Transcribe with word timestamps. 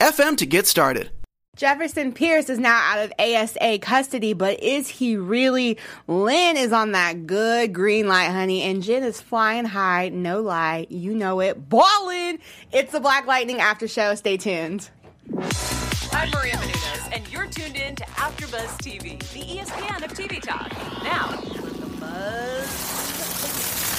anchor.fm 0.00 0.32
FM 0.32 0.36
to 0.38 0.46
get 0.46 0.66
started. 0.66 1.10
Jefferson 1.54 2.12
Pierce 2.12 2.48
is 2.48 2.58
now 2.58 2.80
out 2.82 3.04
of 3.04 3.12
ASA 3.18 3.78
custody, 3.80 4.32
but 4.32 4.62
is 4.62 4.88
he 4.88 5.16
really? 5.16 5.76
Lynn 6.08 6.56
is 6.56 6.72
on 6.72 6.92
that 6.92 7.26
good 7.26 7.74
green 7.74 8.08
light, 8.08 8.30
honey, 8.30 8.62
and 8.62 8.82
Jen 8.82 9.02
is 9.02 9.20
flying 9.20 9.66
high. 9.66 10.08
No 10.08 10.40
lie, 10.40 10.86
you 10.88 11.14
know 11.14 11.40
it. 11.40 11.68
Ballin'! 11.68 12.38
It's 12.72 12.92
the 12.92 13.00
Black 13.00 13.26
Lightning 13.26 13.60
After 13.60 13.86
Show. 13.86 14.14
Stay 14.14 14.38
tuned. 14.38 14.88
I'm 16.12 16.30
Maria 16.30 16.54
Menounos, 16.54 17.12
and 17.14 17.28
you're 17.30 17.46
tuned 17.46 17.76
in 17.76 17.96
to 17.96 18.04
AfterBuzz 18.04 18.78
TV, 18.78 19.18
the 19.34 19.58
ESPN 19.58 20.04
of 20.04 20.12
TV 20.14 20.40
talk. 20.40 20.72
Now, 21.04 21.38
let 21.52 21.74
the 21.74 21.86
buzz. 22.00 23.91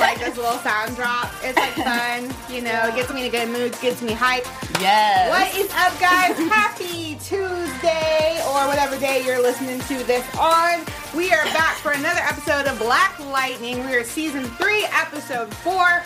Like 0.00 0.18
this 0.18 0.36
little 0.36 0.58
sound 0.58 0.96
drop. 0.96 1.30
It's 1.42 1.56
like 1.56 1.72
fun, 1.84 2.34
you 2.52 2.62
know. 2.62 2.88
It 2.88 2.94
gets 2.96 3.12
me 3.12 3.20
in 3.20 3.26
a 3.26 3.30
good 3.30 3.48
mood, 3.48 3.78
gets 3.80 4.00
me 4.02 4.12
hype. 4.12 4.46
Yes. 4.80 5.28
What 5.28 5.54
is 5.54 5.70
up, 5.72 5.98
guys? 6.00 6.36
Happy 6.48 7.16
Tuesday 7.16 8.40
or 8.48 8.66
whatever 8.66 8.98
day 8.98 9.22
you're 9.24 9.42
listening 9.42 9.78
to 9.80 10.04
this 10.04 10.26
on. 10.36 10.80
We 11.14 11.32
are 11.32 11.44
back 11.52 11.76
for 11.76 11.92
another 11.92 12.20
episode 12.20 12.66
of 12.66 12.78
Black 12.78 13.18
Lightning. 13.20 13.84
We 13.86 13.94
are 13.94 14.04
season 14.04 14.44
three, 14.44 14.86
episode 14.92 15.52
four. 15.56 16.02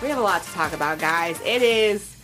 We 0.00 0.08
have 0.08 0.18
a 0.18 0.22
lot 0.22 0.42
to 0.44 0.50
talk 0.50 0.72
about, 0.72 0.98
guys. 1.00 1.40
It 1.44 1.62
is 1.62 2.16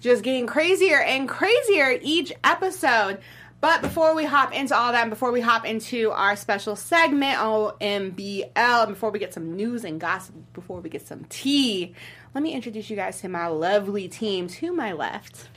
just 0.00 0.22
getting 0.22 0.46
crazier 0.46 1.00
and 1.00 1.28
crazier 1.28 1.98
each 2.02 2.32
episode. 2.42 3.18
But 3.64 3.80
before 3.80 4.14
we 4.14 4.26
hop 4.26 4.52
into 4.52 4.76
all 4.76 4.92
that, 4.92 5.00
and 5.00 5.08
before 5.08 5.32
we 5.32 5.40
hop 5.40 5.64
into 5.64 6.10
our 6.10 6.36
special 6.36 6.76
segment, 6.76 7.38
OMBL, 7.38 8.88
before 8.88 9.08
we 9.08 9.18
get 9.18 9.32
some 9.32 9.56
news 9.56 9.84
and 9.84 9.98
gossip, 9.98 10.34
before 10.52 10.82
we 10.82 10.90
get 10.90 11.06
some 11.06 11.24
tea, 11.30 11.94
let 12.34 12.44
me 12.44 12.52
introduce 12.52 12.90
you 12.90 12.96
guys 12.96 13.22
to 13.22 13.28
my 13.30 13.46
lovely 13.46 14.06
team. 14.06 14.48
To 14.48 14.70
my 14.74 14.92
left, 14.92 15.48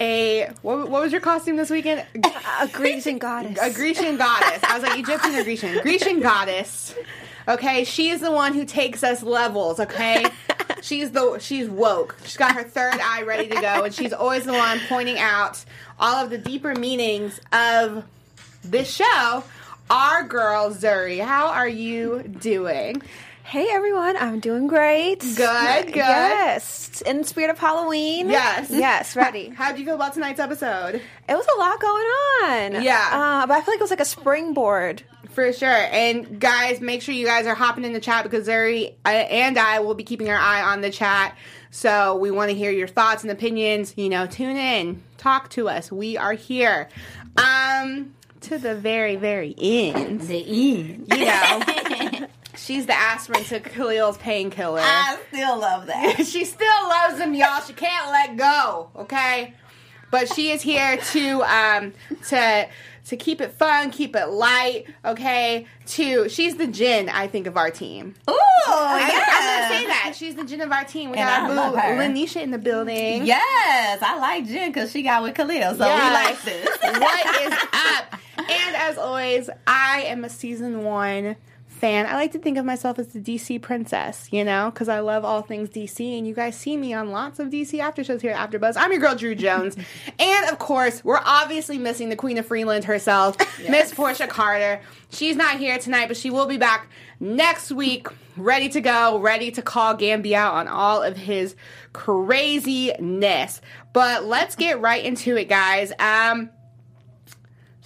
a 0.00 0.50
what, 0.62 0.90
what 0.90 1.00
was 1.00 1.12
your 1.12 1.20
costume 1.20 1.54
this 1.54 1.70
weekend? 1.70 2.04
A 2.60 2.66
Grecian 2.72 3.18
goddess. 3.18 3.56
A 3.62 3.72
Grecian 3.72 4.16
goddess. 4.16 4.64
I 4.64 4.80
was 4.80 4.82
like 4.82 4.98
Egyptian 4.98 5.32
or 5.32 5.44
Grecian. 5.44 5.78
Grecian 5.80 6.18
goddess. 6.18 6.92
Okay, 7.48 7.84
she 7.84 8.10
is 8.10 8.20
the 8.20 8.32
one 8.32 8.54
who 8.54 8.64
takes 8.64 9.04
us 9.04 9.22
levels. 9.22 9.78
Okay, 9.78 10.26
she's 10.82 11.12
the 11.12 11.38
she's 11.38 11.68
woke. 11.68 12.16
She's 12.24 12.36
got 12.36 12.54
her 12.54 12.64
third 12.64 12.98
eye 13.00 13.22
ready 13.22 13.48
to 13.48 13.60
go, 13.60 13.84
and 13.84 13.94
she's 13.94 14.12
always 14.12 14.44
the 14.44 14.52
one 14.52 14.80
pointing 14.88 15.18
out 15.18 15.64
all 15.98 16.16
of 16.16 16.30
the 16.30 16.38
deeper 16.38 16.74
meanings 16.74 17.38
of 17.52 18.04
this 18.64 18.92
show. 18.92 19.44
Our 19.88 20.24
girl 20.24 20.70
Zuri, 20.70 21.24
how 21.24 21.48
are 21.48 21.68
you 21.68 22.22
doing? 22.22 23.02
Hey 23.46 23.68
everyone, 23.70 24.16
I'm 24.16 24.40
doing 24.40 24.66
great. 24.66 25.20
Good, 25.20 25.86
good. 25.86 25.94
Yes, 25.94 27.00
in 27.02 27.18
the 27.18 27.24
spirit 27.24 27.48
of 27.48 27.60
Halloween. 27.60 28.28
Yes, 28.28 28.68
yes, 28.70 29.14
ready. 29.14 29.50
How 29.50 29.70
do 29.70 29.78
you 29.78 29.84
feel 29.84 29.94
about 29.94 30.14
tonight's 30.14 30.40
episode? 30.40 30.96
It 30.96 31.34
was 31.36 31.46
a 31.54 31.58
lot 31.60 31.80
going 31.80 32.04
on. 32.04 32.82
Yeah, 32.82 33.08
uh, 33.12 33.46
but 33.46 33.56
I 33.56 33.60
feel 33.60 33.74
like 33.74 33.78
it 33.78 33.84
was 33.84 33.90
like 33.90 34.00
a 34.00 34.04
springboard. 34.04 35.04
For 35.30 35.52
sure. 35.52 35.68
And 35.68 36.40
guys, 36.40 36.80
make 36.80 37.02
sure 37.02 37.14
you 37.14 37.24
guys 37.24 37.46
are 37.46 37.54
hopping 37.54 37.84
in 37.84 37.92
the 37.92 38.00
chat 38.00 38.24
because 38.24 38.48
Zuri 38.48 38.94
uh, 39.04 39.10
and 39.10 39.56
I 39.60 39.78
will 39.78 39.94
be 39.94 40.02
keeping 40.02 40.28
our 40.28 40.36
eye 40.36 40.62
on 40.62 40.80
the 40.80 40.90
chat. 40.90 41.36
So 41.70 42.16
we 42.16 42.32
want 42.32 42.50
to 42.50 42.56
hear 42.56 42.72
your 42.72 42.88
thoughts 42.88 43.22
and 43.22 43.30
opinions. 43.30 43.94
You 43.96 44.08
know, 44.08 44.26
tune 44.26 44.56
in, 44.56 45.04
talk 45.18 45.50
to 45.50 45.68
us. 45.68 45.92
We 45.92 46.16
are 46.16 46.32
here. 46.32 46.88
Um, 47.36 48.12
to 48.40 48.58
the 48.58 48.74
very, 48.74 49.14
very 49.14 49.54
end. 49.56 50.22
The 50.22 50.38
end. 50.38 51.06
You 51.14 51.24
know. 51.26 52.02
She's 52.66 52.86
the 52.86 52.94
aspirin 52.98 53.44
to 53.44 53.60
Khalil's 53.60 54.18
painkiller. 54.18 54.80
I 54.82 55.18
still 55.28 55.56
love 55.58 55.86
that. 55.86 56.26
she 56.26 56.44
still 56.44 56.88
loves 56.88 57.20
him, 57.20 57.32
y'all. 57.32 57.60
She 57.62 57.72
can't 57.72 58.10
let 58.10 58.36
go. 58.36 58.90
Okay, 58.96 59.54
but 60.10 60.32
she 60.34 60.50
is 60.50 60.62
here 60.62 60.96
to 60.96 61.42
um 61.42 61.92
to 62.28 62.68
to 63.06 63.16
keep 63.16 63.40
it 63.40 63.52
fun, 63.52 63.90
keep 63.92 64.16
it 64.16 64.26
light. 64.26 64.86
Okay, 65.04 65.66
to 65.86 66.28
she's 66.28 66.56
the 66.56 66.66
gin, 66.66 67.08
I 67.08 67.28
think 67.28 67.46
of 67.46 67.56
our 67.56 67.70
team. 67.70 68.14
Ooh, 68.28 68.34
I, 68.66 68.98
yeah. 69.12 69.24
I'm 69.28 69.68
gonna 69.70 69.80
say 69.80 69.86
that 69.86 70.14
she's 70.16 70.34
the 70.34 70.42
gin 70.44 70.60
of 70.60 70.72
our 70.72 70.82
team. 70.84 71.12
We 71.12 71.18
And 71.18 71.54
got 71.54 71.72
boo. 71.72 71.78
Lanisha 71.78 72.42
in 72.42 72.50
the 72.50 72.58
building. 72.58 73.24
Yes, 73.26 74.02
I 74.02 74.18
like 74.18 74.44
gin 74.44 74.72
because 74.72 74.90
she 74.90 75.02
got 75.02 75.22
with 75.22 75.36
Khalil, 75.36 75.76
so 75.76 75.86
Yes. 75.86 76.42
we 76.44 76.52
like 76.52 76.64
this. 76.64 76.78
what 77.00 77.42
is 77.42 77.52
up? 77.72 78.20
And 78.38 78.76
as 78.76 78.98
always, 78.98 79.48
I 79.68 80.02
am 80.06 80.24
a 80.24 80.28
season 80.28 80.82
one 80.82 81.36
fan. 81.76 82.06
I 82.06 82.14
like 82.14 82.32
to 82.32 82.38
think 82.38 82.58
of 82.58 82.64
myself 82.64 82.98
as 82.98 83.08
the 83.08 83.20
DC 83.20 83.60
princess, 83.60 84.28
you 84.32 84.44
know, 84.44 84.70
because 84.72 84.88
I 84.88 85.00
love 85.00 85.24
all 85.24 85.42
things 85.42 85.68
DC, 85.68 86.18
and 86.18 86.26
you 86.26 86.34
guys 86.34 86.56
see 86.56 86.76
me 86.76 86.94
on 86.94 87.10
lots 87.10 87.38
of 87.38 87.48
DC 87.48 87.78
after 87.78 88.02
shows 88.02 88.22
here 88.22 88.32
at 88.32 88.50
AfterBuzz. 88.50 88.74
I'm 88.76 88.90
your 88.90 89.00
girl 89.00 89.14
Drew 89.14 89.34
Jones, 89.34 89.76
and 90.18 90.50
of 90.50 90.58
course, 90.58 91.04
we're 91.04 91.20
obviously 91.24 91.78
missing 91.78 92.08
the 92.08 92.16
Queen 92.16 92.38
of 92.38 92.46
Freeland 92.46 92.84
herself, 92.84 93.36
Miss 93.68 93.92
Portia 93.94 94.26
Carter. 94.26 94.80
She's 95.10 95.36
not 95.36 95.58
here 95.58 95.78
tonight, 95.78 96.08
but 96.08 96.16
she 96.16 96.30
will 96.30 96.46
be 96.46 96.56
back 96.56 96.88
next 97.20 97.70
week, 97.70 98.08
ready 98.36 98.68
to 98.70 98.80
go, 98.80 99.18
ready 99.18 99.50
to 99.52 99.62
call 99.62 99.96
Gambi 99.96 100.32
out 100.32 100.54
on 100.54 100.68
all 100.68 101.02
of 101.02 101.16
his 101.16 101.54
craziness. 101.92 103.60
But 103.92 104.24
let's 104.24 104.56
get 104.56 104.80
right 104.80 105.04
into 105.04 105.36
it, 105.36 105.48
guys. 105.48 105.92
Um, 105.98 106.50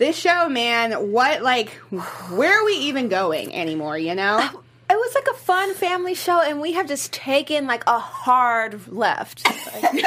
this 0.00 0.18
show, 0.18 0.48
man, 0.48 1.12
what 1.12 1.42
like 1.42 1.68
where 2.30 2.60
are 2.60 2.64
we 2.64 2.72
even 2.72 3.08
going 3.08 3.54
anymore, 3.54 3.98
you 3.98 4.14
know? 4.14 4.38
It 4.38 4.94
was 4.94 5.14
like 5.14 5.28
a 5.30 5.34
fun 5.34 5.74
family 5.74 6.14
show, 6.14 6.42
and 6.42 6.60
we 6.60 6.72
have 6.72 6.88
just 6.88 7.12
taken 7.12 7.68
like 7.68 7.84
a 7.86 8.00
hard 8.00 8.88
left. 8.88 9.44
depressing 9.84 10.02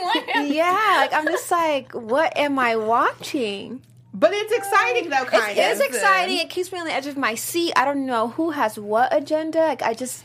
one. 0.00 0.52
yeah, 0.52 0.94
like 0.96 1.12
I'm 1.12 1.26
just 1.26 1.50
like, 1.50 1.92
what 1.92 2.34
am 2.38 2.58
I 2.58 2.76
watching? 2.76 3.82
But 4.14 4.30
it's 4.32 4.52
exciting 4.52 5.10
though, 5.10 5.24
kind 5.24 5.58
of. 5.58 5.80
exciting. 5.80 6.38
It 6.38 6.48
keeps 6.48 6.72
me 6.72 6.78
on 6.78 6.86
the 6.86 6.94
edge 6.94 7.06
of 7.06 7.18
my 7.18 7.34
seat. 7.34 7.74
I 7.76 7.84
don't 7.84 8.06
know 8.06 8.28
who 8.28 8.52
has 8.52 8.78
what 8.78 9.14
agenda. 9.14 9.58
Like 9.58 9.82
I 9.82 9.92
just 9.92 10.24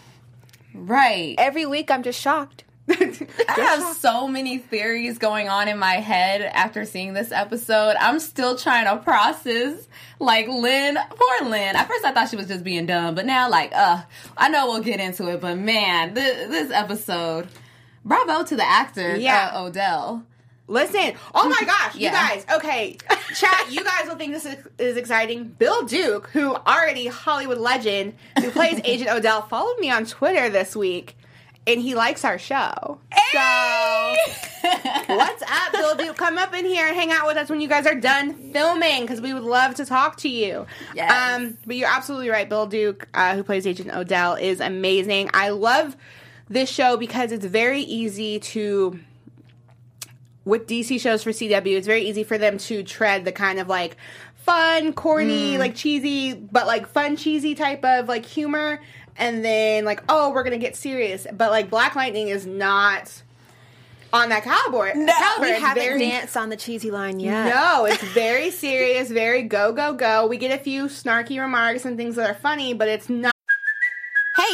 Right. 0.74 1.35
every 1.38 1.65
week 1.65 1.92
I'm 1.92 2.03
just 2.03 2.21
shocked. 2.21 2.63
I 2.89 3.53
have 3.57 3.95
so 3.97 4.27
many 4.27 4.57
theories 4.57 5.18
going 5.18 5.47
on 5.50 5.68
in 5.68 5.77
my 5.77 5.95
head 5.95 6.41
after 6.41 6.86
seeing 6.86 7.13
this 7.13 7.31
episode. 7.31 7.95
I'm 8.00 8.19
still 8.19 8.57
trying 8.57 8.86
to 8.86 9.01
process, 9.03 9.88
like 10.19 10.47
Lynn, 10.47 10.97
poor 11.09 11.50
Lynn. 11.50 11.75
At 11.75 11.88
first, 11.88 12.06
I 12.06 12.12
thought 12.12 12.30
she 12.30 12.36
was 12.36 12.47
just 12.47 12.63
being 12.63 12.86
dumb, 12.86 13.15
but 13.15 13.25
now, 13.25 13.50
like, 13.50 13.71
uh, 13.74 14.01
I 14.38 14.50
know 14.50 14.68
we'll 14.68 14.81
get 14.81 15.00
into 15.00 15.27
it. 15.31 15.41
But 15.41 15.57
man, 15.57 16.13
this, 16.13 16.47
this 16.50 16.71
episode, 16.71 17.47
bravo 18.03 18.44
to 18.44 18.56
the 18.56 18.65
actor, 18.68 19.15
Yeah. 19.15 19.51
uh, 19.53 19.63
Odell. 19.65 20.24
Listen, 20.68 21.13
oh 21.33 21.50
my 21.50 21.65
gosh, 21.65 21.95
you 21.95 22.12
guys. 22.12 22.45
Okay, 22.53 22.95
chat. 23.35 23.71
You 23.71 23.83
guys 23.83 24.07
will 24.07 24.18
think 24.18 24.33
this 24.33 24.45
is, 24.45 24.56
is 24.77 24.97
exciting. 24.97 25.45
Bill 25.45 25.83
Duke, 25.85 26.27
who 26.31 26.53
already 26.53 27.07
Hollywood 27.07 27.57
legend, 27.57 28.13
who 28.39 28.51
plays 28.51 28.80
Agent 28.83 29.09
Odell, 29.09 29.42
followed 29.42 29.80
me 29.80 29.89
on 29.89 30.06
Twitter 30.06 30.47
this 30.50 30.75
week 30.75 31.15
and 31.74 31.81
he 31.81 31.94
likes 31.95 32.25
our 32.25 32.39
show. 32.39 33.00
So, 33.31 34.16
what's 35.07 35.44
up, 35.44 35.71
Bill 35.71 35.95
Duke? 35.95 36.18
Come 36.18 36.38
up 36.38 36.54
in 36.54 36.66
here 36.66 36.88
and 36.88 36.95
hang 36.95 37.12
out 37.12 37.27
with 37.27 37.38
us 37.38 37.50
when 37.50 37.62
you 37.62 37.68
guys 37.68 37.86
are 37.86 37.95
done 37.95 38.33
filming 38.51 39.01
because 39.01 39.21
we 39.21 39.33
would 39.33 39.44
love 39.44 39.75
to 39.75 39.86
talk 39.86 40.18
to 40.18 40.30
you. 40.30 40.66
Yes. 40.95 41.12
Um, 41.12 41.57
but 41.68 41.75
you're 41.75 41.89
absolutely 41.89 42.30
right. 42.30 42.50
Bill 42.50 42.66
Duke, 42.66 43.07
uh, 43.13 43.36
who 43.36 43.44
plays 43.44 43.68
Agent 43.68 43.94
Odell, 43.94 44.33
is 44.36 44.60
amazing. 44.60 45.30
I 45.33 45.50
love 45.50 45.95
this 46.50 46.69
show 46.69 46.98
because 46.98 47.31
it's 47.31 47.45
very 47.45 47.81
easy 47.81 48.39
to 48.39 49.00
with 50.45 50.66
DC 50.68 51.00
shows 51.00 51.21
for 51.21 51.30
CW, 51.30 51.77
it's 51.77 51.86
very 51.86 52.01
easy 52.01 52.24
for 52.24 52.39
them 52.39 52.57
to 52.57 52.81
tread 52.81 53.24
the 53.24 53.31
kind 53.31 53.60
of 53.60 53.68
like 53.68 53.98
fun, 54.50 54.94
corny, 54.94 55.60
like 55.60 55.75
cheesy, 55.75 56.33
but 56.33 56.66
like 56.66 56.88
fun, 56.88 57.16
cheesy 57.16 57.54
type 57.54 57.86
of 57.86 58.07
like 58.07 58.25
humor. 58.25 58.81
And 59.17 59.44
then 59.44 59.85
like, 59.85 60.03
oh, 60.09 60.31
we're 60.31 60.44
gonna 60.44 60.57
get 60.57 60.75
serious. 60.75 61.25
But 61.31 61.51
like 61.51 61.69
Black 61.69 61.95
Lightning 61.95 62.29
is 62.29 62.45
not 62.45 63.21
on 64.11 64.29
that 64.29 64.44
caliber. 64.44 64.91
No, 64.95 65.13
caliber. 65.13 65.45
We 65.45 65.51
It's 65.51 65.59
haven't 65.61 65.83
very- 65.83 66.00
danced 66.00 66.35
on 66.38 66.50
the 66.50 66.56
cheesy 66.57 66.89
line 66.91 67.19
yet. 67.19 67.53
No, 67.53 67.85
it's 67.85 68.01
very 68.03 68.50
serious, 68.50 69.09
very 69.09 69.44
go 69.44 69.71
go 69.71 69.94
go. 69.94 70.25
We 70.27 70.38
get 70.38 70.57
a 70.57 70.61
few 70.63 70.85
snarky 70.85 71.39
remarks 71.39 71.85
and 71.85 71.95
things 71.97 72.15
that 72.15 72.29
are 72.29 72.33
funny, 72.39 72.73
but 72.73 72.88
it's 72.88 73.09
not. 73.09 73.33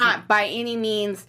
Not 0.00 0.26
by 0.26 0.46
any 0.46 0.76
means 0.76 1.26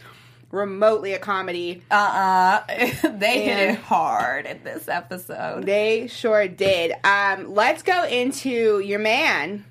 remotely 0.51 1.13
a 1.13 1.19
comedy. 1.19 1.81
Uh 1.91 2.63
uh 2.65 2.67
they 3.17 3.43
hit 3.43 3.69
it 3.69 3.79
hard 3.79 4.45
in 4.45 4.63
this 4.63 4.87
episode. 4.87 5.65
They 5.65 6.07
sure 6.07 6.47
did. 6.47 6.93
Um, 7.03 7.53
let's 7.53 7.83
go 7.83 8.03
into 8.05 8.79
your 8.79 8.99
man, 8.99 9.65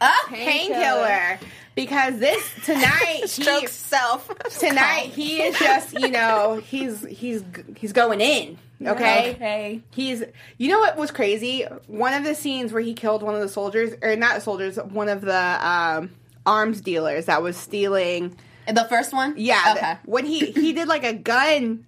Ah, 0.00 0.26
Painkiller, 0.28 1.38
because 1.74 2.18
this 2.18 2.50
tonight 2.64 3.22
he, 3.24 3.66
self. 3.66 4.28
tonight 4.58 5.10
he 5.14 5.42
is 5.42 5.58
just 5.58 5.98
you 5.98 6.08
know 6.10 6.60
he's 6.64 7.04
he's 7.06 7.42
he's 7.76 7.92
going 7.92 8.20
in. 8.20 8.58
Okay. 8.80 9.32
Okay. 9.32 9.80
He's, 9.90 10.22
you 10.56 10.68
know 10.68 10.78
what 10.78 10.96
was 10.96 11.10
crazy? 11.10 11.64
One 11.88 12.14
of 12.14 12.22
the 12.22 12.36
scenes 12.36 12.72
where 12.72 12.80
he 12.80 12.94
killed 12.94 13.24
one 13.24 13.34
of 13.34 13.40
the 13.40 13.48
soldiers, 13.48 13.92
or 14.02 14.14
not 14.14 14.40
soldiers, 14.42 14.76
one 14.76 15.08
of 15.08 15.20
the 15.20 15.66
um, 15.68 16.10
arms 16.48 16.80
dealers 16.80 17.26
that 17.26 17.42
was 17.42 17.56
stealing. 17.56 18.36
The 18.66 18.84
first 18.88 19.12
one? 19.12 19.34
Yeah, 19.36 19.74
Okay. 19.76 19.80
the- 20.04 20.10
when 20.10 20.24
he 20.26 20.50
he 20.52 20.72
did 20.72 20.88
like 20.88 21.04
a 21.04 21.12
gun 21.14 21.84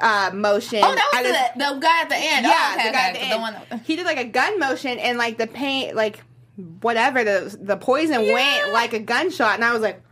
uh, 0.00 0.30
motion. 0.34 0.80
Oh, 0.82 0.94
that 0.94 1.10
was 1.12 1.26
his- 1.26 1.36
the, 1.54 1.74
the 1.74 1.80
guy 1.80 2.00
at 2.02 2.08
the 2.08 2.16
end. 2.16 2.46
yeah, 2.46 2.52
oh, 2.70 2.74
okay, 2.78 2.88
the 2.88 2.92
guy 2.92 2.98
okay. 2.98 3.08
at 3.08 3.12
the 3.14 3.18
the 3.20 3.26
end. 3.26 3.42
one 3.42 3.56
that, 3.70 3.80
he 3.84 3.96
did 3.96 4.06
like 4.06 4.18
a 4.18 4.24
gun 4.24 4.58
motion, 4.58 4.98
and 4.98 5.18
like 5.18 5.38
the 5.38 5.46
paint, 5.46 5.94
like 5.96 6.22
whatever 6.80 7.24
the 7.24 7.56
the 7.60 7.76
poison 7.76 8.32
went 8.32 8.72
like 8.72 8.92
a 8.92 8.98
gunshot, 8.98 9.54
and 9.54 9.64
I 9.64 9.72
was 9.72 9.80
like, 9.82 10.02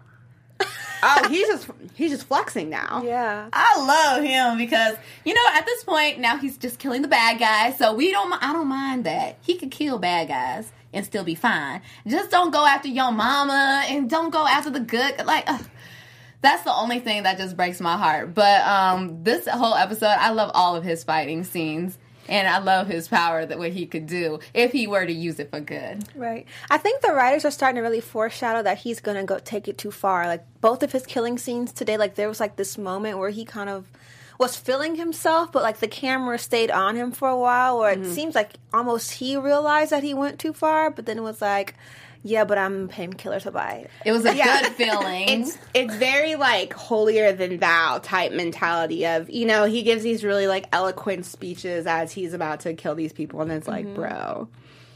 oh, 1.03 1.29
he's 1.29 1.47
just 1.47 1.69
he's 1.95 2.11
just 2.11 2.27
flexing 2.27 2.69
now. 2.71 3.03
Yeah. 3.05 3.49
I 3.53 3.79
love 3.87 4.23
him 4.25 4.59
because 4.59 4.97
you 5.25 5.35
know 5.35 5.45
at 5.55 5.67
this 5.67 5.85
point 5.85 6.19
now 6.21 6.37
he's 6.39 6.57
just 6.59 6.79
killing 6.79 7.03
the 7.03 7.09
bad 7.09 7.39
guys. 7.39 7.79
So 7.79 7.95
we 7.95 8.11
don't. 8.11 8.33
I 8.43 8.53
don't 8.53 8.69
mind 8.69 9.05
that 9.05 9.39
he 9.43 9.57
could 9.57 9.71
kill 9.71 9.99
bad 9.99 10.29
guys 10.29 10.73
and 10.97 11.05
still 11.05 11.23
be 11.23 11.35
fine. 11.35 11.83
Just 12.07 12.31
don't 12.31 12.51
go 12.51 12.67
after 12.67 12.89
your 12.89 13.13
mama 13.13 13.85
and 13.89 14.09
don't 14.09 14.31
go 14.31 14.47
after 14.47 14.71
the 14.71 14.81
good. 14.81 15.25
Like 15.25 15.45
ugh. 15.47 15.65
that's 16.41 16.65
the 16.65 16.75
only 16.75 17.01
thing 17.01 17.25
that 17.25 17.37
just 17.37 17.57
breaks 17.57 17.81
my 17.81 17.97
heart. 17.97 18.35
But 18.35 18.63
um, 18.63 19.23
this 19.23 19.47
whole 19.47 19.75
episode, 19.75 20.17
I 20.19 20.31
love 20.31 20.51
all 20.55 20.75
of 20.75 20.83
his 20.83 21.05
fighting 21.05 21.45
scenes. 21.45 21.99
And 22.29 22.49
I 22.49 22.59
love 22.59 22.89
his 22.89 23.07
power 23.07 23.47
that 23.47 23.57
what 23.57 23.71
he 23.71 23.87
could 23.87 24.09
do 24.09 24.41
if 24.53 24.73
he 24.73 24.89
were 24.89 25.07
to 25.07 25.13
use 25.13 25.39
it 25.39 25.49
for 25.53 25.61
good. 25.61 26.03
Right. 26.17 26.45
I 26.69 26.77
think 26.77 27.01
the 27.01 27.13
writers 27.13 27.45
are 27.45 27.53
starting 27.53 27.77
to 27.77 27.83
really 27.83 28.01
foreshadow 28.01 28.65
that 28.65 28.79
he's 28.79 28.99
gonna 28.99 29.23
go 29.23 29.39
take 29.39 29.69
it 29.69 29.79
too 29.79 29.93
far. 29.93 30.27
Like 30.27 30.45
both 30.61 30.83
of 30.83 30.91
his 30.91 31.07
killing 31.07 31.39
scenes 31.39 31.73
today, 31.73 31.97
like 31.97 32.17
there 32.17 32.27
was 32.29 32.41
like 32.41 32.57
this 32.57 32.77
moment 32.77 33.19
where 33.19 33.31
he 33.31 33.45
kind 33.45 33.71
of 33.71 33.87
was 34.39 34.57
feeling 34.57 34.97
himself, 34.97 35.53
but 35.53 35.63
like 35.63 35.79
the 35.79 35.89
camera 35.89 36.39
stayed 36.39 36.71
on 36.71 36.97
him 36.97 37.13
for 37.13 37.29
a 37.29 37.39
while, 37.39 37.79
where 37.79 37.93
it 37.93 38.01
mm-hmm. 38.01 38.13
seems 38.13 38.35
like 38.35 38.55
almost 38.73 39.13
he 39.13 39.37
realized 39.37 39.93
that 39.93 40.03
he 40.03 40.15
went 40.15 40.39
too 40.39 40.53
far, 40.53 40.91
but 40.91 41.07
then 41.07 41.19
it 41.19 41.23
was 41.23 41.41
like, 41.41 41.75
yeah, 42.23 42.45
but 42.45 42.59
I'm 42.59 42.89
painkiller 42.89 43.39
to 43.41 43.53
buy. 43.53 43.87
It 44.05 44.11
was 44.11 44.25
a 44.25 44.35
Yeah. 44.37 44.63
good 44.63 44.73
feeling. 44.73 45.29
It's 45.29 45.59
it's 45.75 45.95
very 45.95 46.35
like 46.35 46.73
holier 46.73 47.33
than 47.33 47.59
thou 47.59 47.99
type 48.03 48.33
mentality 48.33 49.07
of 49.07 49.31
you 49.31 49.47
know 49.47 49.65
he 49.65 49.83
gives 49.83 50.03
these 50.03 50.25
really 50.25 50.49
like 50.49 50.67
eloquent 50.73 51.25
speeches 51.25 51.87
as 51.87 52.13
he's 52.13 52.35
about 52.35 52.61
to 52.61 52.75
kill 52.75 52.97
these 52.97 53.13
people 53.13 53.41
and 53.43 53.53
it's 53.53 53.69
like 53.69 53.85
mm-hmm. 53.87 53.95
bro 53.95 54.49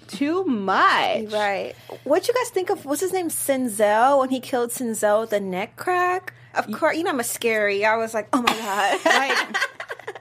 too 0.08 0.44
much 0.44 1.30
Right. 1.32 1.74
What'd 2.02 2.26
you 2.26 2.34
guys 2.34 2.50
think 2.50 2.70
of 2.70 2.84
what's 2.84 3.00
his 3.00 3.12
name? 3.12 3.28
Sinzel 3.28 4.18
when 4.18 4.30
he 4.30 4.40
killed 4.40 4.70
Sinzel 4.70 5.20
with 5.20 5.30
the 5.30 5.40
neck 5.40 5.76
crack? 5.76 6.34
Of 6.54 6.70
course, 6.72 6.96
you 6.96 7.04
know 7.04 7.10
I'm 7.10 7.20
a 7.20 7.24
scary. 7.24 7.84
I 7.84 7.96
was 7.96 8.14
like, 8.14 8.28
oh 8.32 8.42
my 8.42 8.52
god, 8.52 9.04
like 9.04 9.56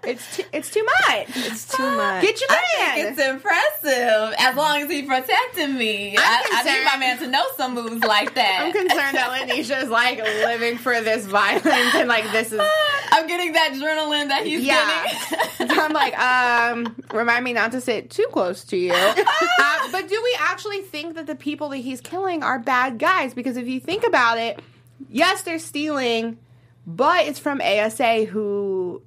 it's 0.03 0.37
too, 0.37 0.43
it's 0.53 0.71
too 0.71 0.83
much 0.83 1.27
it's 1.35 1.75
too 1.75 1.83
much. 1.83 2.21
get 2.21 2.39
your 2.39 2.49
I 2.49 2.63
man 2.79 2.95
think 2.95 3.17
it's 3.17 3.27
impressive 3.27 4.35
as 4.39 4.55
long 4.55 4.81
as 4.81 4.89
he 4.89 5.03
protected 5.03 5.69
me. 5.69 6.15
I, 6.17 6.43
I 6.51 6.63
need 6.63 6.85
my 6.85 6.97
man 6.97 7.17
to 7.19 7.27
know 7.27 7.45
some 7.57 7.75
moves 7.75 8.03
like 8.03 8.33
that. 8.35 8.61
I'm 8.61 8.71
concerned 8.71 9.17
that 9.17 9.47
Lanisha 9.47 9.83
is 9.83 9.89
like 9.89 10.19
living 10.19 10.77
for 10.77 11.01
this 11.01 11.25
violence 11.25 11.65
and 11.67 12.07
like 12.07 12.31
this 12.31 12.51
is 12.51 12.61
I'm 13.11 13.27
getting 13.27 13.53
that 13.53 13.71
adrenaline 13.73 14.29
that 14.29 14.45
he's 14.45 14.61
yeah. 14.61 15.03
getting. 15.03 15.75
So 15.75 15.81
I'm 15.81 15.93
like, 15.93 16.17
um, 16.17 16.95
remind 17.13 17.43
me 17.43 17.53
not 17.53 17.71
to 17.73 17.81
sit 17.81 18.09
too 18.09 18.27
close 18.31 18.63
to 18.65 18.77
you. 18.77 18.93
uh, 18.93 19.91
but 19.91 20.07
do 20.07 20.21
we 20.23 20.37
actually 20.39 20.81
think 20.81 21.15
that 21.15 21.27
the 21.27 21.35
people 21.35 21.69
that 21.69 21.77
he's 21.77 22.01
killing 22.01 22.43
are 22.43 22.59
bad 22.59 22.97
guys? 22.99 23.33
Because 23.33 23.57
if 23.57 23.67
you 23.67 23.79
think 23.79 24.05
about 24.05 24.37
it, 24.37 24.59
yes, 25.07 25.43
they're 25.43 25.59
stealing, 25.59 26.37
but 26.85 27.25
it's 27.27 27.39
from 27.39 27.61
ASA 27.61 28.25
who 28.25 29.01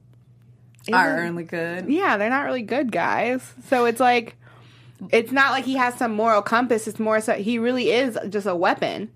Are 0.93 1.17
really 1.17 1.45
good. 1.45 1.89
yeah, 1.89 2.17
they're 2.17 2.31
not 2.31 2.45
really 2.45 2.63
good 2.63 2.91
guys. 2.93 3.43
So 3.69 3.85
it's 3.85 4.01
like 4.01 4.37
it's 5.11 5.33
not 5.33 5.51
like 5.51 5.65
he 5.65 5.75
has 5.75 5.95
some 5.97 6.13
moral 6.15 6.43
compass. 6.43 6.87
It's 6.87 7.01
more 7.01 7.21
so 7.21 7.35
he 7.35 7.59
really 7.59 7.91
is 7.91 8.17
just 8.29 8.47
a 8.47 8.55
weapon. 8.55 9.11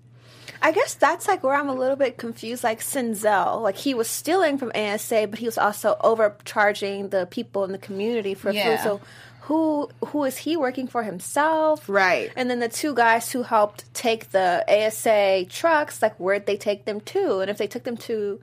I 0.61 0.71
guess 0.71 0.95
that's 0.95 1.27
like 1.27 1.43
where 1.43 1.53
I'm 1.53 1.69
a 1.69 1.73
little 1.75 1.95
bit 1.95 2.17
confused. 2.17 2.63
Like 2.63 2.79
Sinzel, 2.79 3.61
like 3.61 3.77
he 3.77 3.93
was 3.93 4.09
stealing 4.09 4.57
from 4.57 4.71
ASA, 4.73 5.27
but 5.29 5.39
he 5.39 5.45
was 5.45 5.57
also 5.57 5.95
overcharging 6.01 7.09
the 7.09 7.25
people 7.27 7.63
in 7.63 7.71
the 7.71 7.77
community 7.77 8.33
for 8.33 8.51
Yeah. 8.51 8.77
food. 8.77 8.83
So 8.83 9.01
who 9.47 9.89
who 10.07 10.25
is 10.25 10.37
he 10.37 10.57
working 10.57 10.87
for 10.87 11.03
himself? 11.03 11.87
Right. 11.87 12.31
And 12.35 12.49
then 12.49 12.59
the 12.59 12.67
two 12.67 12.93
guys 12.93 13.31
who 13.31 13.43
helped 13.43 13.91
take 13.93 14.31
the 14.31 14.65
ASA 14.67 15.45
trucks, 15.49 16.01
like 16.01 16.17
where'd 16.17 16.45
they 16.45 16.57
take 16.57 16.83
them 16.83 16.99
to? 17.01 17.39
And 17.39 17.49
if 17.49 17.57
they 17.57 17.67
took 17.67 17.83
them 17.83 17.95
to 17.97 18.41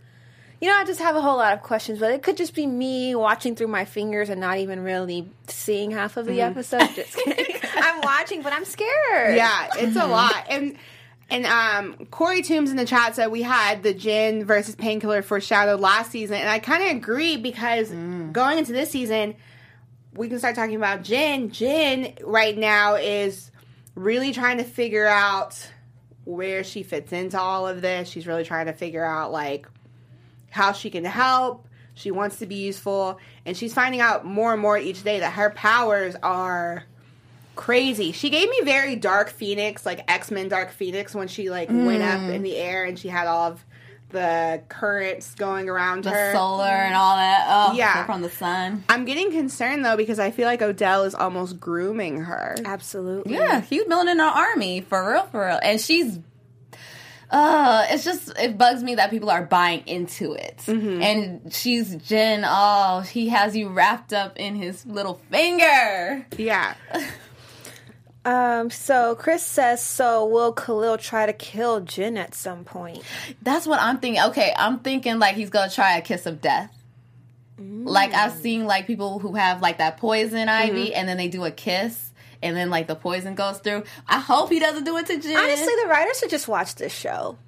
you 0.62 0.70
know, 0.70 0.76
I 0.76 0.84
just 0.84 1.00
have 1.00 1.14
a 1.14 1.20
whole 1.20 1.36
lot 1.36 1.52
of 1.52 1.62
questions, 1.62 1.98
but 1.98 2.10
it 2.10 2.22
could 2.22 2.38
just 2.38 2.54
be 2.54 2.66
me 2.66 3.14
watching 3.14 3.54
through 3.54 3.66
my 3.66 3.84
fingers 3.84 4.30
and 4.30 4.40
not 4.40 4.56
even 4.58 4.82
really 4.82 5.28
seeing 5.46 5.90
half 5.90 6.16
of 6.16 6.24
the 6.24 6.40
episode. 6.40 6.88
Just 6.94 7.16
kidding. 7.16 7.56
I'm 7.74 8.00
watching, 8.00 8.40
but 8.40 8.54
I'm 8.54 8.64
scared. 8.64 9.36
Yeah, 9.36 9.68
it's 9.76 9.96
a 9.96 10.06
lot. 10.06 10.46
And 10.48 10.78
and 11.28 11.44
um 11.44 12.06
Corey 12.06 12.40
Toombs 12.40 12.70
in 12.70 12.78
the 12.78 12.86
chat 12.86 13.14
said 13.14 13.26
we 13.26 13.42
had 13.42 13.82
the 13.82 13.92
Jen 13.92 14.46
versus 14.46 14.74
painkiller 14.74 15.20
foreshadowed 15.20 15.80
last 15.80 16.10
season, 16.10 16.36
and 16.36 16.48
I 16.48 16.60
kind 16.60 16.82
of 16.82 16.96
agree 16.96 17.36
because 17.36 17.90
going 17.90 18.56
into 18.56 18.72
this 18.72 18.90
season, 18.90 19.34
we 20.16 20.28
can 20.28 20.38
start 20.38 20.54
talking 20.54 20.76
about 20.76 21.02
Jen. 21.02 21.50
Jen 21.50 22.14
right 22.22 22.56
now 22.56 22.94
is 22.94 23.50
really 23.94 24.32
trying 24.32 24.58
to 24.58 24.64
figure 24.64 25.06
out 25.06 25.70
where 26.24 26.64
she 26.64 26.82
fits 26.82 27.12
into 27.12 27.38
all 27.38 27.66
of 27.66 27.82
this. 27.82 28.08
She's 28.08 28.26
really 28.26 28.44
trying 28.44 28.66
to 28.66 28.72
figure 28.72 29.04
out 29.04 29.32
like 29.32 29.66
how 30.50 30.72
she 30.72 30.90
can 30.90 31.04
help. 31.04 31.66
She 31.94 32.10
wants 32.10 32.40
to 32.40 32.46
be 32.46 32.56
useful, 32.56 33.20
and 33.46 33.56
she's 33.56 33.72
finding 33.72 34.00
out 34.00 34.24
more 34.24 34.52
and 34.52 34.60
more 34.60 34.76
each 34.76 35.04
day 35.04 35.20
that 35.20 35.34
her 35.34 35.50
powers 35.50 36.16
are 36.24 36.84
crazy. 37.54 38.10
She 38.10 38.30
gave 38.30 38.48
me 38.48 38.62
very 38.64 38.96
Dark 38.96 39.30
Phoenix, 39.30 39.86
like 39.86 40.00
X 40.08 40.32
Men 40.32 40.48
Dark 40.48 40.72
Phoenix, 40.72 41.14
when 41.14 41.28
she 41.28 41.50
like 41.50 41.68
went 41.68 42.02
up 42.02 42.20
mm. 42.20 42.34
in 42.34 42.42
the 42.42 42.56
air 42.56 42.84
and 42.84 42.98
she 42.98 43.08
had 43.08 43.28
all 43.28 43.52
of 43.52 43.64
the 44.14 44.62
currents 44.70 45.34
going 45.34 45.68
around 45.68 46.04
The 46.04 46.10
her. 46.10 46.32
solar 46.32 46.64
and 46.64 46.94
all 46.94 47.16
that. 47.16 47.44
Oh, 47.46 47.74
Yeah. 47.74 48.06
from 48.06 48.22
the 48.22 48.30
sun. 48.30 48.84
I'm 48.88 49.04
getting 49.04 49.30
concerned 49.30 49.84
though 49.84 49.96
because 49.98 50.18
I 50.18 50.30
feel 50.30 50.46
like 50.46 50.62
Odell 50.62 51.02
is 51.04 51.14
almost 51.14 51.60
grooming 51.60 52.22
her. 52.22 52.56
Absolutely. 52.64 53.34
Yeah, 53.34 53.60
he's 53.60 53.84
building 53.84 54.08
an 54.12 54.20
army 54.20 54.80
for 54.80 55.10
real, 55.12 55.24
for 55.26 55.44
real, 55.46 55.58
and 55.62 55.80
she's. 55.80 56.18
uh, 57.30 57.84
it's 57.90 58.04
just 58.04 58.32
it 58.38 58.56
bugs 58.56 58.82
me 58.82 58.94
that 58.94 59.10
people 59.10 59.28
are 59.30 59.42
buying 59.44 59.82
into 59.86 60.32
it. 60.34 60.62
And 60.68 61.52
she's 61.52 61.96
Jen. 61.96 62.44
Oh, 62.46 63.00
he 63.00 63.28
has 63.30 63.56
you 63.56 63.68
wrapped 63.68 64.12
up 64.12 64.38
in 64.38 64.54
his 64.54 64.86
little 64.86 65.20
finger. 65.30 66.24
Yeah. 66.38 66.74
Um, 68.24 68.70
so 68.70 69.14
Chris 69.14 69.42
says, 69.42 69.82
so 69.82 70.24
will 70.26 70.52
Khalil 70.52 70.96
try 70.96 71.26
to 71.26 71.32
kill 71.32 71.80
Jen 71.80 72.16
at 72.16 72.34
some 72.34 72.64
point? 72.64 73.02
That's 73.42 73.66
what 73.66 73.80
I'm 73.80 73.98
thinking. 73.98 74.22
Okay, 74.22 74.52
I'm 74.56 74.78
thinking 74.80 75.18
like 75.18 75.34
he's 75.34 75.50
gonna 75.50 75.70
try 75.70 75.96
a 75.98 76.02
kiss 76.02 76.24
of 76.26 76.40
death. 76.40 76.72
Like 77.58 78.12
I've 78.14 78.32
seen 78.32 78.64
like 78.66 78.86
people 78.86 79.18
who 79.18 79.34
have 79.34 79.60
like 79.62 79.78
that 79.78 79.98
poison 79.98 80.48
ivy, 80.48 80.94
and 80.94 81.08
then 81.08 81.16
they 81.16 81.28
do 81.28 81.44
a 81.44 81.50
kiss, 81.50 82.12
and 82.42 82.56
then 82.56 82.70
like 82.70 82.86
the 82.86 82.96
poison 82.96 83.34
goes 83.34 83.58
through. 83.58 83.84
I 84.08 84.18
hope 84.18 84.50
he 84.50 84.58
doesn't 84.58 84.84
do 84.84 84.96
it 84.96 85.06
to 85.06 85.20
Jen. 85.20 85.36
Honestly, 85.36 85.72
the 85.82 85.88
writers 85.88 86.18
should 86.18 86.30
just 86.30 86.48
watch 86.48 86.74
this 86.76 86.92
show. 86.92 87.38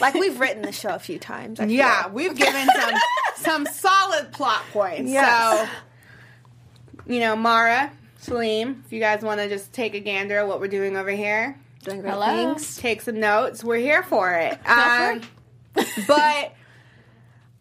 Like 0.00 0.14
we've 0.14 0.38
written 0.38 0.62
the 0.62 0.72
show 0.72 0.90
a 0.90 0.98
few 0.98 1.18
times. 1.18 1.58
I 1.58 1.64
feel. 1.66 1.74
Yeah, 1.74 2.08
we've 2.08 2.36
given 2.36 2.68
some 2.68 2.94
some 3.36 3.66
solid 3.66 4.30
plot 4.32 4.62
points. 4.72 5.10
Yes. 5.10 5.68
So, 5.68 7.12
you 7.12 7.20
know, 7.20 7.34
Mara, 7.34 7.90
Salim, 8.18 8.82
if 8.84 8.92
you 8.92 9.00
guys 9.00 9.22
want 9.22 9.40
to 9.40 9.48
just 9.48 9.72
take 9.72 9.94
a 9.94 10.00
gander 10.00 10.38
at 10.38 10.48
what 10.48 10.60
we're 10.60 10.68
doing 10.68 10.96
over 10.96 11.10
here, 11.10 11.58
doing 11.84 12.00
great 12.00 12.12
Hello? 12.12 12.26
things. 12.54 12.76
take 12.76 13.00
some 13.00 13.20
notes. 13.20 13.62
We're 13.62 13.76
here 13.76 14.02
for 14.02 14.32
it. 14.34 14.58
Um, 14.68 15.22
but 16.06 16.52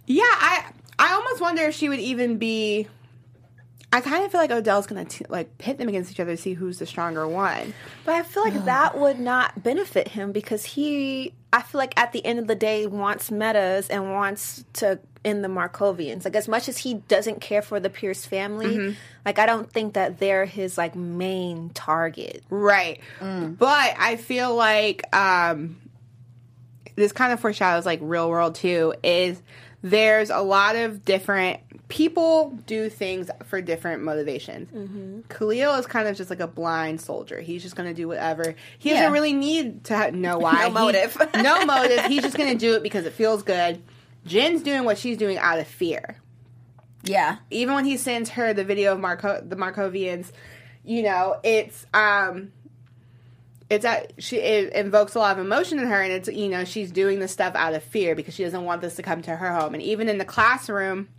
yeah, 0.08 0.24
I 0.24 0.66
I 0.98 1.14
almost 1.14 1.42
wonder 1.42 1.64
if 1.64 1.76
she 1.76 1.90
would 1.90 2.00
even 2.00 2.38
be. 2.38 2.88
I 3.94 4.02
kind 4.02 4.26
of 4.26 4.32
feel 4.32 4.42
like 4.42 4.52
Odell's 4.52 4.86
gonna 4.88 5.06
t- 5.06 5.26
like 5.30 5.58
pit 5.60 5.78
them 5.78 5.88
against 5.88 6.12
each 6.12 6.20
other 6.20 6.36
to 6.36 6.42
see 6.42 6.54
who's 6.54 6.80
the 6.80 6.86
stronger 6.86 7.28
one. 7.28 7.74
But 8.04 8.16
I 8.16 8.24
feel 8.24 8.44
like 8.44 8.66
that 8.66 8.98
would 8.98 9.20
not 9.20 9.64
benefit 9.64 10.10
him 10.10 10.32
because 10.34 10.66
he, 10.66 11.34
I 11.54 11.62
feel 11.62 11.80
like 11.80 11.98
at 11.98 12.12
the 12.12 12.26
end 12.26 12.40
of 12.40 12.48
the 12.48 12.56
day, 12.56 12.86
wants 12.86 13.32
metas 13.32 13.88
and 13.90 14.12
wants 14.12 14.66
to 14.74 15.00
end 15.28 15.44
the 15.44 15.48
Markovians. 15.50 16.26
Like 16.26 16.36
as 16.36 16.48
much 16.48 16.70
as 16.70 16.78
he 16.78 16.96
doesn't 16.96 17.42
care 17.42 17.62
for 17.62 17.80
the 17.80 17.90
Pierce 17.90 18.26
family, 18.26 18.66
mm-hmm. 18.78 18.96
like 19.26 19.40
I 19.40 19.46
don't 19.46 19.72
think 19.72 19.94
that 19.94 20.20
they're 20.20 20.46
his 20.46 20.78
like 20.78 20.96
main 20.96 21.70
target. 21.72 22.44
Right. 22.50 23.02
Mm. 23.20 23.58
But 23.58 23.96
I 23.98 24.16
feel 24.16 24.56
like 24.56 25.04
um 25.16 25.78
this 26.96 27.12
kind 27.12 27.32
of 27.34 27.40
foreshadows 27.40 27.86
like 27.86 28.00
real 28.02 28.30
world 28.30 28.56
too 28.56 28.94
is 29.04 29.42
there's 29.84 30.32
a 30.32 30.40
lot 30.42 30.76
of 30.76 31.06
different 31.06 31.60
people 31.88 32.58
do 32.66 32.90
things 32.90 33.30
for 33.46 33.62
different 33.62 34.04
motivations. 34.04 34.70
Mm-hmm. 34.72 35.22
Khalil 35.30 35.76
is 35.76 35.86
kind 35.86 36.08
of 36.08 36.18
just 36.18 36.30
like 36.30 36.40
a 36.40 36.48
blind 36.48 37.00
soldier. 37.00 37.40
He's 37.40 37.62
just 37.64 37.76
going 37.76 37.88
to 37.88 37.94
do 37.94 38.08
whatever. 38.08 38.56
He 38.80 38.90
Yeah. 38.90 38.96
doesn't 38.98 39.14
really 39.14 39.34
need 39.34 39.84
to 39.86 39.96
ha- 39.96 40.10
know 40.12 40.38
why. 40.46 40.54
No 40.54 40.68
He- 40.68 40.74
motive. 40.74 41.18
no 41.36 41.66
motive. 41.68 42.06
He's 42.06 42.24
just 42.24 42.36
going 42.36 42.50
to 42.50 42.58
do 42.58 42.74
it 42.76 42.84
because 42.84 43.06
it 43.06 43.14
feels 43.14 43.44
good. 43.44 43.82
Jen's 44.28 44.62
doing 44.62 44.84
what 44.84 44.98
she's 44.98 45.18
doing 45.18 45.38
out 45.38 45.60
of 45.60 45.68
fear 45.68 46.18
yeah, 47.04 47.38
even 47.50 47.76
when 47.76 47.86
he 47.86 47.98
sends 47.98 48.32
her 48.32 48.54
the 48.54 48.64
video 48.64 48.94
of 48.94 49.00
Marco 49.00 49.42
the 49.42 49.56
Markovians, 49.56 50.32
you 50.84 51.04
know, 51.04 51.40
it's 51.44 51.86
um 51.94 52.52
it's 53.70 53.86
at 53.86 54.14
she 54.22 54.38
it 54.38 54.74
invokes 54.74 55.16
a 55.16 55.20
lot 55.20 55.38
of 55.38 55.46
emotion 55.46 55.80
in 55.80 55.88
her 55.88 56.02
and 56.02 56.12
it's 56.12 56.28
you 56.28 56.50
know, 56.50 56.66
she's 56.66 56.92
doing 56.92 57.20
this 57.20 57.32
stuff 57.32 57.56
out 57.56 57.74
of 57.74 57.84
fear 57.84 58.16
because 58.16 58.34
she 58.34 58.44
doesn't 58.44 58.64
want 58.64 58.82
this 58.82 58.96
to 58.96 59.04
come 59.04 59.22
to 59.24 59.36
her 59.36 59.54
home. 59.54 59.74
And 59.74 59.84
even 59.84 60.10
in 60.10 60.18
the 60.18 60.26
classroom 60.26 61.10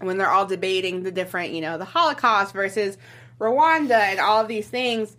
when 0.00 0.16
they're 0.16 0.30
all 0.30 0.46
debating 0.46 1.02
the 1.02 1.10
different, 1.10 1.52
you 1.52 1.60
know, 1.60 1.76
the 1.76 1.84
Holocaust 1.84 2.54
versus 2.54 2.96
Rwanda 3.40 3.98
and 3.98 4.20
all 4.20 4.40
of 4.40 4.48
these 4.48 4.68
things, 4.68 5.16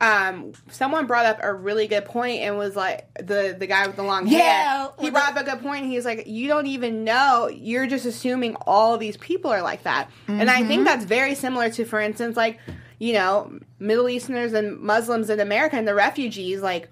um, 0.00 0.52
someone 0.70 1.06
brought 1.06 1.26
up 1.26 1.40
a 1.42 1.52
really 1.52 1.86
good 1.86 2.06
point 2.06 2.40
and 2.40 2.56
was 2.56 2.74
like 2.74 3.06
the 3.18 3.54
the 3.58 3.66
guy 3.66 3.86
with 3.86 3.96
the 3.96 4.02
long 4.02 4.26
Yeah, 4.26 4.38
hair. 4.38 4.90
He 4.98 5.10
brought 5.10 5.36
up 5.36 5.36
a 5.36 5.44
good 5.44 5.60
point. 5.62 5.86
He 5.86 5.96
was 5.96 6.04
like, 6.06 6.26
"You 6.26 6.48
don't 6.48 6.66
even 6.66 7.04
know. 7.04 7.48
You're 7.52 7.86
just 7.86 8.06
assuming 8.06 8.56
all 8.66 8.96
these 8.96 9.18
people 9.18 9.50
are 9.50 9.62
like 9.62 9.82
that." 9.82 10.08
And 10.26 10.48
I 10.50 10.64
think 10.64 10.84
that's 10.84 11.04
very 11.04 11.34
similar 11.34 11.68
to, 11.70 11.84
for 11.84 12.00
instance, 12.00 12.36
like 12.36 12.58
you 12.98 13.14
know, 13.14 13.58
Middle 13.78 14.08
Easterners 14.08 14.52
and 14.52 14.78
Muslims 14.78 15.30
in 15.30 15.40
America 15.40 15.76
and 15.76 15.88
the 15.88 15.94
refugees. 15.94 16.62
Like 16.62 16.88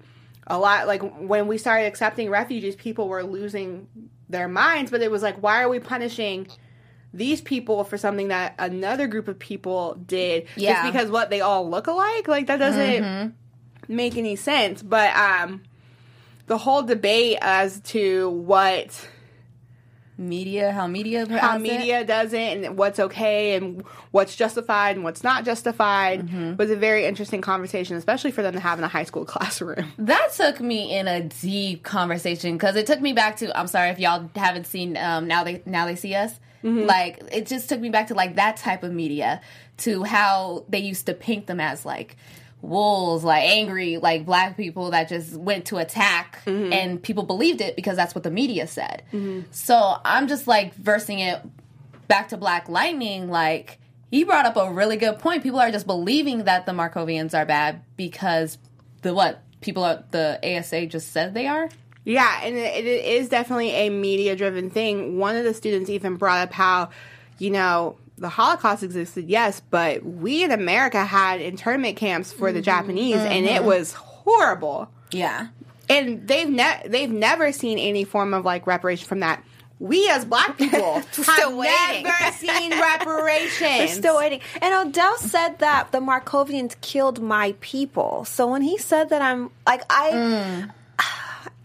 a 0.47 0.57
lot, 0.59 0.85
like 0.87 1.01
when 1.19 1.47
we 1.47 1.57
started 1.57 1.85
accepting 1.85 2.29
refugees, 2.29 2.75
people 2.75 3.07
were 3.07 3.23
losing 3.23 3.87
their 4.27 4.47
minds. 4.47 4.91
But 4.91 5.01
it 5.01 5.09
was 5.09 5.23
like, 5.23 5.41
why 5.41 5.63
are 5.63 5.69
we 5.69 5.79
punishing? 5.79 6.47
These 7.13 7.41
people 7.41 7.83
for 7.83 7.97
something 7.97 8.27
that 8.27 8.53
another 8.59 9.07
group 9.07 9.27
of 9.27 9.39
people 9.39 9.95
did 10.05 10.45
Yeah. 10.55 10.83
just 10.83 10.93
because 10.93 11.09
what 11.11 11.29
they 11.29 11.41
all 11.41 11.67
look 11.69 11.87
alike 11.87 12.27
like 12.27 12.47
that 12.47 12.57
doesn't 12.57 13.33
make 13.87 14.15
any 14.17 14.35
sense. 14.35 14.83
But 14.83 15.15
um, 15.15 15.63
the 16.47 16.57
whole 16.59 16.83
debate 16.83 17.37
as 17.41 17.79
to 17.81 18.29
what 18.29 19.07
media, 20.17 20.71
how 20.73 20.85
media, 20.85 21.25
how 21.29 21.51
has 21.53 21.61
it. 21.61 21.63
media 21.63 22.03
does 22.03 22.33
it 22.33 22.57
and 22.65 22.77
what's 22.77 22.99
okay 22.99 23.55
and 23.55 23.83
what's 24.11 24.35
justified 24.35 24.95
and 24.97 25.03
what's 25.05 25.23
not 25.23 25.45
justified 25.45 26.27
Mm-hmm. 26.27 26.57
was 26.57 26.69
a 26.69 26.75
very 26.75 27.05
interesting 27.05 27.39
conversation, 27.41 27.95
especially 27.95 28.31
for 28.31 28.41
them 28.41 28.53
to 28.53 28.59
have 28.59 28.77
in 28.77 28.83
a 28.83 28.87
high 28.89 29.05
school 29.05 29.23
classroom. 29.33 29.91
That 29.97 30.33
took 30.33 30.59
me 30.59 30.95
in 30.97 31.07
a 31.07 31.21
deep 31.23 31.83
conversation 31.83 32.53
because 32.53 32.75
it 32.75 32.85
took 32.85 32.99
me 33.01 33.13
back 33.13 33.37
to. 33.37 33.57
I'm 33.57 33.67
sorry 33.67 33.89
if 33.89 33.99
y'all 33.99 34.29
haven't 34.35 34.65
seen. 34.67 34.97
Um, 34.97 35.27
now 35.27 35.43
they 35.43 35.61
now 35.65 35.85
they 35.85 35.95
see 35.95 36.13
us. 36.15 36.33
Mm-hmm. 36.63 36.85
Like 36.85 37.23
it 37.31 37.47
just 37.47 37.69
took 37.69 37.79
me 37.79 37.89
back 37.89 38.07
to 38.07 38.13
like 38.13 38.35
that 38.35 38.57
type 38.57 38.83
of 38.83 38.91
media 38.91 39.41
to 39.77 40.03
how 40.03 40.65
they 40.69 40.79
used 40.79 41.05
to 41.05 41.13
paint 41.13 41.47
them 41.47 41.59
as 41.59 41.85
like 41.85 42.17
wolves, 42.61 43.23
like 43.23 43.43
angry, 43.43 43.97
like 43.97 44.25
black 44.25 44.57
people 44.57 44.91
that 44.91 45.07
just 45.09 45.33
went 45.33 45.65
to 45.65 45.77
attack, 45.77 46.41
mm-hmm. 46.45 46.73
and 46.73 47.01
people 47.01 47.23
believed 47.23 47.61
it 47.61 47.75
because 47.75 47.95
that's 47.95 48.13
what 48.13 48.23
the 48.23 48.31
media 48.31 48.67
said. 48.67 49.03
Mm-hmm. 49.13 49.41
So 49.51 49.95
I'm 50.03 50.27
just 50.27 50.47
like 50.47 50.73
versing 50.75 51.19
it 51.19 51.41
back 52.07 52.29
to 52.29 52.37
Black 52.37 52.67
Lightning, 52.67 53.29
like 53.29 53.79
he 54.11 54.23
brought 54.23 54.45
up 54.45 54.57
a 54.57 54.71
really 54.71 54.97
good 54.97 55.19
point. 55.19 55.43
People 55.43 55.59
are 55.59 55.71
just 55.71 55.87
believing 55.87 56.45
that 56.45 56.65
the 56.65 56.71
Markovians 56.71 57.37
are 57.37 57.45
bad 57.45 57.81
because 57.95 58.57
the 59.01 59.13
what 59.13 59.43
people 59.61 59.83
are 59.83 60.03
the 60.11 60.39
ASA 60.43 60.87
just 60.87 61.11
said 61.11 61.33
they 61.33 61.47
are. 61.47 61.69
Yeah, 62.05 62.41
and 62.43 62.55
it, 62.55 62.85
it 62.85 63.05
is 63.05 63.29
definitely 63.29 63.71
a 63.71 63.89
media 63.89 64.35
driven 64.35 64.69
thing. 64.69 65.17
One 65.17 65.35
of 65.35 65.43
the 65.43 65.53
students 65.53 65.89
even 65.89 66.15
brought 66.15 66.47
up 66.47 66.53
how, 66.53 66.89
you 67.37 67.49
know, 67.49 67.97
the 68.17 68.29
Holocaust 68.29 68.83
existed, 68.83 69.29
yes, 69.29 69.61
but 69.69 70.03
we 70.03 70.43
in 70.43 70.51
America 70.51 71.03
had 71.03 71.41
internment 71.41 71.97
camps 71.97 72.31
for 72.31 72.51
the 72.51 72.59
mm-hmm. 72.59 72.65
Japanese, 72.65 73.17
and 73.17 73.45
it 73.45 73.59
mm-hmm. 73.59 73.65
was 73.65 73.93
horrible. 73.93 74.89
Yeah, 75.11 75.47
and 75.89 76.27
they've 76.27 76.49
ne- 76.49 76.83
they've 76.85 77.09
never 77.09 77.51
seen 77.51 77.79
any 77.79 78.03
form 78.03 78.33
of 78.33 78.45
like 78.45 78.67
reparation 78.67 79.07
from 79.07 79.21
that. 79.21 79.43
We 79.79 80.09
as 80.09 80.25
black 80.25 80.57
people 80.57 80.95
have 80.95 81.13
Still 81.13 81.57
waiting. 81.57 82.03
never 82.03 82.31
seen 82.33 82.71
reparations. 82.71 83.61
We're 83.61 83.87
still 83.87 84.17
waiting. 84.17 84.41
And 84.61 84.87
Odell 84.87 85.17
said 85.17 85.59
that 85.59 85.93
the 85.93 85.99
Markovians 85.99 86.75
killed 86.81 87.21
my 87.21 87.55
people. 87.61 88.25
So 88.25 88.47
when 88.47 88.61
he 88.61 88.77
said 88.77 89.09
that, 89.09 89.21
I'm 89.21 89.49
like, 89.65 89.83
I. 89.89 90.11
Mm. 90.11 90.71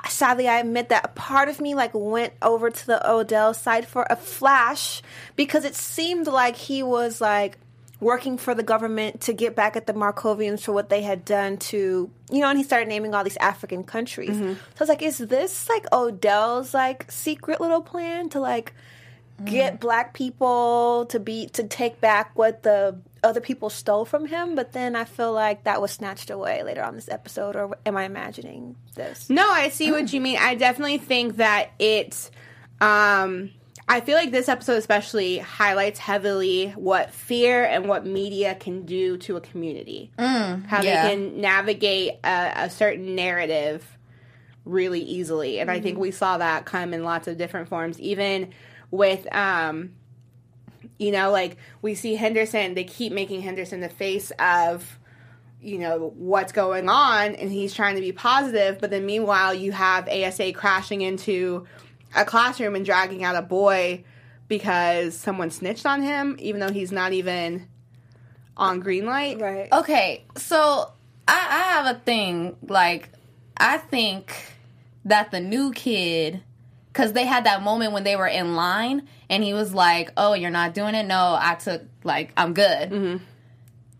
Sadly, 0.08 0.48
I 0.48 0.58
admit 0.58 0.90
that 0.90 1.04
a 1.04 1.08
part 1.08 1.48
of 1.48 1.60
me 1.60 1.74
like 1.74 1.92
went 1.94 2.32
over 2.42 2.70
to 2.70 2.86
the 2.86 3.10
Odell 3.10 3.54
side 3.54 3.86
for 3.86 4.06
a 4.10 4.16
flash 4.16 5.02
because 5.36 5.64
it 5.64 5.74
seemed 5.74 6.26
like 6.26 6.56
he 6.56 6.82
was 6.82 7.20
like 7.20 7.58
working 8.00 8.36
for 8.36 8.54
the 8.54 8.62
government 8.62 9.22
to 9.22 9.32
get 9.32 9.56
back 9.56 9.76
at 9.76 9.86
the 9.86 9.94
Markovians 9.94 10.62
for 10.62 10.72
what 10.72 10.90
they 10.90 11.02
had 11.02 11.24
done 11.24 11.56
to 11.56 12.10
you 12.30 12.40
know, 12.40 12.48
and 12.48 12.58
he 12.58 12.64
started 12.64 12.88
naming 12.88 13.14
all 13.14 13.22
these 13.22 13.36
African 13.36 13.84
countries. 13.84 14.30
Mm-hmm. 14.30 14.54
So 14.54 14.58
I 14.78 14.80
was 14.80 14.88
like, 14.88 15.02
is 15.02 15.18
this 15.18 15.68
like 15.68 15.86
Odell's 15.92 16.74
like 16.74 17.10
secret 17.10 17.60
little 17.60 17.80
plan 17.80 18.28
to 18.30 18.40
like 18.40 18.72
get 19.44 19.74
mm. 19.74 19.80
black 19.80 20.14
people 20.14 21.06
to 21.06 21.18
be 21.18 21.46
to 21.48 21.64
take 21.64 22.00
back 22.00 22.36
what 22.36 22.62
the 22.62 22.96
other 23.24 23.40
people 23.40 23.70
stole 23.70 24.04
from 24.04 24.26
him 24.26 24.54
but 24.54 24.72
then 24.72 24.94
i 24.94 25.04
feel 25.04 25.32
like 25.32 25.64
that 25.64 25.80
was 25.80 25.90
snatched 25.90 26.30
away 26.30 26.62
later 26.62 26.82
on 26.82 26.94
this 26.94 27.08
episode 27.08 27.56
or 27.56 27.76
am 27.86 27.96
i 27.96 28.04
imagining 28.04 28.76
this 28.94 29.28
No, 29.28 29.50
I 29.50 29.68
see 29.68 29.90
what 29.90 30.12
you 30.12 30.20
mean. 30.20 30.38
I 30.40 30.54
definitely 30.54 30.98
think 30.98 31.36
that 31.36 31.70
it. 31.78 32.30
Um, 32.80 33.50
I 33.86 34.00
feel 34.00 34.16
like 34.16 34.30
this 34.30 34.48
episode 34.48 34.78
especially 34.78 35.38
highlights 35.38 35.98
heavily 35.98 36.70
what 36.70 37.10
fear 37.10 37.64
and 37.64 37.88
what 37.88 38.06
media 38.06 38.54
can 38.54 38.86
do 38.86 39.16
to 39.18 39.36
a 39.36 39.40
community. 39.40 40.10
How 40.66 40.82
yeah. 40.82 41.02
they 41.02 41.14
can 41.14 41.40
navigate 41.40 42.12
a, 42.24 42.52
a 42.64 42.70
certain 42.70 43.14
narrative 43.14 43.86
really 44.64 45.00
easily, 45.00 45.58
and 45.60 45.70
I 45.70 45.80
think 45.80 45.98
we 45.98 46.10
saw 46.10 46.38
that 46.38 46.64
come 46.64 46.94
in 46.94 47.04
lots 47.04 47.28
of 47.28 47.36
different 47.36 47.68
forms. 47.68 48.00
Even 48.00 48.50
with, 48.90 49.26
um, 49.34 49.92
you 51.04 51.12
know, 51.12 51.30
like 51.30 51.56
we 51.82 51.94
see 51.94 52.14
Henderson. 52.14 52.74
They 52.74 52.84
keep 52.84 53.12
making 53.12 53.42
Henderson 53.42 53.80
the 53.80 53.88
face 53.88 54.32
of 54.38 54.98
you 55.60 55.78
know 55.78 56.12
what's 56.16 56.52
going 56.52 56.90
on 56.90 57.34
and 57.36 57.50
he's 57.50 57.72
trying 57.72 57.94
to 57.94 58.02
be 58.02 58.12
positive 58.12 58.78
but 58.82 58.90
then 58.90 59.06
meanwhile 59.06 59.54
you 59.54 59.72
have 59.72 60.06
asa 60.10 60.52
crashing 60.52 61.00
into 61.00 61.66
a 62.14 62.22
classroom 62.22 62.74
and 62.74 62.84
dragging 62.84 63.24
out 63.24 63.34
a 63.34 63.40
boy 63.40 64.04
because 64.46 65.16
someone 65.16 65.50
snitched 65.50 65.86
on 65.86 66.02
him 66.02 66.36
even 66.38 66.60
though 66.60 66.70
he's 66.70 66.92
not 66.92 67.14
even 67.14 67.66
on 68.58 68.78
green 68.80 69.06
light 69.06 69.40
right 69.40 69.72
Okay, 69.72 70.24
so 70.36 70.92
I, 71.26 71.32
I 71.32 71.72
have 71.72 71.96
a 71.96 71.98
thing. 72.00 72.56
Like, 72.66 73.10
I 73.56 73.78
think 73.78 74.34
that 75.04 75.30
the 75.30 75.40
new 75.40 75.72
kid 75.72 76.42
because 76.94 77.12
they 77.12 77.26
had 77.26 77.44
that 77.44 77.62
moment 77.62 77.92
when 77.92 78.04
they 78.04 78.16
were 78.16 78.26
in 78.26 78.54
line 78.56 79.06
and 79.28 79.44
he 79.44 79.52
was 79.52 79.74
like 79.74 80.10
oh 80.16 80.32
you're 80.32 80.50
not 80.50 80.72
doing 80.72 80.94
it 80.94 81.04
no 81.04 81.36
i 81.38 81.54
took 81.56 81.82
like 82.04 82.32
i'm 82.36 82.54
good 82.54 82.90
Mm-hmm. 82.90 83.24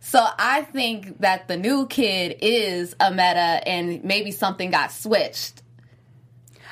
so 0.00 0.24
i 0.38 0.62
think 0.62 1.20
that 1.20 1.48
the 1.48 1.56
new 1.56 1.86
kid 1.86 2.38
is 2.40 2.94
a 3.00 3.10
meta 3.10 3.60
and 3.68 4.02
maybe 4.04 4.30
something 4.30 4.70
got 4.70 4.90
switched 4.92 5.60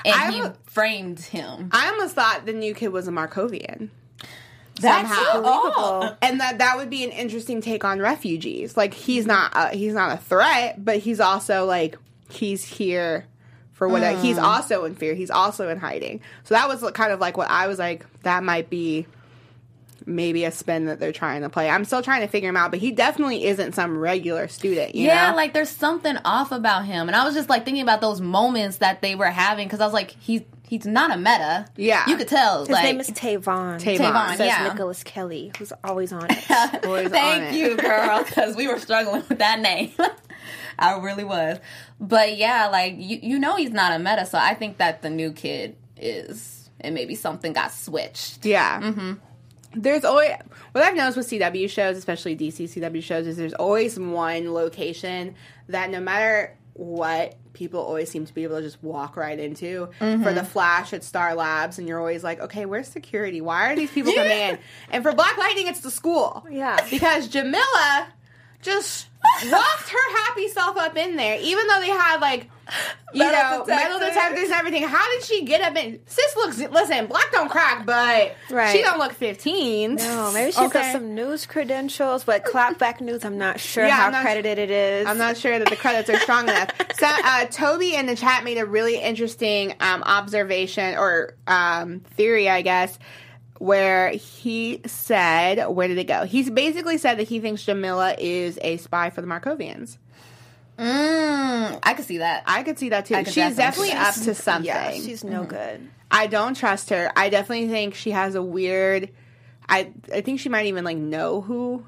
and 0.04 0.14
I 0.14 0.30
he 0.32 0.40
would- 0.42 0.56
framed 0.66 1.20
him 1.20 1.68
I 1.72 1.90
almost 1.90 2.14
thought 2.14 2.46
the 2.46 2.52
new 2.52 2.74
kid 2.74 2.88
was 2.88 3.06
a 3.08 3.10
Markovian. 3.12 3.90
That's 4.80 5.08
somehow. 5.08 5.42
oh. 5.44 6.16
and 6.22 6.40
that 6.40 6.58
that 6.58 6.76
would 6.78 6.88
be 6.90 7.04
an 7.04 7.10
interesting 7.10 7.60
take 7.60 7.84
on 7.84 8.00
refugees. 8.00 8.74
Like 8.76 8.94
he's 8.94 9.26
not 9.26 9.52
a, 9.54 9.68
he's 9.76 9.92
not 9.92 10.12
a 10.12 10.16
threat, 10.16 10.82
but 10.82 10.96
he's 10.96 11.20
also 11.20 11.66
like 11.66 11.96
he's 12.30 12.64
here 12.64 13.26
for 13.82 13.88
what 13.88 14.04
he's 14.18 14.36
mm. 14.36 14.42
also 14.44 14.84
in 14.84 14.94
fear. 14.94 15.12
He's 15.12 15.32
also 15.32 15.68
in 15.68 15.76
hiding. 15.76 16.20
So 16.44 16.54
that 16.54 16.68
was 16.68 16.88
kind 16.92 17.12
of 17.12 17.18
like 17.18 17.36
what 17.36 17.50
I 17.50 17.66
was 17.66 17.80
like. 17.80 18.06
That 18.22 18.44
might 18.44 18.70
be 18.70 19.08
maybe 20.06 20.44
a 20.44 20.52
spin 20.52 20.84
that 20.84 21.00
they're 21.00 21.10
trying 21.10 21.42
to 21.42 21.48
play. 21.48 21.68
I'm 21.68 21.84
still 21.84 22.00
trying 22.00 22.20
to 22.20 22.28
figure 22.28 22.48
him 22.48 22.56
out, 22.56 22.70
but 22.70 22.78
he 22.78 22.92
definitely 22.92 23.44
isn't 23.44 23.72
some 23.72 23.98
regular 23.98 24.46
student. 24.46 24.94
You 24.94 25.06
yeah, 25.06 25.30
know? 25.30 25.36
like 25.36 25.52
there's 25.52 25.68
something 25.68 26.16
off 26.24 26.52
about 26.52 26.84
him, 26.84 27.08
and 27.08 27.16
I 27.16 27.24
was 27.24 27.34
just 27.34 27.48
like 27.48 27.64
thinking 27.64 27.82
about 27.82 28.00
those 28.00 28.20
moments 28.20 28.76
that 28.76 29.02
they 29.02 29.16
were 29.16 29.26
having 29.26 29.66
because 29.66 29.80
I 29.80 29.84
was 29.84 29.92
like, 29.92 30.12
he's 30.20 30.42
he's 30.72 30.86
not 30.86 31.10
a 31.10 31.16
meta. 31.16 31.66
Yeah. 31.76 32.08
you 32.08 32.16
could 32.16 32.28
tell. 32.28 32.60
His 32.60 32.70
like, 32.70 32.84
name 32.84 33.00
is 33.00 33.10
Tavon. 33.10 33.78
Tavon. 33.78 33.98
Tavon, 33.98 34.36
Says 34.36 34.46
yeah. 34.46 34.68
Nicholas 34.68 35.02
Kelly, 35.04 35.52
who's 35.58 35.72
always 35.84 36.12
on 36.12 36.26
it. 36.30 36.84
Always 36.86 37.06
on 37.06 37.10
Thank 37.10 37.54
it. 37.54 37.58
you, 37.58 37.76
girl, 37.76 38.24
because 38.24 38.56
we 38.56 38.68
were 38.68 38.78
struggling 38.78 39.22
with 39.28 39.40
that 39.40 39.60
name. 39.60 39.90
I 40.82 40.98
really 40.98 41.24
was, 41.24 41.58
but 42.00 42.36
yeah, 42.36 42.68
like 42.68 42.94
you 42.96 43.18
you 43.22 43.38
know 43.38 43.56
he's 43.56 43.70
not 43.70 43.92
a 43.92 43.98
meta, 43.98 44.26
so 44.26 44.38
I 44.38 44.54
think 44.54 44.78
that 44.78 45.02
the 45.02 45.10
new 45.10 45.32
kid 45.32 45.76
is, 45.96 46.70
and 46.80 46.94
maybe 46.94 47.14
something 47.14 47.52
got 47.52 47.72
switched. 47.72 48.44
Yeah. 48.44 48.80
Mm-hmm. 48.80 49.12
There's 49.74 50.04
always 50.04 50.32
what 50.72 50.84
I've 50.84 50.94
noticed 50.94 51.16
with 51.16 51.30
CW 51.30 51.70
shows, 51.70 51.96
especially 51.96 52.36
DC 52.36 52.64
CW 52.64 53.02
shows, 53.02 53.26
is 53.26 53.36
there's 53.36 53.54
always 53.54 53.98
one 53.98 54.52
location 54.52 55.34
that 55.68 55.90
no 55.90 56.00
matter 56.00 56.56
what, 56.74 57.36
people 57.52 57.80
always 57.80 58.10
seem 58.10 58.24
to 58.26 58.34
be 58.34 58.44
able 58.44 58.56
to 58.56 58.62
just 58.62 58.82
walk 58.82 59.16
right 59.16 59.38
into. 59.38 59.88
For 59.98 60.32
the 60.32 60.44
Flash 60.44 60.92
at 60.92 61.04
Star 61.04 61.34
Labs, 61.34 61.78
and 61.78 61.86
you're 61.86 61.98
always 61.98 62.24
like, 62.24 62.40
okay, 62.40 62.64
where's 62.66 62.88
security? 62.88 63.40
Why 63.40 63.72
are 63.72 63.76
these 63.76 63.90
people 63.90 64.12
coming 64.12 64.30
in? 64.30 64.58
And 64.90 65.02
for 65.02 65.12
Black 65.12 65.36
Lightning, 65.38 65.68
it's 65.68 65.80
the 65.80 65.90
school. 65.90 66.46
Yeah. 66.50 66.76
because 66.90 67.28
Jamila 67.28 68.08
just 68.62 69.09
walked 69.50 69.88
her 69.90 70.16
happy 70.26 70.49
self 70.49 70.76
up 70.76 70.97
in 70.97 71.16
there, 71.16 71.38
even 71.40 71.66
though 71.66 71.81
they 71.81 71.88
had 71.90 72.19
like. 72.21 72.49
You 73.12 73.19
Metal 73.19 73.59
know, 73.59 73.64
metal 73.66 73.99
detectors. 73.99 74.14
detectors 74.14 74.45
and 74.45 74.52
everything. 74.52 74.83
How 74.85 75.11
did 75.11 75.25
she 75.25 75.45
get 75.45 75.61
up 75.61 75.76
in? 75.76 75.99
Sis 76.07 76.37
looks. 76.37 76.59
Listen, 76.59 77.07
black 77.07 77.31
don't 77.33 77.50
crack, 77.50 77.85
but 77.85 78.35
Right. 78.50 78.75
she 78.75 78.81
don't 78.81 78.99
look 78.99 79.12
fifteen. 79.12 79.97
No, 79.97 80.31
maybe 80.33 80.52
she's 80.52 80.59
Okay. 80.61 80.81
got 80.81 80.92
some 80.92 81.14
news 81.14 81.45
credentials, 81.45 82.25
but 82.25 82.45
clapback 82.45 83.00
news, 83.02 83.25
I'm 83.25 83.37
not 83.37 83.61
sure 83.61 83.85
Yeah, 83.85 83.97
how 83.97 84.11
not- 84.11 84.23
credited 84.23 84.59
it 84.59 84.71
is. 84.71 85.07
I'm 85.07 85.19
not 85.19 85.37
sure 85.37 85.59
that 85.59 85.69
the 85.69 85.76
credits 85.76 86.09
are 86.09 86.19
strong 86.21 86.49
enough. 86.49 86.71
So, 86.99 87.09
uh, 87.25 87.47
Toby 87.47 87.95
in 87.97 88.07
the 88.07 88.14
chat 88.14 88.45
made 88.45 88.59
a 88.59 88.64
really 88.64 88.97
interesting 88.97 89.75
um, 89.81 90.02
observation 90.04 90.95
or 90.97 91.35
um, 91.49 92.00
theory, 92.16 92.49
I 92.49 92.62
guess, 92.62 92.97
where 93.62 94.11
he 94.11 94.81
said, 94.87 95.64
"Where 95.69 95.87
did 95.87 95.97
it 95.99 96.09
go?" 96.09 96.25
He's 96.25 96.50
basically 96.50 96.99
said 96.99 97.19
that 97.19 97.28
he 97.28 97.38
thinks 97.38 97.62
Jamila 97.64 98.16
is 98.19 98.59
a 98.62 98.76
spy 98.78 99.11
for 99.11 99.21
the 99.21 99.26
Markovians. 99.28 99.99
Mm, 100.78 101.78
I 101.83 101.95
could 101.95 102.04
see 102.04 102.19
that. 102.19 102.42
I 102.47 102.64
could 102.64 102.78
see 102.78 102.88
that 102.88 103.07
too. 103.07 103.14
She's 103.25 103.57
definitely 103.57 103.90
definitely 103.90 103.92
up 103.92 104.14
to 104.14 104.35
something. 104.35 104.66
Yeah, 104.66 104.90
she's 104.92 105.23
no 105.23 105.45
good. 105.45 105.88
I 106.11 106.26
don't 106.26 106.54
trust 106.57 106.90
her. 106.90 107.12
I 107.14 107.28
definitely 107.28 107.69
think 107.69 107.95
she 107.95 108.11
has 108.11 108.35
a 108.35 108.42
weird. 108.42 109.11
I 109.69 109.92
I 110.12 110.23
think 110.23 110.40
she 110.40 110.49
might 110.49 110.66
even 110.66 110.85
like 110.85 110.97
know 110.97 111.40
who 111.40 111.85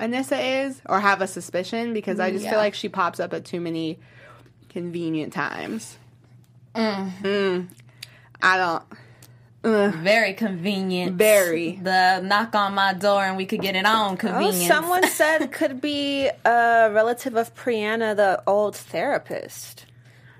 Anissa 0.00 0.66
is 0.66 0.80
or 0.86 0.98
have 0.98 1.20
a 1.20 1.28
suspicion 1.28 1.92
because 1.92 2.18
I 2.18 2.32
just 2.32 2.42
Yeah. 2.44 2.50
feel 2.50 2.58
like 2.58 2.74
she 2.74 2.88
pops 2.88 3.20
up 3.20 3.32
at 3.34 3.44
too 3.44 3.60
many 3.60 3.98
convenient 4.68 5.32
times. 5.32 5.96
Mm. 6.74 7.68
I 8.42 8.56
don't. 8.56 8.82
Very 9.62 10.34
convenient. 10.34 11.16
Very. 11.16 11.78
The 11.82 12.20
knock 12.20 12.54
on 12.54 12.74
my 12.74 12.94
door 12.94 13.22
and 13.22 13.36
we 13.36 13.46
could 13.46 13.60
get 13.60 13.76
it 13.76 13.86
on 13.86 14.18
Oh, 14.22 14.50
someone 14.50 15.06
said 15.08 15.42
it 15.42 15.52
could 15.52 15.80
be 15.80 16.28
a 16.44 16.90
relative 16.92 17.36
of 17.36 17.54
Perenna, 17.54 18.16
the 18.16 18.42
old 18.46 18.74
therapist. 18.74 19.86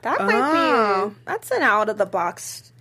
That 0.02 0.20
might 0.20 0.34
Oh. 0.34 1.08
be 1.10 1.14
that's 1.26 1.50
an 1.52 1.62
out 1.62 1.88
of 1.88 1.98
the 1.98 2.06
box 2.06 2.72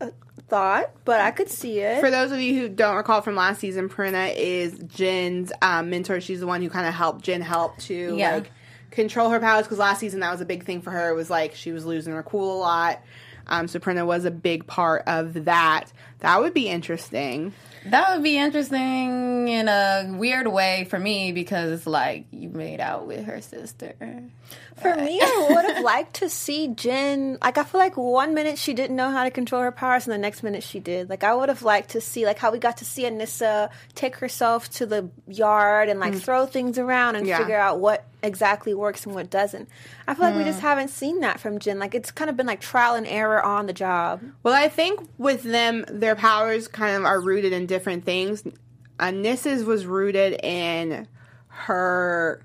uh, 0.00 0.10
thought, 0.48 0.90
but 1.04 1.20
I 1.20 1.32
could 1.32 1.50
see 1.50 1.80
it. 1.80 1.98
For 2.00 2.10
those 2.12 2.30
of 2.30 2.40
you 2.40 2.60
who 2.60 2.68
don't 2.68 2.94
recall 2.94 3.22
from 3.22 3.34
last 3.34 3.58
season, 3.58 3.88
Perenna 3.88 4.32
is 4.36 4.78
Jen's 4.86 5.50
um, 5.62 5.90
mentor. 5.90 6.20
She's 6.20 6.38
the 6.38 6.46
one 6.46 6.62
who 6.62 6.70
kind 6.70 6.86
of 6.86 6.94
helped 6.94 7.24
Jen 7.24 7.40
help 7.40 7.76
to 7.78 8.14
Yeah. 8.16 8.34
like 8.36 8.52
control 8.92 9.30
her 9.30 9.40
powers 9.40 9.64
because 9.64 9.78
last 9.78 9.98
season 9.98 10.20
that 10.20 10.30
was 10.30 10.40
a 10.40 10.44
big 10.44 10.64
thing 10.64 10.80
for 10.82 10.92
her. 10.92 11.10
It 11.10 11.14
was 11.16 11.30
like 11.30 11.56
she 11.56 11.72
was 11.72 11.84
losing 11.84 12.12
her 12.12 12.22
cool 12.22 12.58
a 12.58 12.60
lot. 12.60 13.00
Um, 13.46 13.68
so 13.68 13.78
Perenna 13.78 14.06
was 14.06 14.24
a 14.24 14.30
big 14.30 14.66
part 14.66 15.02
of 15.06 15.44
that. 15.44 15.92
That 16.20 16.40
would 16.40 16.54
be 16.54 16.68
interesting. 16.68 17.52
That 17.86 18.12
would 18.14 18.22
be 18.22 18.36
interesting 18.36 19.48
in 19.48 19.68
a 19.68 20.14
weird 20.18 20.46
way 20.46 20.86
for 20.90 20.98
me 20.98 21.32
because 21.32 21.72
it's 21.72 21.86
like 21.86 22.26
you 22.30 22.50
made 22.50 22.78
out 22.80 23.06
with 23.06 23.24
her 23.24 23.40
sister. 23.40 23.94
For 24.80 24.94
me, 24.96 25.18
I 25.20 25.48
would 25.54 25.64
have 25.74 25.82
liked 25.84 26.14
to 26.16 26.28
see 26.28 26.68
Jen. 26.68 27.38
Like, 27.42 27.56
I 27.58 27.64
feel 27.64 27.80
like 27.80 27.96
one 27.96 28.34
minute 28.34 28.58
she 28.58 28.74
didn't 28.74 28.96
know 28.96 29.10
how 29.10 29.24
to 29.24 29.30
control 29.30 29.62
her 29.62 29.72
powers, 29.72 30.06
and 30.06 30.12
the 30.12 30.18
next 30.18 30.42
minute 30.42 30.62
she 30.62 30.78
did. 30.80 31.08
Like, 31.10 31.24
I 31.24 31.34
would 31.34 31.48
have 31.48 31.62
liked 31.62 31.90
to 31.90 32.00
see, 32.00 32.24
like, 32.26 32.38
how 32.38 32.50
we 32.52 32.58
got 32.58 32.78
to 32.78 32.84
see 32.84 33.02
Anissa 33.04 33.70
take 33.94 34.16
herself 34.16 34.70
to 34.72 34.86
the 34.86 35.08
yard 35.26 35.88
and 35.88 36.00
like 36.00 36.14
throw 36.16 36.46
things 36.46 36.78
around 36.78 37.16
and 37.16 37.26
Yeah. 37.26 37.38
figure 37.38 37.58
out 37.58 37.78
what 37.78 38.04
exactly 38.22 38.74
works 38.74 39.06
and 39.06 39.14
what 39.14 39.30
doesn't. 39.30 39.68
I 40.06 40.14
feel 40.14 40.24
like 40.24 40.36
we 40.36 40.44
just 40.44 40.60
hmm. 40.60 40.66
haven't 40.66 40.88
seen 40.88 41.20
that 41.20 41.40
from 41.40 41.58
Jen. 41.58 41.78
Like, 41.78 41.94
it's 41.94 42.10
kind 42.10 42.30
of 42.30 42.36
been 42.36 42.46
like 42.46 42.60
trial 42.60 42.94
and 42.94 43.06
error 43.06 43.42
on 43.42 43.66
the 43.66 43.72
job. 43.72 44.20
Well, 44.42 44.54
I 44.54 44.68
think 44.68 45.00
with 45.18 45.42
them, 45.42 45.84
their 45.88 46.16
powers 46.16 46.68
kind 46.68 46.96
of 46.96 47.04
are 47.04 47.20
rooted 47.20 47.52
in 47.52 47.66
different 47.66 48.04
things. 48.04 48.44
Uh, 48.98 49.10
Anissa's 49.10 49.64
was 49.64 49.86
rooted 49.86 50.44
in 50.44 51.08
her 51.48 52.44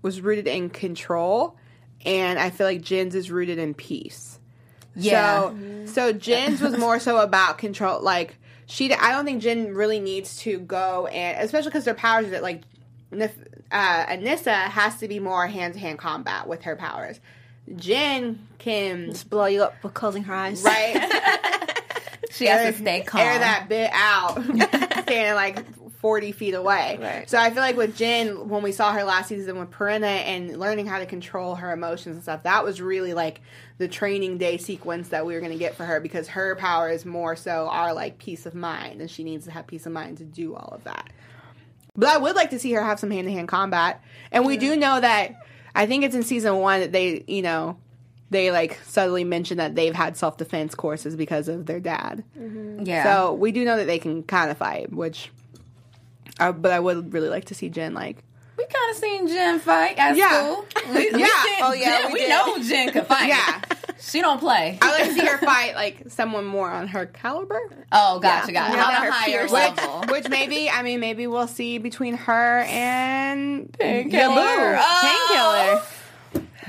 was 0.00 0.20
rooted 0.20 0.46
in 0.46 0.70
control, 0.70 1.56
and 2.04 2.38
I 2.38 2.50
feel 2.50 2.66
like 2.66 2.80
Jen's 2.80 3.14
is 3.14 3.30
rooted 3.30 3.58
in 3.58 3.74
peace. 3.74 4.38
Yeah. 4.94 5.50
So, 5.50 5.86
so 5.86 6.12
Jen's 6.12 6.60
was 6.60 6.76
more 6.78 6.98
so 6.98 7.18
about 7.18 7.58
control. 7.58 8.02
Like 8.02 8.36
she, 8.66 8.92
I 8.92 9.12
don't 9.12 9.24
think 9.24 9.42
Jen 9.42 9.74
really 9.74 10.00
needs 10.00 10.38
to 10.40 10.58
go 10.58 11.06
and, 11.06 11.42
especially 11.42 11.70
because 11.70 11.84
their 11.84 11.94
powers 11.94 12.26
are 12.26 12.40
like, 12.40 12.62
uh, 13.70 14.06
Anissa 14.06 14.52
has 14.68 14.96
to 15.00 15.08
be 15.08 15.18
more 15.20 15.46
hand 15.46 15.74
to 15.74 15.80
hand 15.80 15.98
combat 15.98 16.46
with 16.48 16.62
her 16.62 16.76
powers. 16.76 17.20
Jen 17.76 18.46
can 18.58 19.10
Just 19.10 19.28
blow 19.28 19.46
you 19.46 19.62
up 19.62 19.74
with 19.84 19.94
closing 19.94 20.24
her 20.24 20.34
eyes. 20.34 20.62
right 20.62 20.94
She 22.30 22.46
has 22.46 22.74
to 22.74 22.80
stay 22.80 23.00
calm. 23.02 23.20
air 23.20 23.38
that 23.38 23.66
bit 23.68 23.90
out, 23.92 24.42
standing 25.02 25.34
like 25.34 25.64
forty 25.98 26.30
feet 26.30 26.54
away. 26.54 26.98
Right. 27.00 27.28
So 27.28 27.38
I 27.38 27.50
feel 27.50 27.62
like 27.62 27.76
with 27.76 27.96
Jen, 27.96 28.48
when 28.48 28.62
we 28.62 28.70
saw 28.70 28.92
her 28.92 29.02
last 29.02 29.28
season 29.28 29.58
with 29.58 29.70
Perenna 29.70 30.04
and 30.04 30.58
learning 30.58 30.86
how 30.86 30.98
to 30.98 31.06
control 31.06 31.56
her 31.56 31.72
emotions 31.72 32.16
and 32.16 32.22
stuff, 32.22 32.42
that 32.44 32.64
was 32.64 32.80
really 32.80 33.14
like 33.14 33.40
the 33.78 33.88
training 33.88 34.38
day 34.38 34.58
sequence 34.58 35.08
that 35.08 35.26
we 35.26 35.34
were 35.34 35.40
going 35.40 35.52
to 35.52 35.58
get 35.58 35.74
for 35.74 35.84
her 35.84 36.00
because 36.00 36.28
her 36.28 36.54
powers 36.56 37.04
more 37.06 37.34
so 37.34 37.66
are 37.68 37.92
like 37.94 38.18
peace 38.18 38.46
of 38.46 38.54
mind, 38.54 39.00
and 39.00 39.10
she 39.10 39.24
needs 39.24 39.46
to 39.46 39.50
have 39.50 39.66
peace 39.66 39.86
of 39.86 39.92
mind 39.92 40.18
to 40.18 40.24
do 40.24 40.54
all 40.54 40.68
of 40.72 40.84
that. 40.84 41.10
But 41.96 42.08
I 42.10 42.16
would 42.18 42.36
like 42.36 42.50
to 42.50 42.58
see 42.58 42.72
her 42.72 42.82
have 42.82 43.00
some 43.00 43.10
hand 43.10 43.26
to 43.26 43.32
hand 43.32 43.48
combat, 43.48 44.02
and 44.30 44.46
we 44.46 44.56
do 44.56 44.76
know 44.76 45.00
that. 45.00 45.34
I 45.74 45.86
think 45.86 46.04
it's 46.04 46.14
in 46.14 46.22
season 46.22 46.56
one 46.56 46.80
that 46.80 46.92
they, 46.92 47.22
you 47.28 47.42
know, 47.42 47.76
they 48.30 48.50
like 48.50 48.78
subtly 48.84 49.24
mention 49.24 49.58
that 49.58 49.74
they've 49.74 49.94
had 49.94 50.16
self 50.16 50.36
defense 50.36 50.74
courses 50.74 51.16
because 51.16 51.48
of 51.48 51.66
their 51.66 51.80
dad. 51.80 52.24
yeah. 52.82 53.04
So 53.04 53.32
we 53.34 53.52
do 53.52 53.64
know 53.64 53.76
that 53.76 53.86
they 53.86 53.98
can 53.98 54.22
kind 54.22 54.50
of 54.50 54.58
fight, 54.58 54.92
which. 54.92 55.30
Uh, 56.40 56.52
but 56.52 56.70
I 56.72 56.78
would 56.78 57.12
really 57.12 57.28
like 57.28 57.46
to 57.46 57.54
see 57.54 57.68
Jen 57.68 57.94
like. 57.94 58.22
We 58.58 58.64
kind 58.66 58.90
of 58.90 58.96
seen 58.96 59.28
Jen 59.28 59.58
fight 59.60 59.96
at 59.98 60.16
Yeah. 60.16 60.28
school. 60.40 60.64
We, 60.94 61.10
we 61.12 61.20
Yeah. 61.20 61.42
seen 61.42 61.54
Oh, 61.62 61.72
yeah, 61.72 62.02
Jen- 62.02 62.12
we 62.12 62.20
we, 62.22 62.28
know 62.28 62.58
Jen 62.58 62.90
could 62.92 63.06
fight. 63.06 63.28
Yeah. 63.28 63.60
she 64.00 64.20
don't 64.20 64.38
play. 64.40 64.78
I 64.82 64.90
like 64.90 65.04
to 65.08 65.14
see 65.14 65.26
her 65.26 65.38
fight 65.38 65.74
like 65.74 66.02
someone 66.08 66.44
more 66.44 66.70
on 66.70 66.88
her 66.88 67.06
caliber, 67.06 67.60
Oh, 67.92 68.18
gotcha, 68.20 68.52
gotcha. 68.52 68.76
Yeah, 68.76 68.84
On 68.84 69.06
a 69.06 69.10
higher 69.12 69.46
level. 69.48 70.04
which 70.12 70.28
maybe 70.28 70.68
I 70.70 70.82
mean 70.82 71.00
maybe 71.00 71.26
we'll 71.26 71.46
see 71.48 71.78
between 71.78 72.14
her 72.14 72.60
and 72.68 73.72
Painkiller. 73.78 74.18
Yabu, 74.20 74.82
Oh. 74.82 75.72
painkiller. 75.72 75.82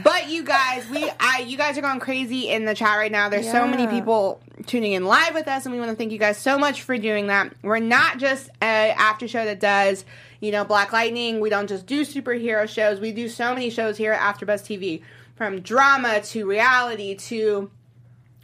But 0.03 0.29
you 0.29 0.43
guys, 0.43 0.87
we 0.89 1.09
I 1.19 1.45
you 1.47 1.57
guys 1.57 1.77
are 1.77 1.81
going 1.81 1.99
crazy 1.99 2.49
in 2.49 2.65
the 2.65 2.75
chat 2.75 2.97
right 2.97 3.11
now. 3.11 3.29
There's 3.29 3.49
so 3.49 3.67
many 3.67 3.87
people 3.87 4.41
tuning 4.65 4.93
in 4.93 5.05
live 5.05 5.33
with 5.33 5.47
us, 5.47 5.65
and 5.65 5.73
we 5.73 5.79
want 5.79 5.91
to 5.91 5.95
thank 5.95 6.11
you 6.11 6.19
guys 6.19 6.37
so 6.37 6.57
much 6.57 6.83
for 6.83 6.97
doing 6.97 7.27
that. 7.27 7.53
We're 7.63 7.79
not 7.79 8.17
just 8.17 8.49
a 8.61 8.93
after 8.97 9.27
show 9.27 9.45
that 9.45 9.59
does 9.59 10.05
you 10.39 10.51
know 10.51 10.63
Black 10.63 10.93
Lightning. 10.93 11.39
We 11.39 11.49
don't 11.49 11.67
just 11.67 11.85
do 11.85 12.01
superhero 12.01 12.67
shows. 12.67 12.99
We 12.99 13.11
do 13.11 13.27
so 13.27 13.53
many 13.53 13.69
shows 13.69 13.97
here 13.97 14.13
at 14.13 14.35
AfterBuzz 14.35 14.61
TV, 14.63 15.01
from 15.35 15.61
drama 15.61 16.21
to 16.21 16.47
reality 16.47 17.15
to 17.15 17.71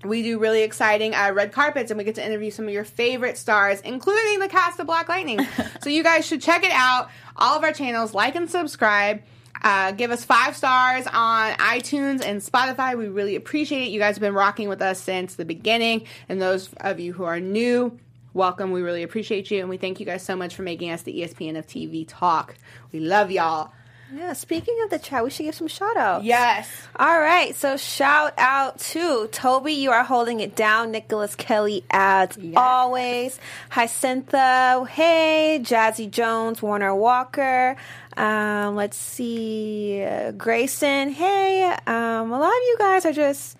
we 0.03 0.21
do 0.21 0.39
really 0.39 0.61
exciting 0.61 1.15
uh, 1.15 1.31
red 1.33 1.51
carpets 1.51 1.91
and 1.91 1.97
we 1.97 2.03
get 2.03 2.15
to 2.15 2.25
interview 2.25 2.51
some 2.51 2.67
of 2.67 2.73
your 2.73 2.83
favorite 2.83 3.37
stars, 3.37 3.81
including 3.81 4.39
the 4.39 4.47
cast 4.47 4.79
of 4.79 4.87
Black 4.87 5.09
Lightning. 5.09 5.39
so 5.81 5.89
you 5.89 6.03
guys 6.03 6.25
should 6.25 6.41
check 6.41 6.63
it 6.63 6.71
out. 6.71 7.09
All 7.35 7.57
of 7.57 7.63
our 7.63 7.71
channels, 7.71 8.13
like 8.13 8.35
and 8.35 8.49
subscribe. 8.49 9.21
Uh, 9.65 9.91
give 9.91 10.11
us 10.11 10.23
five 10.23 10.55
stars 10.55 11.07
on 11.07 11.53
iTunes 11.53 12.23
and 12.23 12.39
Spotify. 12.39 12.95
We 12.95 13.07
really 13.07 13.35
appreciate 13.35 13.87
it. 13.87 13.89
You 13.89 13.99
guys 13.99 14.13
have 14.13 14.21
been 14.21 14.35
rocking 14.35 14.69
with 14.69 14.79
us 14.79 15.01
since 15.01 15.33
the 15.33 15.43
beginning. 15.43 16.05
And 16.29 16.39
those 16.39 16.69
of 16.81 16.99
you 16.99 17.13
who 17.13 17.23
are 17.23 17.39
new, 17.39 17.97
welcome. 18.35 18.71
We 18.71 18.83
really 18.83 19.01
appreciate 19.01 19.49
you. 19.49 19.61
And 19.61 19.67
we 19.67 19.77
thank 19.77 19.99
you 19.99 20.05
guys 20.05 20.21
so 20.21 20.35
much 20.35 20.55
for 20.55 20.61
making 20.61 20.91
us 20.91 21.01
the 21.01 21.19
ESPN 21.19 21.57
of 21.57 21.65
TV 21.65 22.05
talk. 22.07 22.55
We 22.91 22.99
love 22.99 23.31
y'all. 23.31 23.71
Yeah, 24.13 24.33
speaking 24.33 24.77
of 24.83 24.91
the 24.91 24.99
chat, 24.99 25.23
we 25.23 25.29
should 25.31 25.43
give 25.43 25.55
some 25.55 25.67
shout 25.67 25.97
outs. 25.97 26.23
Yes. 26.23 26.69
All 26.95 27.19
right, 27.19 27.55
so 27.55 27.75
shout 27.75 28.33
out 28.37 28.79
to 28.79 29.27
Toby, 29.27 29.73
you 29.73 29.89
are 29.91 30.03
holding 30.03 30.39
it 30.41 30.55
down. 30.55 30.91
Nicholas 30.91 31.35
Kelly, 31.35 31.83
as 31.89 32.37
always. 32.55 33.39
Hyacintha, 33.71 34.87
hey. 34.87 35.59
Jazzy 35.61 36.09
Jones, 36.09 36.61
Warner 36.61 36.95
Walker. 36.95 37.75
Um, 38.15 38.75
let's 38.75 38.97
see, 38.97 40.03
uh, 40.03 40.31
Grayson, 40.31 41.09
hey. 41.09 41.63
Um, 41.87 42.31
a 42.31 42.39
lot 42.39 42.47
of 42.47 42.63
you 42.63 42.75
guys 42.77 43.05
are 43.05 43.13
just 43.13 43.57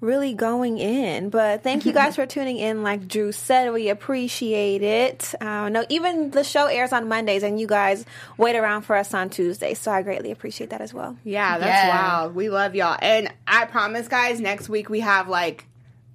really 0.00 0.34
going 0.34 0.78
in. 0.78 1.30
But 1.30 1.62
thank 1.62 1.84
you 1.86 1.92
guys 1.92 2.14
for 2.16 2.26
tuning 2.26 2.56
in. 2.58 2.82
Like 2.82 3.08
Drew 3.08 3.32
said, 3.32 3.72
we 3.72 3.88
appreciate 3.88 4.82
it. 4.82 5.34
Uh, 5.40 5.68
no, 5.68 5.84
even 5.88 6.30
the 6.30 6.44
show 6.44 6.66
airs 6.66 6.92
on 6.92 7.08
Mondays, 7.08 7.42
and 7.42 7.58
you 7.60 7.66
guys 7.66 8.04
wait 8.36 8.56
around 8.56 8.82
for 8.82 8.96
us 8.96 9.12
on 9.14 9.30
Tuesdays. 9.30 9.78
So 9.78 9.90
I 9.90 10.02
greatly 10.02 10.30
appreciate 10.30 10.70
that 10.70 10.80
as 10.80 10.92
well. 10.94 11.16
Yeah, 11.24 11.58
that's 11.58 11.70
Yeah. 11.70 12.18
wild. 12.18 12.34
We 12.34 12.48
love 12.50 12.74
y'all. 12.74 12.96
And 13.00 13.32
I 13.46 13.64
promise, 13.64 14.08
guys, 14.08 14.40
next 14.40 14.68
week 14.68 14.88
we 14.88 15.00
have 15.00 15.28
like 15.28 15.66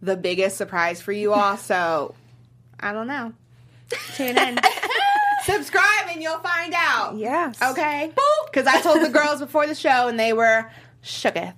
the 0.02 0.16
biggest 0.18 0.58
surprise 0.58 1.02
for 1.02 1.12
you 1.12 1.34
all. 1.34 1.58
So 1.58 2.16
I 2.80 2.92
don't 2.94 3.08
know. 3.08 3.34
Tune 4.16 4.38
in. 4.38 4.60
Subscribe 5.44 6.08
and 6.10 6.22
you'll 6.22 6.40
find 6.40 6.74
out. 6.76 7.16
Yes. 7.18 7.62
Okay? 7.62 8.12
Because 8.50 8.66
I 8.66 8.82
told 8.82 9.02
the 9.04 9.10
girls 9.10 9.40
before 9.42 9.68
the 9.68 9.76
show 9.76 10.08
and 10.08 10.18
they 10.20 10.32
were 10.34 10.70
shooketh. 11.04 11.54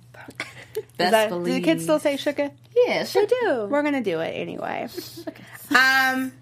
Is 0.98 1.10
Best 1.10 1.12
that- 1.12 1.28
do 1.30 1.44
the 1.44 1.60
kids 1.60 1.82
still 1.82 1.98
say 1.98 2.16
sugar? 2.16 2.50
Yeah. 2.86 3.02
They 3.04 3.26
do. 3.26 3.66
We're 3.70 3.82
gonna 3.82 4.02
do 4.02 4.20
it 4.20 4.30
anyway. 4.30 4.88
um, 5.70 6.32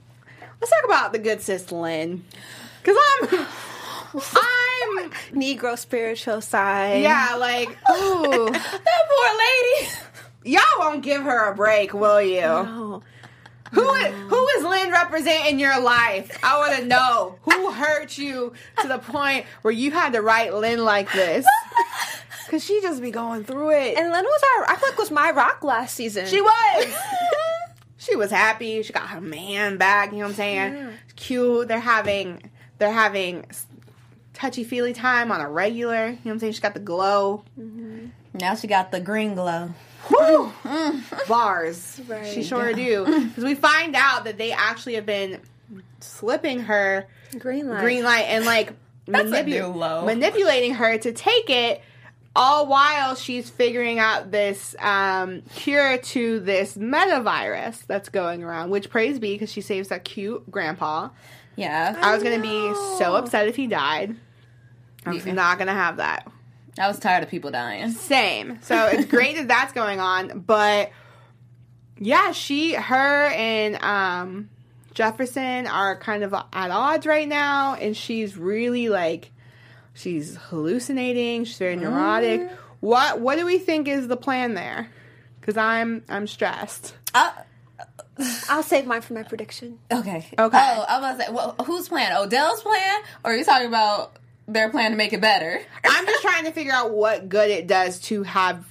let's 0.60 0.70
talk 0.70 0.84
about 0.84 1.12
the 1.12 1.18
good 1.18 1.40
sis 1.42 1.70
Lynn, 1.72 2.24
because 2.82 2.96
I'm, 3.20 3.46
I'm, 4.14 5.10
Negro 5.32 5.76
spiritual 5.78 6.40
side. 6.40 7.02
yeah, 7.02 7.36
like, 7.38 7.68
ooh, 7.90 8.46
That 8.50 9.08
poor 9.10 9.38
lady. 9.38 9.90
y'all 10.44 10.62
won't 10.78 11.02
give 11.02 11.22
her 11.22 11.50
a 11.50 11.54
break, 11.56 11.92
will 11.94 12.22
you? 12.22 12.40
Oh. 12.42 13.02
Who 13.72 13.92
is, 13.94 14.14
who 14.28 14.48
is 14.58 14.64
Lynn 14.64 14.92
representing 14.92 15.58
your 15.58 15.80
life? 15.80 16.38
I 16.44 16.58
want 16.58 16.78
to 16.78 16.86
know 16.86 17.38
who 17.42 17.72
hurt 17.72 18.16
you 18.16 18.52
to 18.80 18.86
the 18.86 18.98
point 18.98 19.46
where 19.62 19.72
you 19.72 19.90
had 19.90 20.12
to 20.12 20.22
write 20.22 20.54
Lynn 20.54 20.84
like 20.84 21.10
this. 21.12 21.44
Cause 22.50 22.64
she 22.64 22.80
just 22.80 23.00
be 23.02 23.10
going 23.10 23.44
through 23.44 23.70
it. 23.70 23.96
And 23.96 24.12
Lynn 24.12 24.24
was 24.24 24.42
our, 24.56 24.70
I 24.70 24.76
feel 24.76 24.88
like 24.90 24.98
was 24.98 25.10
my 25.10 25.30
rock 25.30 25.62
last 25.64 25.94
season. 25.94 26.26
She 26.26 26.40
was. 26.40 26.94
she 27.96 28.16
was 28.16 28.30
happy. 28.30 28.82
She 28.82 28.92
got 28.92 29.08
her 29.08 29.20
man 29.20 29.76
back. 29.76 30.12
You 30.12 30.18
know 30.18 30.24
what 30.24 30.30
I'm 30.30 30.34
saying? 30.34 30.92
Cute. 31.16 31.68
They're 31.68 31.80
having 31.80 32.50
they're 32.78 32.92
having 32.92 33.46
touchy 34.34 34.64
feely 34.64 34.92
time 34.92 35.32
on 35.32 35.40
a 35.40 35.48
regular. 35.48 36.06
You 36.06 36.12
know 36.12 36.18
what 36.22 36.32
I'm 36.32 36.38
saying? 36.40 36.52
She 36.54 36.60
got 36.60 36.74
the 36.74 36.80
glow. 36.80 37.44
Mm-hmm. 37.58 38.06
Now 38.34 38.54
she 38.54 38.66
got 38.66 38.90
the 38.90 39.00
green 39.00 39.34
glow. 39.34 39.70
Woo! 40.10 40.52
Bars. 41.28 42.00
Right. 42.06 42.26
She 42.26 42.42
sure 42.42 42.72
do. 42.74 43.04
Because 43.28 43.44
we 43.44 43.54
find 43.54 43.94
out 43.96 44.24
that 44.24 44.36
they 44.38 44.52
actually 44.52 44.94
have 44.94 45.06
been 45.06 45.40
slipping 46.00 46.60
her 46.60 47.06
green 47.38 47.68
light. 47.68 47.80
green 47.80 48.04
light 48.04 48.24
and 48.24 48.44
like 48.44 48.74
manipu- 49.06 50.04
manipulating 50.04 50.74
her 50.74 50.98
to 50.98 51.12
take 51.12 51.48
it 51.48 51.82
all 52.36 52.66
while 52.66 53.14
she's 53.14 53.48
figuring 53.48 53.98
out 54.00 54.30
this 54.32 54.74
um, 54.80 55.42
cure 55.54 55.98
to 55.98 56.40
this 56.40 56.76
metavirus 56.76 57.86
that's 57.86 58.08
going 58.08 58.42
around 58.42 58.70
which 58.70 58.90
praise 58.90 59.18
be 59.18 59.34
because 59.34 59.52
she 59.52 59.60
saves 59.60 59.88
that 59.88 60.04
cute 60.04 60.50
grandpa 60.50 61.08
Yeah. 61.56 61.96
i 62.02 62.12
was 62.14 62.22
gonna 62.22 62.40
be 62.42 62.74
so 62.98 63.14
upset 63.14 63.46
if 63.48 63.56
he 63.56 63.66
died 63.66 64.16
i 65.06 65.10
was 65.10 65.24
Yeah. 65.24 65.32
not 65.34 65.58
gonna 65.58 65.72
have 65.74 65.98
that 65.98 66.26
I 66.76 66.88
was 66.88 66.98
tired 66.98 67.22
of 67.22 67.28
people 67.30 67.52
dying. 67.52 67.92
same 67.92 68.58
so 68.62 68.86
it's 68.88 69.04
great 69.04 69.36
that 69.36 69.46
that's 69.46 69.72
going 69.72 70.00
on 70.00 70.40
but 70.40 70.90
yeah 72.00 72.32
she 72.32 72.74
her 72.74 73.26
and 73.28 73.76
um 73.80 74.50
jefferson 74.92 75.68
are 75.68 75.96
kind 75.96 76.24
of 76.24 76.34
at 76.34 76.70
odds 76.72 77.06
right 77.06 77.28
now 77.28 77.74
and 77.74 77.96
she's 77.96 78.36
really 78.36 78.88
like 78.88 79.30
she's 79.94 80.36
hallucinating 80.48 81.44
she's 81.44 81.56
very 81.58 81.76
neurotic 81.76 82.50
what 82.80 83.20
what 83.20 83.38
do 83.38 83.46
we 83.46 83.58
think 83.58 83.88
is 83.88 84.08
the 84.08 84.16
plan 84.16 84.54
there 84.54 84.90
because 85.40 85.56
i'm 85.56 86.02
i'm 86.08 86.26
stressed 86.26 86.94
Uh, 87.14 87.30
I'll 88.48 88.62
save 88.62 88.86
mine 88.86 89.00
for 89.02 89.14
my 89.14 89.24
prediction. 89.24 89.78
okay. 89.90 90.24
Okay. 90.38 90.58
Oh, 90.78 90.84
I 90.88 91.00
was 91.00 91.18
like, 91.18 91.32
well, 91.32 91.56
whose 91.64 91.88
plan? 91.88 92.16
Odell's 92.16 92.62
plan? 92.62 93.00
Or 93.24 93.32
are 93.32 93.36
you 93.36 93.44
talking 93.44 93.66
about 93.66 94.16
their 94.46 94.70
plan 94.70 94.92
to 94.92 94.96
make 94.96 95.12
it 95.12 95.20
better? 95.20 95.60
i'm 95.84 96.06
just 96.06 96.22
trying 96.22 96.44
to 96.44 96.52
figure 96.52 96.72
out 96.72 96.92
what 96.92 97.28
good 97.28 97.50
it 97.50 97.66
does 97.66 97.98
to 98.00 98.22
have 98.22 98.64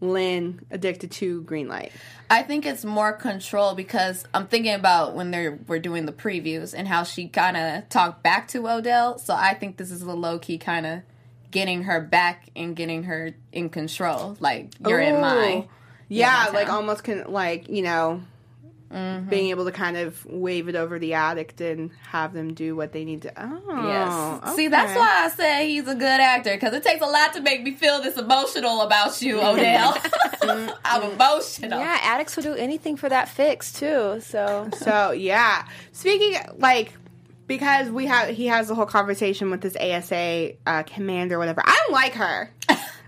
lynn 0.00 0.64
addicted 0.70 1.10
to 1.10 1.42
green 1.42 1.66
light 1.68 1.90
I 2.28 2.42
think 2.42 2.66
it's 2.66 2.84
more 2.84 3.12
control 3.12 3.74
because 3.74 4.24
I'm 4.34 4.46
thinking 4.46 4.74
about 4.74 5.14
when 5.14 5.30
they 5.30 5.48
were 5.48 5.78
doing 5.78 6.06
the 6.06 6.12
previews 6.12 6.74
and 6.76 6.88
how 6.88 7.04
she 7.04 7.28
kind 7.28 7.56
of 7.56 7.88
talked 7.88 8.22
back 8.22 8.48
to 8.48 8.68
Odell. 8.68 9.18
So 9.18 9.34
I 9.34 9.54
think 9.54 9.76
this 9.76 9.90
is 9.90 10.02
a 10.02 10.12
low 10.12 10.38
key 10.38 10.58
kind 10.58 10.86
of 10.86 11.02
getting 11.50 11.84
her 11.84 12.00
back 12.00 12.50
and 12.56 12.74
getting 12.74 13.04
her 13.04 13.34
in 13.52 13.70
control. 13.70 14.36
Like 14.40 14.72
you're 14.86 15.00
in 15.00 15.16
Ooh. 15.16 15.20
my 15.20 15.68
yeah 16.08 16.50
like 16.52 16.68
almost 16.68 17.02
can 17.02 17.24
like 17.32 17.68
you 17.68 17.82
know 17.82 18.22
being 18.90 19.50
able 19.50 19.64
to 19.64 19.72
kind 19.72 19.96
of 19.96 20.24
wave 20.26 20.68
it 20.68 20.76
over 20.76 20.98
the 20.98 21.14
addict 21.14 21.60
and 21.60 21.90
have 22.10 22.32
them 22.32 22.54
do 22.54 22.76
what 22.76 22.92
they 22.92 23.04
need 23.04 23.22
to 23.22 23.32
oh 23.36 23.86
Yes. 23.88 24.54
See, 24.56 24.68
that's 24.68 24.96
why 24.96 25.24
I 25.24 25.28
say 25.28 25.68
he's 25.68 25.88
a 25.88 25.94
good 25.94 26.20
actor 26.20 26.54
because 26.54 26.72
it 26.72 26.82
takes 26.84 27.02
a 27.02 27.06
lot 27.06 27.32
to 27.34 27.40
make 27.40 27.62
me 27.62 27.72
feel 27.72 28.00
this 28.00 28.16
emotional 28.16 28.82
about 28.82 29.20
you, 29.20 29.40
Odell. 29.42 29.96
I'm 30.84 31.02
emotional. 31.12 31.78
Yeah, 31.78 31.98
addicts 32.02 32.36
will 32.36 32.44
do 32.44 32.54
anything 32.54 32.96
for 32.96 33.08
that 33.08 33.28
fix 33.28 33.72
too. 33.72 34.20
So 34.20 34.68
so 34.78 35.10
yeah 35.12 35.66
speaking 35.92 36.34
like 36.58 36.92
because 37.46 37.88
we 37.90 38.06
have 38.06 38.28
he 38.28 38.46
has 38.46 38.68
the 38.68 38.74
whole 38.74 38.86
conversation 38.86 39.50
with 39.50 39.60
this 39.60 39.76
asa 39.76 40.52
uh, 40.66 40.82
commander 40.84 41.36
or 41.36 41.38
whatever 41.38 41.62
i 41.64 41.80
don't 41.84 41.92
like 41.92 42.14
her 42.14 42.50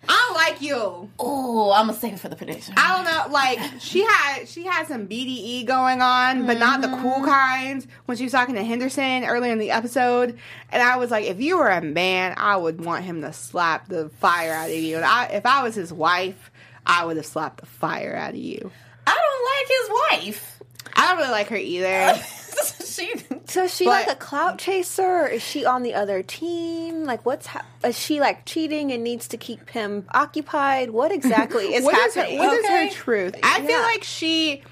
i 0.09 0.25
don't 0.27 0.35
like 0.35 0.62
you 0.62 1.09
Oh, 1.21 1.73
I'm 1.73 1.87
gonna 1.87 1.99
save 1.99 2.14
it 2.14 2.21
for 2.21 2.29
the 2.29 2.37
prediction. 2.37 2.75
I 2.77 2.97
don't 2.97 3.05
know. 3.05 3.33
Like 3.33 3.59
she 3.81 4.05
had, 4.05 4.44
she 4.47 4.64
had 4.64 4.87
some 4.87 5.09
BDE 5.09 5.66
going 5.66 6.01
on, 6.01 6.47
but 6.47 6.59
not 6.59 6.81
the 6.81 6.88
cool 6.88 7.14
mm-hmm. 7.14 7.25
kind. 7.25 7.87
When 8.07 8.16
she 8.16 8.25
was 8.25 8.33
talking 8.33 8.55
to 8.55 8.62
Henderson 8.62 9.25
earlier 9.25 9.53
in 9.53 9.59
the 9.59 9.73
episode, 9.73 10.38
and 10.71 10.83
I 10.83 10.97
was 10.97 11.11
like, 11.11 11.27
if 11.27 11.40
you 11.40 11.59
were 11.59 11.68
a 11.68 11.83
man, 11.83 12.35
I 12.37 12.57
would 12.57 12.85
want 12.85 13.05
him 13.05 13.23
to 13.23 13.33
slap 13.33 13.88
the 13.88 14.11
fire 14.21 14.53
out 14.53 14.71
of 14.71 14.77
you. 14.77 14.97
And 14.97 15.05
I, 15.05 15.27
if 15.27 15.44
I 15.44 15.62
was 15.62 15.75
his 15.75 15.92
wife, 15.92 16.51
I 16.87 17.05
would 17.05 17.16
have 17.16 17.27
slapped 17.27 17.61
the 17.61 17.66
fire 17.66 18.14
out 18.14 18.31
of 18.31 18.37
you. 18.37 18.71
I 19.07 19.14
don't 19.14 20.21
like 20.21 20.23
his 20.23 20.31
wife. 20.31 20.62
I 20.94 21.09
don't 21.09 21.18
really 21.18 21.31
like 21.31 21.49
her 21.49 21.57
either. 21.57 22.23
she 22.85 23.12
So 23.47 23.64
is 23.64 23.75
she 23.75 23.85
But- 23.85 24.07
like 24.07 24.11
a 24.11 24.16
clout 24.16 24.59
chaser? 24.59 25.03
Or 25.03 25.27
is 25.29 25.42
she 25.42 25.64
on 25.64 25.83
the 25.83 25.94
other 25.94 26.23
team? 26.23 27.05
Like, 27.05 27.25
what's 27.27 27.47
ha- 27.47 27.64
is 27.85 27.99
she 27.99 28.21
like 28.21 28.44
cheating 28.44 28.92
and 28.92 29.03
needs 29.03 29.29
to 29.29 29.37
keep 29.37 29.71
him 29.71 30.07
occupied? 30.12 30.90
What 30.90 31.12
exactly 31.12 31.64
is 31.75 31.85
What 31.85 31.94
is 31.97 32.14
her, 32.14 32.21
happening? 32.23 32.38
what 32.38 32.53
is 32.59 32.64
Okay. 32.64 32.87
her 32.88 32.92
truth? 32.92 33.37
I 33.42 33.66
feel 33.66 33.81
like 33.81 34.05
she, 34.05 34.62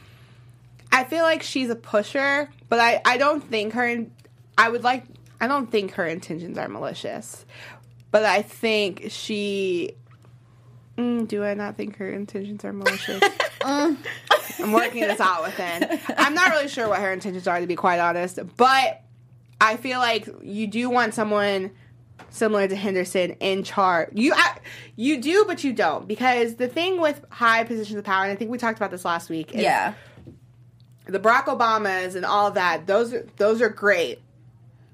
I 0.92 1.05
feel 1.05 1.22
like 1.22 1.42
she's 1.42 1.70
a 1.70 1.77
pusher, 1.77 2.49
but 2.68 2.81
I, 2.81 3.01
I 3.05 3.16
don't 3.18 3.42
think 3.42 3.72
her. 3.75 4.05
I 4.59 4.68
would 4.68 4.85
like. 4.85 5.05
I 5.40 5.46
don't 5.49 5.70
think 5.70 5.92
her 5.92 6.07
intentions 6.07 6.57
are 6.57 6.68
malicious, 6.68 7.44
but 8.11 8.25
I 8.25 8.40
think 8.42 9.07
she. 9.11 9.92
Mm, 10.96 11.28
do 11.28 11.44
I 11.44 11.54
not 11.54 11.76
think 11.76 11.96
her 11.96 12.11
intentions 12.11 12.64
are 12.64 12.72
malicious? 12.72 13.20
Mm. 13.61 13.96
I'm 14.61 14.72
working 14.72 15.02
this 15.02 15.20
out 15.20 15.44
within. 15.44 16.00
I'm 16.16 16.35
not 16.35 16.50
really 16.50 16.68
sure 16.68 16.88
what 16.88 17.00
her 17.00 17.12
intentions 17.12 17.46
are, 17.46 17.61
to 17.61 17.66
be 17.66 17.76
quite 17.76 17.98
honest. 17.98 18.38
But 18.56 19.02
I 19.61 19.76
feel 19.76 19.98
like 19.98 20.28
you 20.42 20.66
do 20.66 20.88
want 20.88 21.14
someone 21.14 21.72
similar 22.30 22.68
to 22.68 22.76
Henderson 22.76 23.32
in 23.40 23.62
charge. 23.62 24.11
You 24.14 24.32
I, 24.35 24.59
you 24.94 25.20
do, 25.20 25.44
but 25.46 25.64
you 25.64 25.72
don't 25.72 26.06
because 26.06 26.56
the 26.56 26.68
thing 26.68 27.00
with 27.00 27.24
high 27.30 27.64
positions 27.64 27.98
of 27.98 28.04
power, 28.04 28.24
and 28.24 28.32
I 28.32 28.37
think 28.37 28.50
we 28.50 28.59
talked 28.59 28.78
about 28.78 28.90
this 28.90 29.04
last 29.04 29.28
week. 29.28 29.54
Is 29.54 29.62
yeah. 29.62 29.94
the 31.06 31.18
Barack 31.18 31.44
Obamas 31.44 32.14
and 32.14 32.24
all 32.24 32.50
that. 32.52 32.87
Those 32.87 33.14
those 33.37 33.61
are 33.61 33.68
great. 33.68 34.20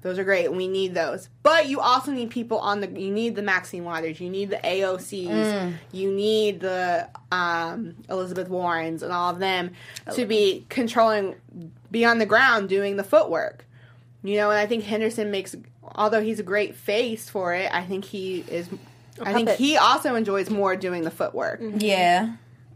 Those 0.03 0.19
are 0.19 0.23
great. 0.25 0.51
We 0.51 0.67
need 0.67 0.93
those. 0.93 1.29
But 1.41 1.67
you 1.69 1.79
also 1.79 2.11
need 2.11 2.29
people 2.29 2.59
on 2.59 2.81
the. 2.81 2.87
You 2.89 3.09
need 3.11 3.35
the 3.35 3.41
Maxine 3.41 3.85
Waters. 3.85 4.19
You 4.19 4.29
need 4.29 4.49
the 4.49 4.57
AOCs. 4.57 5.27
Mm. 5.29 5.73
You 5.93 6.11
need 6.11 6.59
the 6.59 7.07
um, 7.31 7.95
Elizabeth 8.09 8.49
Warrens 8.49 9.01
and 9.01 9.13
all 9.13 9.31
of 9.31 9.39
them 9.39 9.71
to 10.13 10.25
be 10.25 10.65
controlling, 10.69 11.35
be 11.89 12.03
on 12.03 12.19
the 12.19 12.25
ground 12.25 12.67
doing 12.69 12.97
the 12.97 13.03
footwork. 13.03 13.65
You 14.23 14.37
know, 14.37 14.51
and 14.51 14.59
I 14.59 14.65
think 14.65 14.83
Henderson 14.83 15.31
makes, 15.31 15.55
although 15.95 16.21
he's 16.21 16.39
a 16.39 16.43
great 16.43 16.75
face 16.75 17.29
for 17.29 17.53
it, 17.53 17.73
I 17.73 17.83
think 17.83 18.05
he 18.05 18.43
is. 18.49 18.69
I 19.21 19.31
think 19.33 19.49
he 19.51 19.77
also 19.77 20.15
enjoys 20.15 20.49
more 20.49 20.75
doing 20.75 21.03
the 21.03 21.11
footwork 21.11 21.61
Yeah. 21.77 22.33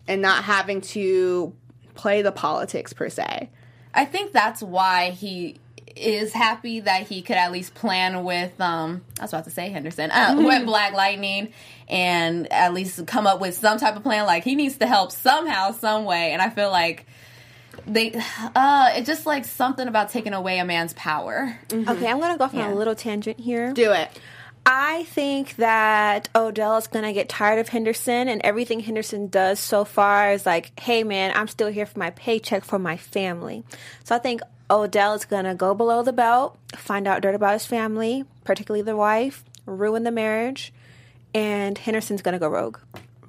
and 0.08 0.22
not 0.22 0.44
having 0.44 0.82
to 0.82 1.54
play 1.96 2.22
the 2.22 2.32
politics 2.32 2.94
per 2.94 3.10
se. 3.10 3.50
I 3.94 4.06
think 4.06 4.32
that's 4.32 4.62
why 4.62 5.10
he 5.10 5.58
is 6.00 6.34
happy 6.34 6.80
that 6.82 7.04
he 7.08 7.22
could 7.22 7.36
at 7.36 7.52
least 7.52 7.74
plan 7.74 8.24
with 8.24 8.60
um 8.62 9.02
I 9.20 9.24
was 9.24 9.34
about 9.34 9.46
to 9.46 9.52
say 9.52 9.70
Henderson 9.70 10.12
uh, 10.12 10.36
with 10.38 10.66
Black 10.66 10.94
Lightning 10.94 11.52
and 11.90 12.52
at 12.52 12.74
least 12.74 13.06
come 13.08 13.28
up 13.28 13.40
with 13.40 13.56
some 13.56 13.78
type 13.78 13.96
of 13.96 14.04
plan 14.04 14.26
like 14.26 14.44
he 14.44 14.56
needs 14.56 14.78
to 14.78 14.88
help 14.88 15.12
somehow 15.12 15.72
some 15.72 16.06
way 16.06 16.32
and 16.34 16.42
I 16.42 16.50
feel 16.50 16.70
like 16.72 17.06
they 17.86 18.14
uh 18.56 18.92
it's 18.96 19.08
just 19.08 19.26
like 19.26 19.46
something 19.46 19.88
about 19.88 20.10
taking 20.10 20.34
away 20.34 20.60
a 20.60 20.66
man's 20.66 20.94
power. 20.94 21.58
Okay, 21.72 22.08
I'm 22.08 22.20
gonna 22.20 22.38
go 22.38 22.46
off 22.46 22.54
on 22.54 22.60
Yeah. 22.60 22.74
a 22.74 22.76
little 22.76 22.96
tangent 22.96 23.40
here. 23.40 23.74
Do 23.74 23.92
it. 23.94 24.10
I 24.70 25.04
think 25.06 25.56
that 25.56 26.28
Odell 26.36 26.76
is 26.76 26.88
going 26.88 27.06
to 27.06 27.14
get 27.14 27.30
tired 27.30 27.60
of 27.60 27.70
Henderson, 27.70 28.28
and 28.28 28.42
everything 28.44 28.82
Henderson 28.82 29.28
does 29.28 29.62
so 29.62 29.86
far 29.86 30.34
is 30.34 30.46
like, 30.46 30.78
hey, 30.78 31.06
man, 31.06 31.32
I'm 31.34 31.48
still 31.48 31.70
here 31.70 31.86
for 31.86 31.98
my 31.98 32.10
paycheck 32.10 32.66
for 32.66 32.78
my 32.78 32.98
family. 32.98 33.64
So 34.04 34.14
I 34.14 34.20
think 34.20 34.42
Odell 34.70 35.14
is 35.14 35.26
going 35.26 35.46
to 35.46 35.56
go 35.56 35.74
below 35.74 36.04
the 36.04 36.14
belt, 36.14 36.58
find 36.76 37.08
out 37.08 37.22
dirt 37.22 37.36
about 37.36 37.54
his 37.54 37.66
family, 37.66 38.26
particularly 38.44 38.82
the 38.82 38.96
wife, 38.96 39.46
ruin 39.66 40.04
the 40.04 40.12
marriage, 40.12 40.74
and 41.34 41.78
Henderson's 41.78 42.22
going 42.22 42.34
to 42.34 42.40
go 42.40 42.50
rogue. 42.50 42.78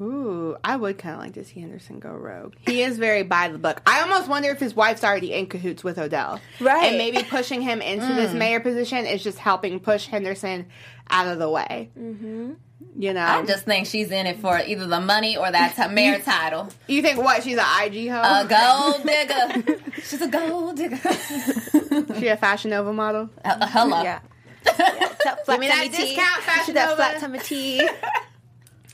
Ooh, 0.00 0.56
I 0.62 0.76
would 0.76 0.96
kind 0.98 1.16
of 1.16 1.20
like 1.20 1.34
to 1.34 1.44
see 1.44 1.60
Henderson 1.60 1.98
go 1.98 2.10
rogue. 2.10 2.54
He 2.66 2.82
is 2.82 2.98
very 2.98 3.24
by 3.24 3.48
the 3.48 3.58
book. 3.58 3.82
I 3.84 4.02
almost 4.02 4.28
wonder 4.28 4.48
if 4.50 4.60
his 4.60 4.74
wife's 4.74 5.02
already 5.02 5.32
in 5.32 5.46
cahoots 5.46 5.82
with 5.82 5.98
Odell. 5.98 6.40
Right. 6.60 6.84
And 6.84 6.98
maybe 6.98 7.24
pushing 7.24 7.62
him 7.62 7.80
into 7.82 8.14
this 8.14 8.32
mayor 8.32 8.60
position 8.60 9.06
is 9.06 9.24
just 9.24 9.38
helping 9.38 9.80
push 9.80 10.06
Henderson 10.06 10.66
out 11.10 11.26
of 11.26 11.38
the 11.38 11.50
way. 11.50 11.90
Mm-hmm. 11.98 12.52
You 12.96 13.12
know? 13.12 13.24
I 13.24 13.44
just 13.44 13.64
think 13.64 13.86
she's 13.86 14.10
in 14.10 14.26
it 14.26 14.38
for 14.40 14.58
either 14.58 14.86
the 14.86 15.00
money 15.00 15.36
or 15.36 15.50
that 15.50 15.74
t- 15.76 15.88
mayor 15.94 16.18
title. 16.20 16.68
you 16.86 17.02
think 17.02 17.18
what? 17.18 17.42
She's 17.42 17.56
an 17.58 17.64
IG 17.84 18.08
hoe? 18.08 18.20
A 18.20 18.46
gold 18.48 19.04
digger. 19.04 19.90
She's 20.02 20.20
a 20.20 20.28
gold 20.28 20.76
digger. 20.76 20.96
she 22.18 22.28
a 22.28 22.36
Fashion 22.36 22.70
Nova 22.70 22.92
model? 22.92 23.30
Uh, 23.44 23.66
hello. 23.68 24.02
Yeah. 24.02 24.20
That 25.24 25.44
flat 25.44 25.60
me 25.60 25.66
that 25.68 25.82
tea. 25.82 25.88
discount, 26.14 26.42
Fashion 26.42 26.64
She 26.66 26.72
that 26.72 26.96
flat 26.96 27.20
tummy 27.20 27.38
tea. 27.40 27.88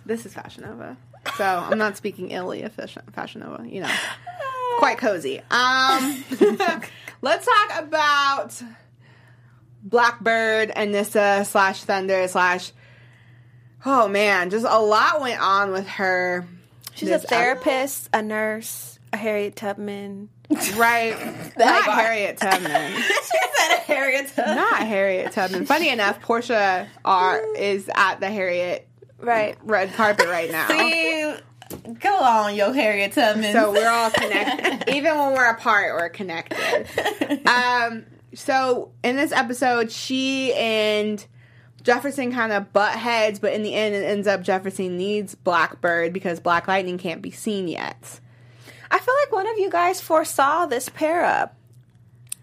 This 0.07 0.25
is 0.27 0.33
Fashion 0.33 0.65
Nova. 0.65 0.97
So 1.37 1.45
I'm 1.45 1.79
not 1.79 1.97
speaking 1.97 2.31
illy 2.31 2.63
of 2.63 2.73
Fashion 2.73 3.03
Fashion 3.13 3.43
Nova, 3.43 3.69
you 3.69 3.81
know. 3.81 3.91
Quite 4.79 4.99
cozy. 4.99 5.41
Um 5.51 6.25
let's 7.23 7.47
talk 7.47 7.83
about 7.83 8.63
Blackbird, 9.83 10.71
Anissa 10.71 11.45
slash 11.47 11.85
Thunder 11.85 12.27
slash 12.29 12.73
Oh 13.87 14.09
man, 14.09 14.51
just 14.51 14.67
a 14.69 14.79
lot 14.81 15.21
went 15.21 15.41
on 15.41 15.71
with 15.73 15.87
her. 15.89 16.47
She's 16.95 17.11
a 17.11 17.19
therapist, 17.19 18.09
a 18.13 18.23
nurse, 18.23 18.99
a 19.13 19.17
Harriet 19.17 19.57
Tubman. 19.57 20.29
Right. 20.77 21.17
Not 21.59 21.85
Harriet 21.85 22.37
Tubman. 22.39 22.93
She 23.03 23.39
said 23.57 23.79
Harriet. 23.81 24.29
Tubman. 24.35 24.57
Not 24.57 24.87
Harriet 24.87 25.33
Tubman. 25.33 25.67
Funny 25.67 25.89
enough, 25.89 26.21
Portia 26.21 26.87
R 27.05 27.55
is 27.57 27.91
at 27.95 28.21
the 28.21 28.29
Harriet 28.31 28.87
Right. 29.19 29.57
red 29.63 29.93
carpet 29.95 30.27
right 30.29 30.51
now. 30.53 30.69
See, 30.69 31.35
go 32.01 32.15
on, 32.19 32.55
yo, 32.55 32.73
Harriet 32.73 33.13
Tubman. 33.13 33.53
So 33.53 33.73
we're 33.73 33.89
all 33.89 34.11
connected. 34.11 34.95
Even 34.95 35.17
when 35.19 35.33
we're 35.33 35.49
apart, 35.51 35.95
we're 35.95 36.11
connected. 36.11 36.87
Um, 37.47 38.05
so 38.35 38.93
in 39.03 39.17
this 39.17 39.33
episode, 39.33 39.91
she 39.91 40.53
and 40.55 41.25
Jefferson 41.85 42.33
kind 42.33 42.53
of 42.53 42.73
butt 42.73 42.97
heads, 42.99 43.39
but 43.39 43.53
in 43.53 43.63
the 43.63 43.75
end, 43.75 43.95
it 43.95 44.05
ends 44.05 44.27
up 44.27 44.43
Jefferson 44.43 44.97
needs 44.97 45.35
Blackbird 45.35 46.13
because 46.13 46.41
Black 46.41 46.67
Lightning 46.67 46.99
can't 46.99 47.23
be 47.23 47.31
seen 47.31 47.69
yet. 47.69 48.21
I 48.91 48.99
feel 48.99 49.15
like 49.23 49.33
one 49.33 49.47
of 49.47 49.59
you 49.59 49.71
guys 49.71 50.01
foresaw 50.01 50.67
this 50.67 50.89
pair 50.89 51.25
up. 51.25 51.57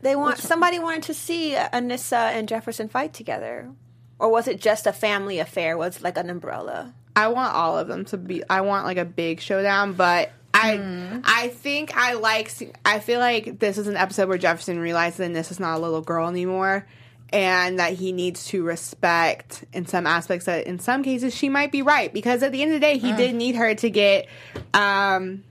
They 0.01 0.15
want 0.15 0.37
somebody 0.37 0.79
wanted 0.79 1.03
to 1.03 1.13
see 1.13 1.53
Anissa 1.53 2.31
and 2.31 2.47
Jefferson 2.47 2.87
fight 2.87 3.13
together, 3.13 3.71
or 4.19 4.29
was 4.29 4.47
it 4.47 4.61
just 4.61 4.87
a 4.87 4.93
family 4.93 5.39
affair? 5.39 5.77
Was 5.77 5.97
it 5.97 6.03
like 6.03 6.17
an 6.17 6.29
umbrella? 6.29 6.93
I 7.15 7.27
want 7.27 7.53
all 7.53 7.77
of 7.77 7.87
them 7.87 8.05
to 8.05 8.17
be. 8.17 8.43
I 8.49 8.61
want 8.61 8.85
like 8.85 8.97
a 8.97 9.05
big 9.05 9.41
showdown, 9.41 9.93
but 9.93 10.31
I 10.53 10.77
hmm. 10.77 11.19
I 11.23 11.49
think 11.49 11.95
I 11.95 12.13
like. 12.13 12.51
I 12.85 12.99
feel 12.99 13.19
like 13.19 13.59
this 13.59 13.77
is 13.77 13.87
an 13.87 13.97
episode 13.97 14.27
where 14.27 14.37
Jefferson 14.37 14.79
realizes 14.79 15.19
that 15.19 15.33
this 15.33 15.51
is 15.51 15.59
not 15.59 15.77
a 15.77 15.81
little 15.81 16.01
girl 16.01 16.27
anymore, 16.27 16.87
and 17.33 17.79
that 17.79 17.93
he 17.93 18.11
needs 18.11 18.45
to 18.47 18.63
respect 18.63 19.63
in 19.73 19.85
some 19.85 20.05
aspects 20.05 20.45
that 20.45 20.67
in 20.67 20.79
some 20.79 21.03
cases 21.03 21.33
she 21.35 21.49
might 21.49 21.71
be 21.71 21.81
right 21.81 22.13
because 22.13 22.43
at 22.43 22.51
the 22.51 22.61
end 22.61 22.73
of 22.73 22.81
the 22.81 22.85
day 22.85 22.97
he 22.97 23.13
did 23.13 23.35
need 23.35 23.55
her 23.55 23.73
to 23.75 23.89
get 23.89 24.27
um. 24.73 25.43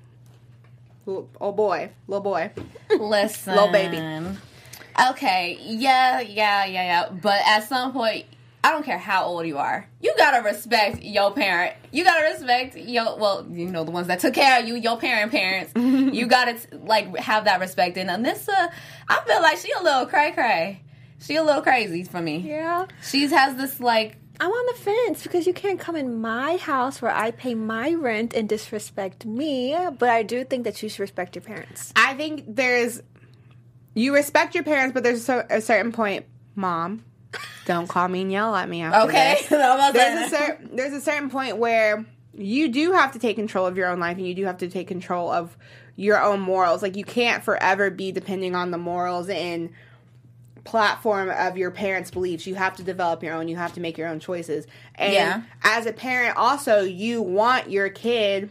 Oh 1.06 1.50
boy, 1.52 1.90
little 2.06 2.22
boy. 2.22 2.52
Listen, 2.90 3.54
Little 3.54 3.72
baby. 3.72 3.96
Okay, 5.10 5.58
yeah, 5.62 6.20
yeah, 6.20 6.66
yeah, 6.66 6.66
yeah. 6.66 7.08
But 7.10 7.40
at 7.46 7.66
some 7.66 7.92
point, 7.92 8.26
I 8.62 8.72
don't 8.72 8.84
care 8.84 8.98
how 8.98 9.24
old 9.24 9.46
you 9.46 9.56
are. 9.56 9.88
You 10.00 10.14
gotta 10.18 10.42
respect 10.42 11.02
your 11.02 11.32
parent. 11.32 11.74
You 11.90 12.04
gotta 12.04 12.24
respect 12.32 12.76
your 12.76 13.16
well, 13.16 13.46
you 13.50 13.66
know, 13.70 13.84
the 13.84 13.90
ones 13.90 14.08
that 14.08 14.20
took 14.20 14.34
care 14.34 14.60
of 14.60 14.68
you, 14.68 14.76
your 14.76 14.98
parent 14.98 15.32
parents. 15.32 15.72
you 15.76 16.26
gotta 16.26 16.58
like 16.84 17.16
have 17.16 17.44
that 17.46 17.60
respect. 17.60 17.96
And 17.96 18.10
Anissa, 18.10 18.70
I 19.08 19.20
feel 19.26 19.40
like 19.40 19.56
she 19.58 19.72
a 19.72 19.82
little 19.82 20.06
cray 20.06 20.32
cray. 20.32 20.82
She 21.20 21.36
a 21.36 21.42
little 21.42 21.62
crazy 21.62 22.04
for 22.04 22.20
me. 22.20 22.38
Yeah. 22.38 22.86
She 23.02 23.26
has 23.26 23.56
this 23.56 23.80
like 23.80 24.16
I'm 24.40 24.50
on 24.50 24.66
the 24.74 24.82
fence 24.82 25.22
because 25.22 25.46
you 25.46 25.52
can't 25.52 25.78
come 25.78 25.96
in 25.96 26.20
my 26.20 26.56
house 26.56 27.02
where 27.02 27.14
I 27.14 27.30
pay 27.30 27.54
my 27.54 27.92
rent 27.92 28.32
and 28.32 28.48
disrespect 28.48 29.26
me. 29.26 29.76
But 29.98 30.08
I 30.08 30.22
do 30.22 30.44
think 30.44 30.64
that 30.64 30.82
you 30.82 30.88
should 30.88 31.00
respect 31.00 31.36
your 31.36 31.42
parents. 31.42 31.92
I 31.94 32.14
think 32.14 32.44
there's 32.48 33.02
you 33.94 34.14
respect 34.14 34.54
your 34.54 34.64
parents, 34.64 34.94
but 34.94 35.02
there's 35.02 35.28
a, 35.28 35.46
a 35.50 35.60
certain 35.60 35.92
point, 35.92 36.24
mom. 36.54 37.04
Don't 37.66 37.86
call 37.86 38.08
me 38.08 38.22
and 38.22 38.32
yell 38.32 38.54
at 38.56 38.68
me 38.68 38.82
after 38.82 39.08
okay. 39.08 39.36
this. 39.40 39.48
there's 39.92 40.32
a 40.32 40.36
certain 40.36 40.76
there's 40.76 40.92
a 40.94 41.00
certain 41.02 41.28
point 41.28 41.58
where 41.58 42.06
you 42.32 42.68
do 42.68 42.92
have 42.92 43.12
to 43.12 43.18
take 43.18 43.36
control 43.36 43.66
of 43.66 43.76
your 43.76 43.88
own 43.88 44.00
life 44.00 44.16
and 44.16 44.26
you 44.26 44.34
do 44.34 44.46
have 44.46 44.58
to 44.58 44.68
take 44.68 44.88
control 44.88 45.30
of 45.30 45.54
your 45.96 46.22
own 46.22 46.40
morals. 46.40 46.82
Like 46.82 46.96
you 46.96 47.04
can't 47.04 47.44
forever 47.44 47.90
be 47.90 48.10
depending 48.10 48.54
on 48.54 48.70
the 48.70 48.78
morals 48.78 49.28
and 49.28 49.70
platform 50.70 51.30
of 51.30 51.56
your 51.58 51.72
parents' 51.72 52.10
beliefs. 52.12 52.46
You 52.46 52.54
have 52.54 52.76
to 52.76 52.82
develop 52.84 53.22
your 53.24 53.34
own. 53.34 53.48
You 53.48 53.56
have 53.56 53.72
to 53.74 53.80
make 53.80 53.98
your 53.98 54.06
own 54.08 54.20
choices. 54.20 54.66
And 54.94 55.12
Yeah. 55.12 55.42
as 55.64 55.84
a 55.86 55.92
parent, 55.92 56.36
also 56.36 56.82
you 56.82 57.20
want 57.22 57.68
your 57.70 57.88
kid 57.88 58.50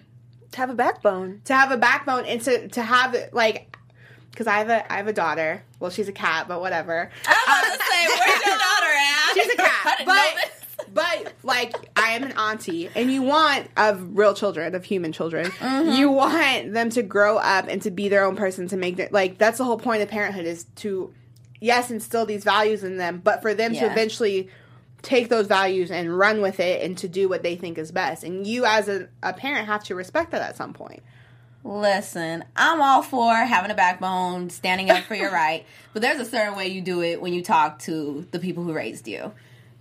To 0.51 0.57
have 0.57 0.69
a 0.69 0.73
backbone. 0.73 1.41
to 1.45 1.53
have 1.55 1.71
a 1.71 1.77
backbone 1.77 2.25
and 2.25 2.41
to 2.41 2.67
to 2.69 2.81
have 2.83 3.15
like 3.31 3.77
because 4.31 4.47
I 4.47 4.57
have 4.57 4.69
a 4.69 4.91
I 4.91 4.97
have 4.97 5.07
a 5.07 5.13
daughter. 5.13 5.63
Well, 5.79 5.91
she's 5.91 6.09
a 6.09 6.11
cat, 6.11 6.47
but 6.49 6.59
whatever. 6.59 7.09
I'm 7.25 7.35
about 7.63 7.77
to 7.77 7.83
say, 7.89 8.07
where's 8.07 8.45
your 8.45 8.57
daughter 8.67 8.93
at? 8.97 9.33
She's 9.33 9.53
a 9.53 9.57
cat, 9.57 10.01
but 10.05 10.35
this. 10.35 10.85
but 10.93 11.33
like 11.43 11.73
I 11.95 12.09
am 12.11 12.23
an 12.23 12.33
auntie, 12.33 12.89
and 12.95 13.09
you 13.09 13.21
want 13.21 13.67
of 13.77 14.17
real 14.17 14.33
children, 14.33 14.75
of 14.75 14.83
human 14.83 15.13
children, 15.13 15.45
Mm-hmm. 15.51 15.91
you 15.93 16.11
want 16.11 16.73
them 16.73 16.89
to 16.91 17.01
grow 17.01 17.37
up 17.37 17.67
and 17.69 17.81
to 17.83 17.91
be 17.91 18.09
their 18.09 18.25
own 18.25 18.35
person, 18.35 18.67
to 18.67 18.77
make 18.77 18.97
their 18.97 19.07
like 19.11 19.37
that's 19.37 19.57
the 19.57 19.63
whole 19.63 19.77
point 19.79 20.01
of 20.01 20.09
parenthood 20.09 20.45
is 20.45 20.65
to 20.77 21.13
yes 21.59 21.91
instill 21.91 22.25
these 22.25 22.43
values 22.43 22.83
in 22.83 22.97
them, 22.97 23.21
but 23.23 23.41
for 23.41 23.53
them 23.53 23.73
to 23.73 23.85
eventually 23.91 24.49
take 25.01 25.29
those 25.29 25.47
values 25.47 25.91
and 25.91 26.17
run 26.17 26.41
with 26.41 26.59
it 26.59 26.81
and 26.83 26.97
to 26.97 27.07
do 27.07 27.29
what 27.29 27.41
they 27.43 27.55
think 27.55 27.77
is 27.77 27.91
best. 27.91 28.23
And 28.23 28.45
you 28.45 28.65
as 28.65 28.89
a, 28.89 29.07
a 29.23 29.31
parent 29.33 29.67
have 29.67 29.83
to 29.85 29.95
respect 29.95 30.31
that 30.31 30.41
at 30.41 30.57
some 30.57 30.73
point. 30.73 31.01
Listen, 31.63 32.43
I'm 32.55 32.81
all 32.81 33.01
for 33.01 33.33
having 33.35 33.69
a 33.71 33.75
backbone, 33.75 34.49
standing 34.49 34.89
up 34.89 35.03
for 35.03 35.15
your 35.15 35.31
right, 35.33 35.65
but 35.93 36.01
there's 36.01 36.19
a 36.19 36.25
certain 36.25 36.55
way 36.55 36.67
you 36.67 36.81
do 36.81 37.01
it 37.01 37.21
when 37.21 37.33
you 37.33 37.43
talk 37.43 37.79
to 37.79 38.25
the 38.31 38.39
people 38.39 38.63
who 38.63 38.73
raised 38.73 39.07
you. 39.07 39.31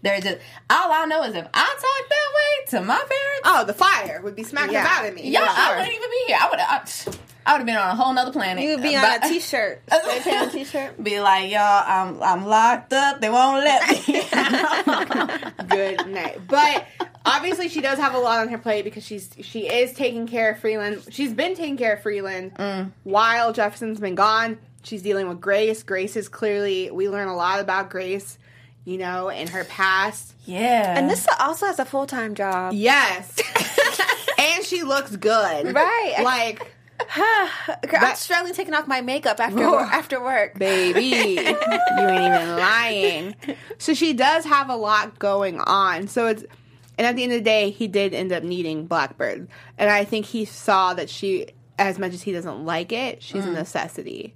There's 0.02 0.22
just 0.22 0.38
all 0.70 0.92
I 0.92 1.06
know 1.06 1.22
is 1.24 1.34
if 1.34 1.46
I 1.52 1.76
talk 1.80 2.08
that 2.08 2.32
way 2.34 2.66
to 2.80 2.86
my 2.86 2.96
parents, 2.96 3.42
Oh, 3.44 3.64
the 3.64 3.74
fire 3.74 4.20
would 4.22 4.36
be 4.36 4.44
smacking 4.44 4.74
Yeah. 4.74 4.86
out 4.88 5.06
of 5.08 5.14
me. 5.14 5.28
yeah, 5.30 5.46
for 5.46 5.60
I 5.60 5.76
wouldn't 5.78 5.94
even 5.96 6.10
be 6.10 6.24
here. 6.28 6.38
I 6.40 6.48
would 6.50 6.60
have. 6.60 7.08
Uh, 7.08 7.12
I 7.48 7.52
would 7.52 7.60
have 7.60 7.66
been 7.66 7.76
on 7.76 7.88
a 7.88 7.94
whole 7.94 8.12
nother 8.12 8.30
planet. 8.30 8.62
You 8.62 8.72
would 8.72 8.82
be 8.82 8.94
on 8.94 9.00
But- 9.00 9.24
a 9.24 9.28
t-shirt. 9.28 9.80
Spray 9.90 10.18
tan 10.20 10.50
t-shirt. 10.50 11.02
Be 11.02 11.18
like, 11.18 11.50
y'all, 11.50 11.82
I'm 11.86 12.22
I'm 12.22 12.44
locked 12.44 12.92
up. 12.92 13.22
They 13.22 13.30
won't 13.30 13.64
let 13.64 13.88
me. 13.88 14.22
good 15.68 16.06
night. 16.08 16.40
But 16.46 16.84
obviously, 17.24 17.70
she 17.70 17.80
does 17.80 17.98
have 17.98 18.14
a 18.14 18.18
lot 18.18 18.40
on 18.40 18.48
her 18.48 18.58
plate 18.58 18.84
because 18.84 19.02
she's 19.02 19.30
she 19.40 19.66
is 19.66 19.94
taking 19.94 20.26
care 20.26 20.50
of 20.50 20.58
Freeland. 20.58 21.02
She's 21.08 21.32
been 21.32 21.54
taking 21.54 21.78
care 21.78 21.94
of 21.94 22.02
Freeland 22.02 22.54
mm. 22.54 22.92
while 23.04 23.54
Jefferson's 23.54 23.98
been 23.98 24.14
gone. 24.14 24.58
She's 24.82 25.00
dealing 25.00 25.26
with 25.26 25.40
Grace. 25.40 25.82
Grace 25.82 26.16
is 26.16 26.28
clearly 26.28 26.90
we 26.90 27.08
learn 27.08 27.28
a 27.28 27.36
lot 27.36 27.60
about 27.60 27.88
Grace 27.88 28.38
you 28.84 28.96
know, 28.96 29.28
in 29.28 29.48
her 29.48 29.64
past. 29.64 30.34
Yeah. 30.46 30.98
And 30.98 31.10
this 31.10 31.26
also 31.38 31.66
has 31.66 31.78
a 31.78 31.84
full 31.84 32.06
time 32.06 32.34
job. 32.34 32.72
Yes. 32.72 33.38
and 34.38 34.64
she 34.64 34.82
looks 34.82 35.14
good. 35.14 35.74
Right. 35.74 36.16
Like, 36.22 36.72
I'm 37.00 38.16
struggling 38.16 38.54
taking 38.54 38.74
off 38.74 38.86
my 38.86 39.00
makeup 39.00 39.40
after 39.40 39.64
Oh. 39.64 39.72
work, 39.72 39.88
after 39.92 40.22
work. 40.22 40.58
baby, 40.58 41.00
you 41.40 42.06
ain't 42.06 42.34
even 42.34 42.56
lying. 42.56 43.34
So 43.78 43.94
she 43.94 44.12
does 44.12 44.44
have 44.44 44.68
a 44.68 44.76
lot 44.76 45.18
going 45.18 45.60
on. 45.60 46.08
So 46.08 46.26
it's, 46.26 46.44
and 46.96 47.06
at 47.06 47.16
the 47.16 47.22
end 47.22 47.32
of 47.32 47.38
the 47.38 47.44
day, 47.44 47.70
he 47.70 47.86
did 47.86 48.14
end 48.14 48.32
up 48.32 48.42
needing 48.42 48.86
Blackbird. 48.86 49.48
And 49.76 49.90
I 49.90 50.04
think 50.04 50.26
he 50.26 50.44
saw 50.44 50.94
that 50.94 51.08
she, 51.08 51.46
as 51.78 51.98
much 51.98 52.12
as 52.12 52.22
he 52.22 52.32
doesn't 52.32 52.64
like 52.64 52.92
it, 52.92 53.22
she's 53.22 53.44
a 53.44 53.48
mm. 53.48 53.54
necessity. 53.54 54.34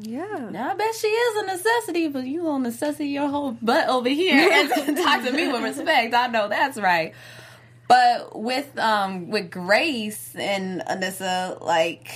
Yeah. 0.00 0.48
Now, 0.50 0.70
I 0.70 0.74
bet 0.74 0.94
she 0.94 1.08
is 1.08 1.42
a 1.42 1.46
necessity, 1.46 2.08
but 2.08 2.24
you 2.24 2.42
gonna 2.42 2.68
necessity 2.68 3.08
your 3.08 3.28
whole 3.28 3.52
butt 3.52 3.88
over 3.88 4.08
here 4.08 4.48
and 4.52 4.96
talk 4.96 5.24
to 5.24 5.32
me 5.32 5.50
with 5.50 5.62
respect. 5.62 6.14
I 6.14 6.28
know 6.28 6.48
that's 6.48 6.78
right. 6.78 7.14
But 7.88 8.38
with 8.38 8.78
um 8.78 9.30
with 9.30 9.50
Grace 9.50 10.34
and 10.36 10.82
Anissa, 10.82 11.60
like, 11.62 12.10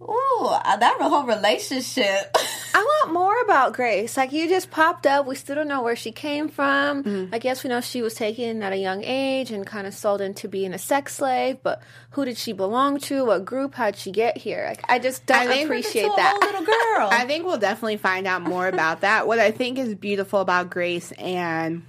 ooh, 0.00 0.46
uh, 0.46 0.76
that 0.78 0.96
whole 1.00 1.24
relationship. 1.24 2.34
I 2.74 2.82
want 2.82 3.12
more 3.12 3.38
about 3.42 3.74
Grace. 3.74 4.16
Like 4.16 4.32
you 4.32 4.48
just 4.48 4.70
popped 4.70 5.06
up. 5.06 5.26
We 5.26 5.34
still 5.34 5.56
don't 5.56 5.68
know 5.68 5.82
where 5.82 5.96
she 5.96 6.12
came 6.12 6.48
from. 6.48 7.04
Mm-hmm. 7.04 7.34
I 7.34 7.38
guess 7.38 7.62
we 7.62 7.68
know 7.68 7.82
she 7.82 8.00
was 8.00 8.14
taken 8.14 8.62
at 8.62 8.72
a 8.72 8.76
young 8.78 9.04
age 9.04 9.50
and 9.50 9.66
kind 9.66 9.86
of 9.86 9.92
sold 9.92 10.22
into 10.22 10.48
being 10.48 10.72
a 10.72 10.78
sex 10.78 11.14
slave. 11.16 11.58
But 11.62 11.82
who 12.12 12.24
did 12.24 12.38
she 12.38 12.54
belong 12.54 12.98
to? 13.00 13.26
What 13.26 13.44
group? 13.44 13.74
How'd 13.74 13.96
she 13.96 14.12
get 14.12 14.38
here? 14.38 14.64
Like 14.66 14.82
I 14.88 14.98
just 14.98 15.26
don't 15.26 15.48
I 15.48 15.56
appreciate 15.56 16.04
to 16.04 16.12
a 16.12 16.16
that. 16.16 16.38
little 16.40 16.64
girl. 16.64 17.08
I 17.12 17.26
think 17.26 17.44
we'll 17.44 17.58
definitely 17.58 17.98
find 17.98 18.26
out 18.26 18.40
more 18.40 18.66
about 18.66 19.02
that. 19.02 19.26
What 19.26 19.38
I 19.38 19.50
think 19.50 19.78
is 19.78 19.94
beautiful 19.94 20.40
about 20.40 20.70
Grace 20.70 21.12
and 21.12 21.82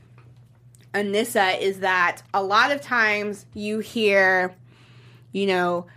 Anissa 0.93 1.59
is 1.59 1.79
that 1.79 2.21
a 2.33 2.43
lot 2.43 2.71
of 2.71 2.81
times 2.81 3.45
you 3.53 3.79
hear, 3.79 4.55
you 5.31 5.47
know, 5.47 5.87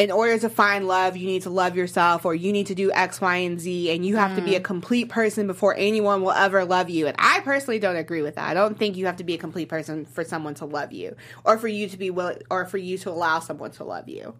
in 0.00 0.10
order 0.10 0.38
to 0.38 0.48
find 0.48 0.88
love, 0.88 1.14
you 1.14 1.26
need 1.26 1.42
to 1.42 1.50
love 1.50 1.76
yourself 1.76 2.24
or 2.24 2.34
you 2.34 2.52
need 2.52 2.68
to 2.68 2.74
do 2.74 2.90
X, 2.90 3.20
Y, 3.20 3.36
and 3.36 3.60
Z, 3.60 3.90
and 3.90 4.04
you 4.04 4.16
have 4.16 4.34
to 4.34 4.40
be 4.40 4.56
a 4.56 4.60
mm. 4.60 4.64
complete 4.64 5.10
person 5.10 5.46
before 5.46 5.76
anyone 5.76 6.22
will 6.22 6.32
ever 6.32 6.64
love 6.64 6.88
you. 6.88 7.06
And 7.06 7.14
I 7.18 7.40
personally 7.40 7.78
don't 7.78 7.96
agree 7.96 8.22
with 8.22 8.36
that. 8.36 8.48
I 8.48 8.54
don't 8.54 8.78
think 8.78 8.96
you 8.96 9.04
have 9.04 9.16
to 9.16 9.24
be 9.24 9.34
a 9.34 9.38
complete 9.38 9.68
person 9.68 10.06
for 10.06 10.24
someone 10.24 10.54
to 10.54 10.64
love 10.64 10.92
you 10.92 11.16
or 11.44 11.58
for 11.58 11.68
you 11.68 11.86
to 11.86 11.98
be 11.98 12.08
willing 12.08 12.38
or 12.50 12.64
for 12.64 12.78
you 12.78 12.96
to 12.96 13.10
allow 13.10 13.40
someone 13.40 13.72
to 13.72 13.84
love 13.84 14.08
you. 14.08 14.34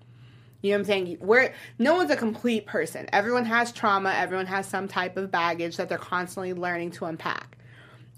You 0.62 0.70
know 0.70 0.76
what 0.76 0.80
I'm 0.80 0.84
saying? 0.86 1.18
We're 1.20 1.52
no 1.78 1.94
one's 1.94 2.10
a 2.10 2.16
complete 2.16 2.64
person. 2.64 3.06
Everyone 3.12 3.44
has 3.44 3.70
trauma. 3.70 4.14
Everyone 4.16 4.46
has 4.46 4.66
some 4.66 4.88
type 4.88 5.18
of 5.18 5.30
baggage 5.30 5.76
that 5.76 5.90
they're 5.90 5.98
constantly 5.98 6.54
learning 6.54 6.92
to 6.92 7.04
unpack. 7.04 7.58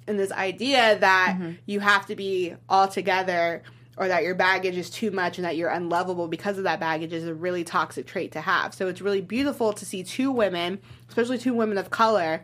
And 0.06 0.18
this 0.18 0.32
idea 0.32 0.98
that 0.98 1.36
mm-hmm. 1.38 1.52
you 1.66 1.80
have 1.80 2.06
to 2.06 2.16
be 2.16 2.54
all 2.68 2.88
together 2.88 3.62
or 3.96 4.08
that 4.08 4.22
your 4.24 4.34
baggage 4.34 4.76
is 4.76 4.90
too 4.90 5.10
much 5.10 5.38
and 5.38 5.44
that 5.44 5.56
you're 5.56 5.70
unlovable 5.70 6.26
because 6.26 6.58
of 6.58 6.64
that 6.64 6.80
baggage 6.80 7.12
is 7.12 7.26
a 7.26 7.34
really 7.34 7.62
toxic 7.62 8.06
trait 8.06 8.32
to 8.32 8.40
have. 8.40 8.74
So 8.74 8.88
it's 8.88 9.00
really 9.00 9.20
beautiful 9.20 9.72
to 9.74 9.84
see 9.84 10.02
two 10.02 10.30
women, 10.30 10.80
especially 11.08 11.38
two 11.38 11.54
women 11.54 11.78
of 11.78 11.90
color, 11.90 12.42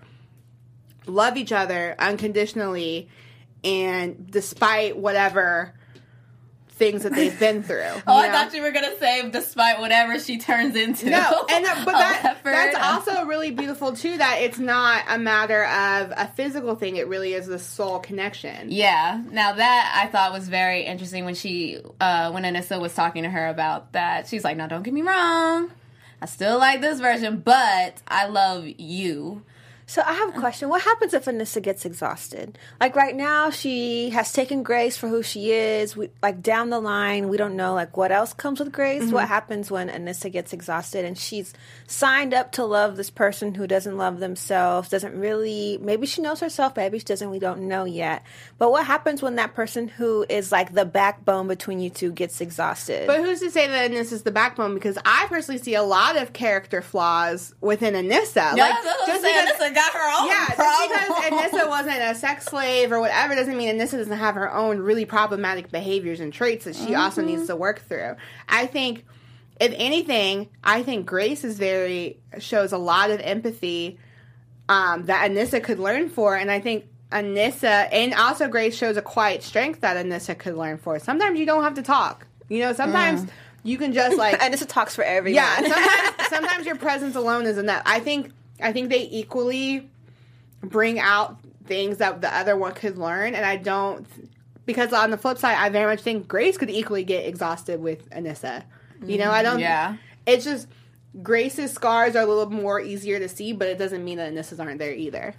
love 1.06 1.36
each 1.36 1.52
other 1.52 1.94
unconditionally 1.98 3.08
and 3.64 4.30
despite 4.30 4.96
whatever 4.96 5.74
things 6.78 7.02
that 7.02 7.12
they've 7.12 7.38
been 7.38 7.62
through. 7.62 7.82
oh, 8.06 8.16
I 8.16 8.28
know? 8.28 8.32
thought 8.32 8.54
you 8.54 8.62
were 8.62 8.70
gonna 8.70 8.96
say, 8.98 9.28
despite 9.30 9.80
whatever 9.80 10.18
she 10.18 10.38
turns 10.38 10.76
into. 10.76 11.10
No, 11.10 11.46
and 11.50 11.66
uh, 11.66 11.82
but 11.84 11.92
that, 11.92 12.38
that's 12.44 12.76
also 12.76 13.24
really 13.26 13.50
beautiful 13.50 13.92
too. 13.92 14.16
That 14.16 14.38
it's 14.40 14.58
not 14.58 15.04
a 15.08 15.18
matter 15.18 15.64
of 15.64 16.12
a 16.16 16.30
physical 16.34 16.76
thing; 16.76 16.96
it 16.96 17.08
really 17.08 17.34
is 17.34 17.46
the 17.46 17.58
soul 17.58 17.98
connection. 17.98 18.70
Yeah. 18.70 19.22
Now 19.30 19.52
that 19.52 20.00
I 20.02 20.08
thought 20.10 20.32
was 20.32 20.48
very 20.48 20.84
interesting 20.84 21.24
when 21.24 21.34
she, 21.34 21.78
uh, 22.00 22.30
when 22.30 22.44
Anissa 22.44 22.80
was 22.80 22.94
talking 22.94 23.24
to 23.24 23.30
her 23.30 23.48
about 23.48 23.92
that. 23.92 24.28
She's 24.28 24.44
like, 24.44 24.56
"No, 24.56 24.68
don't 24.68 24.82
get 24.82 24.94
me 24.94 25.02
wrong. 25.02 25.70
I 26.22 26.26
still 26.26 26.58
like 26.58 26.80
this 26.80 27.00
version, 27.00 27.40
but 27.40 28.00
I 28.06 28.26
love 28.26 28.66
you." 28.66 29.42
So 29.88 30.02
I 30.04 30.12
have 30.12 30.36
a 30.36 30.38
question. 30.38 30.68
What 30.68 30.82
happens 30.82 31.14
if 31.14 31.24
Anissa 31.24 31.62
gets 31.62 31.86
exhausted? 31.86 32.58
Like 32.78 32.94
right 32.94 33.16
now, 33.16 33.48
she 33.48 34.10
has 34.10 34.34
taken 34.34 34.62
Grace 34.62 34.98
for 34.98 35.08
who 35.08 35.22
she 35.22 35.50
is. 35.50 35.96
We, 35.96 36.10
like 36.22 36.42
down 36.42 36.68
the 36.68 36.78
line, 36.78 37.30
we 37.30 37.38
don't 37.38 37.56
know 37.56 37.72
like 37.72 37.96
what 37.96 38.12
else 38.12 38.34
comes 38.34 38.60
with 38.60 38.70
Grace. 38.70 39.04
Mm-hmm. 39.04 39.12
What 39.12 39.28
happens 39.28 39.70
when 39.70 39.88
Anissa 39.88 40.30
gets 40.30 40.52
exhausted 40.52 41.06
and 41.06 41.16
she's 41.16 41.54
signed 41.86 42.34
up 42.34 42.52
to 42.52 42.66
love 42.66 42.98
this 42.98 43.08
person 43.08 43.54
who 43.54 43.66
doesn't 43.66 43.96
love 43.96 44.20
themselves, 44.20 44.90
doesn't 44.90 45.18
really. 45.18 45.78
Maybe 45.80 46.06
she 46.06 46.20
knows 46.20 46.40
herself, 46.40 46.76
maybe 46.76 46.98
she 46.98 47.06
doesn't. 47.06 47.30
We 47.30 47.38
don't 47.38 47.62
know 47.62 47.86
yet. 47.86 48.24
But 48.58 48.70
what 48.70 48.84
happens 48.84 49.22
when 49.22 49.36
that 49.36 49.54
person 49.54 49.88
who 49.88 50.26
is 50.28 50.52
like 50.52 50.74
the 50.74 50.84
backbone 50.84 51.48
between 51.48 51.80
you 51.80 51.88
two 51.88 52.12
gets 52.12 52.42
exhausted? 52.42 53.06
But 53.06 53.20
who's 53.20 53.40
to 53.40 53.50
say 53.50 53.66
that 53.66 53.90
Anissa 53.90 54.12
is 54.12 54.22
the 54.22 54.32
backbone? 54.32 54.74
Because 54.74 54.98
I 55.06 55.24
personally 55.30 55.62
see 55.62 55.76
a 55.76 55.82
lot 55.82 56.18
of 56.18 56.34
character 56.34 56.82
flaws 56.82 57.54
within 57.62 57.94
Anissa. 57.94 58.54
Yeah, 58.54 58.68
like 58.68 58.84
that's 58.84 59.00
what 59.00 59.10
I'm 59.12 59.20
saying. 59.22 59.48
Anissa 59.48 59.77
got 59.78 59.92
her 59.92 60.20
own 60.20 60.26
yeah, 60.28 60.46
just 60.56 60.88
because 60.88 61.52
Anissa 61.62 61.68
wasn't 61.76 61.98
a 62.00 62.14
sex 62.14 62.44
slave 62.46 62.90
or 62.92 63.00
whatever 63.00 63.34
doesn't 63.34 63.56
mean 63.56 63.74
Anissa 63.78 63.92
doesn't 63.92 64.18
have 64.18 64.34
her 64.34 64.52
own 64.52 64.78
really 64.80 65.04
problematic 65.04 65.70
behaviors 65.70 66.20
and 66.20 66.32
traits 66.32 66.64
that 66.64 66.74
she 66.76 66.94
also 66.94 67.20
Mm-hmm. 67.22 67.30
needs 67.36 67.46
to 67.46 67.56
work 67.56 67.80
through. 67.88 68.16
I 68.48 68.66
think, 68.66 69.04
if 69.60 69.72
anything, 69.76 70.48
I 70.62 70.82
think 70.82 71.06
Grace 71.06 71.44
is 71.44 71.58
very 71.58 72.18
shows 72.38 72.72
a 72.72 72.78
lot 72.78 73.10
of 73.10 73.20
empathy 73.20 73.98
um, 74.68 75.06
that 75.06 75.30
Anissa 75.30 75.62
could 75.62 75.78
learn 75.78 76.08
for, 76.10 76.36
and 76.36 76.50
I 76.50 76.60
think 76.60 76.84
Anissa 77.10 77.88
and 77.90 78.12
also 78.14 78.48
Grace 78.48 78.76
shows 78.76 78.96
a 78.96 79.02
quiet 79.02 79.42
strength 79.42 79.80
that 79.80 79.96
Anissa 80.04 80.36
could 80.38 80.54
learn 80.56 80.76
for. 80.78 80.98
Sometimes 80.98 81.38
you 81.40 81.46
don't 81.46 81.62
have 81.62 81.74
to 81.74 81.82
talk. 81.82 82.26
You 82.48 82.60
know, 82.60 82.72
sometimes 82.72 83.22
Mm. 83.24 83.28
you 83.62 83.78
can 83.78 83.92
just 83.92 84.16
like 84.18 84.42
and 84.42 84.54
Anissa 84.54 84.66
talks 84.68 84.94
for 84.94 85.02
everyone. 85.04 85.36
yeah, 85.36 85.56
sometimes, 85.56 86.28
sometimes 86.28 86.66
your 86.66 86.76
presence 86.76 87.16
alone 87.16 87.46
is 87.46 87.56
enough. 87.58 87.82
I 87.86 88.00
think 88.00 88.30
I 88.60 88.72
think 88.72 88.90
they 88.90 89.08
equally 89.10 89.88
bring 90.62 90.98
out 90.98 91.38
things 91.66 91.98
that 91.98 92.20
the 92.20 92.34
other 92.34 92.56
one 92.56 92.74
could 92.74 92.98
learn, 92.98 93.34
and 93.34 93.44
I 93.44 93.56
don't 93.56 94.06
because 94.66 94.92
on 94.92 95.10
the 95.10 95.16
flip 95.16 95.38
side, 95.38 95.56
I 95.58 95.70
very 95.70 95.86
much 95.86 96.02
think 96.02 96.28
Grace 96.28 96.58
could 96.58 96.70
equally 96.70 97.02
get 97.02 97.26
exhausted 97.26 97.80
with 97.80 98.08
Anissa. 98.10 98.64
You 99.04 99.16
know, 99.16 99.30
I 99.30 99.42
mm-hmm. 99.42 99.44
don't. 99.44 99.60
Yeah. 99.60 99.96
it's 100.26 100.44
just 100.44 100.68
Grace's 101.22 101.72
scars 101.72 102.16
are 102.16 102.22
a 102.22 102.26
little 102.26 102.50
more 102.50 102.80
easier 102.80 103.18
to 103.18 103.28
see, 103.28 103.52
but 103.52 103.68
it 103.68 103.78
doesn't 103.78 104.04
mean 104.04 104.18
that 104.18 104.32
Anissa's 104.32 104.60
aren't 104.60 104.78
there 104.78 104.92
either. 104.92 105.34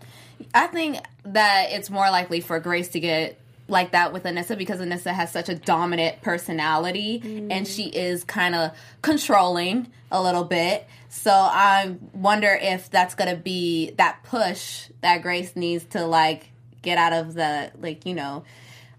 I 0.54 0.68
think 0.68 0.98
that 1.24 1.68
it's 1.70 1.90
more 1.90 2.10
likely 2.10 2.42
for 2.42 2.60
Grace 2.60 2.88
to 2.90 3.00
get 3.00 3.40
like 3.70 3.92
that 3.92 4.12
with 4.14 4.24
Anissa 4.24 4.58
because 4.58 4.80
Anissa 4.80 5.12
has 5.14 5.32
such 5.32 5.50
a 5.50 5.56
dominant 5.56 6.22
personality 6.22 7.48
and 7.52 7.68
she 7.68 7.84
is 7.84 8.24
kind 8.24 8.56
of 8.56 8.72
controlling 9.02 9.88
a 10.12 10.22
little 10.22 10.44
bit. 10.44 10.88
So 11.10 11.32
I 11.32 11.96
wonder 12.14 12.58
if 12.62 12.90
that's 12.90 13.16
going 13.16 13.30
to 13.30 13.42
be 13.42 13.92
that 13.98 14.24
push 14.24 14.90
that 15.02 15.22
Grace 15.22 15.56
needs 15.56 15.84
to 15.86 16.06
like 16.06 16.50
get 16.82 16.98
out 16.98 17.14
of 17.14 17.34
the 17.34 17.72
like, 17.80 18.06
you 18.06 18.16
know, 18.16 18.44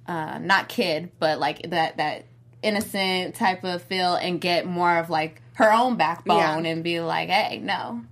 uh 0.07 0.39
not 0.39 0.69
kid, 0.69 1.11
but 1.19 1.39
like 1.39 1.71
that 1.71 1.97
that 1.99 2.25
innocent 2.63 3.35
type 3.37 3.65
of 3.65 3.83
feel 3.83 4.15
and 4.15 4.41
get 4.41 4.67
more 4.67 4.99
of 4.99 5.09
like 5.11 5.41
her 5.55 5.73
own 5.73 5.97
backbone 5.97 6.65
Yeah. 6.65 6.71
and 6.73 6.85
be 6.85 7.01
like, 7.01 7.29
"Hey, 7.29 7.59
no. 7.59 8.03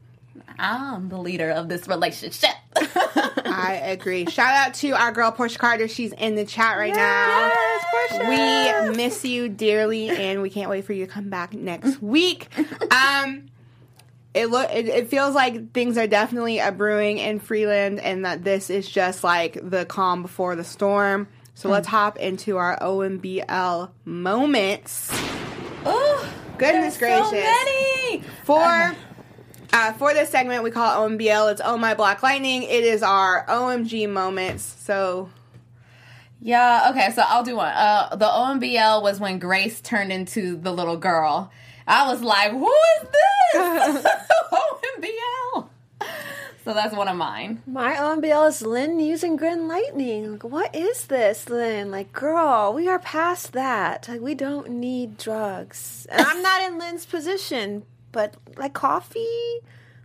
I'm 0.58 1.08
the 1.08 1.18
leader 1.18 1.50
of 1.50 1.68
this 1.68 1.86
relationship." 1.88 2.50
I 2.76 3.80
agree. 3.84 4.26
Shout 4.26 4.54
out 4.54 4.74
to 4.74 4.90
our 4.90 5.10
girl 5.12 5.30
Portia 5.32 5.58
Carter. 5.58 5.88
She's 5.88 6.12
in 6.12 6.34
the 6.36 6.44
chat 6.44 6.76
right 6.78 6.94
now. 6.94 7.48
Yes, 7.48 7.84
Portia 7.90 8.24
Carter. 8.24 8.90
We 8.90 8.96
miss 8.96 9.24
you 9.24 9.48
dearly, 9.48 10.10
and 10.10 10.42
we 10.42 10.50
can't 10.50 10.70
wait 10.70 10.84
for 10.84 10.92
you 10.92 11.06
to 11.06 11.12
come 11.12 11.28
back 11.30 11.54
next 11.54 12.00
week. 12.02 12.48
Um, 12.92 13.46
it 14.34 14.46
look 14.50 14.70
it, 14.70 14.86
it 14.86 15.08
feels 15.10 15.34
like 15.34 15.72
things 15.72 15.98
are 15.98 16.06
definitely 16.06 16.58
a 16.60 16.70
brewing 16.70 17.18
in 17.18 17.40
Freeland, 17.40 17.98
and 18.00 18.24
that 18.24 18.44
this 18.44 18.70
is 18.70 18.88
just 18.88 19.24
like 19.24 19.58
the 19.62 19.84
calm 19.86 20.22
before 20.22 20.54
the 20.56 20.64
storm. 20.64 21.26
So 21.54 21.68
let's 21.68 21.88
hop 21.88 22.18
into 22.18 22.56
our 22.56 22.78
OMBL 22.78 23.90
moments. 24.04 25.10
Oh, 25.84 26.32
Goodness 26.56 26.96
there's 26.98 27.24
so 27.24 27.30
gracious. 27.30 27.48
many. 27.48 28.22
For 28.44 28.94
uh, 29.72 29.92
for 29.94 30.14
this 30.14 30.30
segment, 30.30 30.62
we 30.64 30.70
call 30.70 31.06
it 31.06 31.18
OMBL. 31.18 31.52
It's 31.52 31.60
Oh 31.64 31.76
My 31.76 31.94
Black 31.94 32.22
Lightning. 32.22 32.62
It 32.62 32.84
is 32.84 33.02
our 33.02 33.44
OMG 33.46 34.08
moments. 34.08 34.62
So 34.62 35.30
Yeah, 36.40 36.88
okay, 36.90 37.10
so 37.14 37.22
I'll 37.26 37.42
do 37.44 37.56
one. 37.56 37.72
Uh, 37.74 38.16
the 38.16 38.26
OMBL 38.26 39.02
was 39.02 39.20
when 39.20 39.38
Grace 39.38 39.80
turned 39.80 40.12
into 40.12 40.56
the 40.56 40.72
little 40.72 40.96
girl. 40.96 41.50
I 41.86 42.10
was 42.12 42.22
like, 42.22 42.50
who 42.52 42.70
is 42.70 43.08
this? 43.08 44.06
OMBL. 44.52 45.68
So 46.64 46.74
that's 46.74 46.94
one 46.94 47.08
of 47.08 47.16
mine. 47.16 47.62
My 47.66 47.94
OMBL 47.94 48.48
is 48.48 48.60
Lynn 48.60 49.00
using 49.00 49.36
Green 49.36 49.68
Lightning. 49.68 50.32
Like, 50.32 50.44
what 50.44 50.76
is 50.76 51.06
this, 51.06 51.48
Lynn? 51.48 51.90
Like, 51.90 52.12
girl, 52.12 52.74
we 52.74 52.88
are 52.88 52.98
past 52.98 53.52
that. 53.54 54.06
Like, 54.06 54.20
we 54.20 54.34
don't 54.34 54.68
need 54.68 55.16
drugs. 55.16 56.06
And 56.10 56.20
I'm 56.20 56.42
not 56.42 56.60
in 56.62 56.78
Lynn's 56.78 57.06
position, 57.06 57.84
but 58.12 58.36
like 58.56 58.72
coffee, 58.72 59.60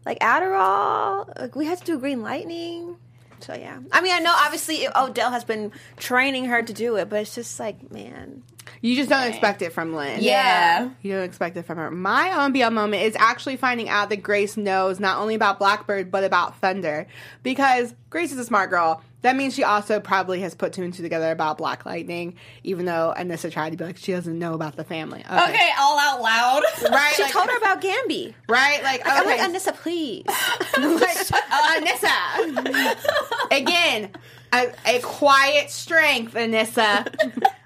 like 0.06 0.20
Adderall, 0.20 1.40
like 1.40 1.56
we 1.56 1.66
had 1.66 1.80
to 1.80 1.86
do 1.86 2.00
Green 2.00 2.22
Lightning. 2.22 2.98
So 3.40 3.54
yeah, 3.54 3.80
I 3.92 4.02
mean, 4.02 4.14
I 4.14 4.20
know 4.20 4.34
obviously 4.34 4.88
Odell 4.96 5.32
has 5.32 5.44
been 5.44 5.72
training 5.98 6.46
her 6.46 6.62
to 6.62 6.74
do 6.74 6.96
it, 6.96 7.10
but 7.10 7.22
it's 7.22 7.36
just 7.36 7.60
like, 7.60 7.92
man, 7.92 8.44
You 8.84 8.98
just 8.98 9.10
don't 9.10 9.26
expect 9.30 9.62
it 9.62 9.72
from 9.72 9.96
Lynn. 9.96 10.22
Yeah. 10.22 10.90
You 11.02 11.14
don't 11.14 11.24
expect 11.24 11.56
it 11.56 11.64
from 11.64 11.78
her. 11.78 11.90
My 11.90 12.28
OMBL 12.28 12.74
moment 12.74 13.04
is 13.04 13.16
actually 13.18 13.56
finding 13.56 13.88
out 13.88 14.10
that 14.10 14.18
Grace 14.18 14.58
knows 14.58 15.00
not 15.00 15.20
only 15.20 15.36
about 15.36 15.58
Blackbird, 15.58 16.12
but 16.12 16.26
about 16.26 16.58
Thunder. 16.60 17.08
Because 17.44 17.96
Grace 18.10 18.34
is 18.34 18.38
a 18.40 18.44
smart 18.44 18.70
girl. 18.70 19.02
That 19.22 19.38
means 19.38 19.56
she 19.56 19.64
also 19.64 20.02
probably 20.02 20.42
has 20.42 20.54
put 20.54 20.74
two 20.74 20.84
and 20.84 20.94
two 20.94 21.02
together 21.02 21.32
about 21.32 21.58
Black 21.58 21.86
Lightning, 21.86 22.36
even 22.66 22.84
though 22.84 23.14
Anissa 23.18 23.50
tried 23.50 23.70
to 23.70 23.78
be 23.78 23.86
like, 23.86 23.96
she 23.96 24.12
doesn't 24.12 24.38
know 24.38 24.54
about 24.54 24.76
the 24.76 24.84
family. 24.84 25.22
Okay. 25.22 25.44
Okay, 25.50 25.70
all 25.80 25.98
out 25.98 26.22
loud. 26.22 26.64
Right? 26.92 27.14
she 27.16 27.24
like, 27.24 27.32
told 27.32 27.50
her 27.50 27.56
about 27.56 27.82
Gambi. 27.82 28.34
Right? 28.50 28.84
Like, 28.84 29.02
I'm 29.06 29.26
like, 29.26 29.40
Anissa, 29.40 29.74
please. 29.74 30.26
like, 30.28 31.18
Anissa. 31.88 32.98
Again, 33.50 34.12
a, 34.52 34.74
a 34.86 35.00
quiet 35.00 35.70
strength, 35.70 36.34
Anissa. 36.34 37.08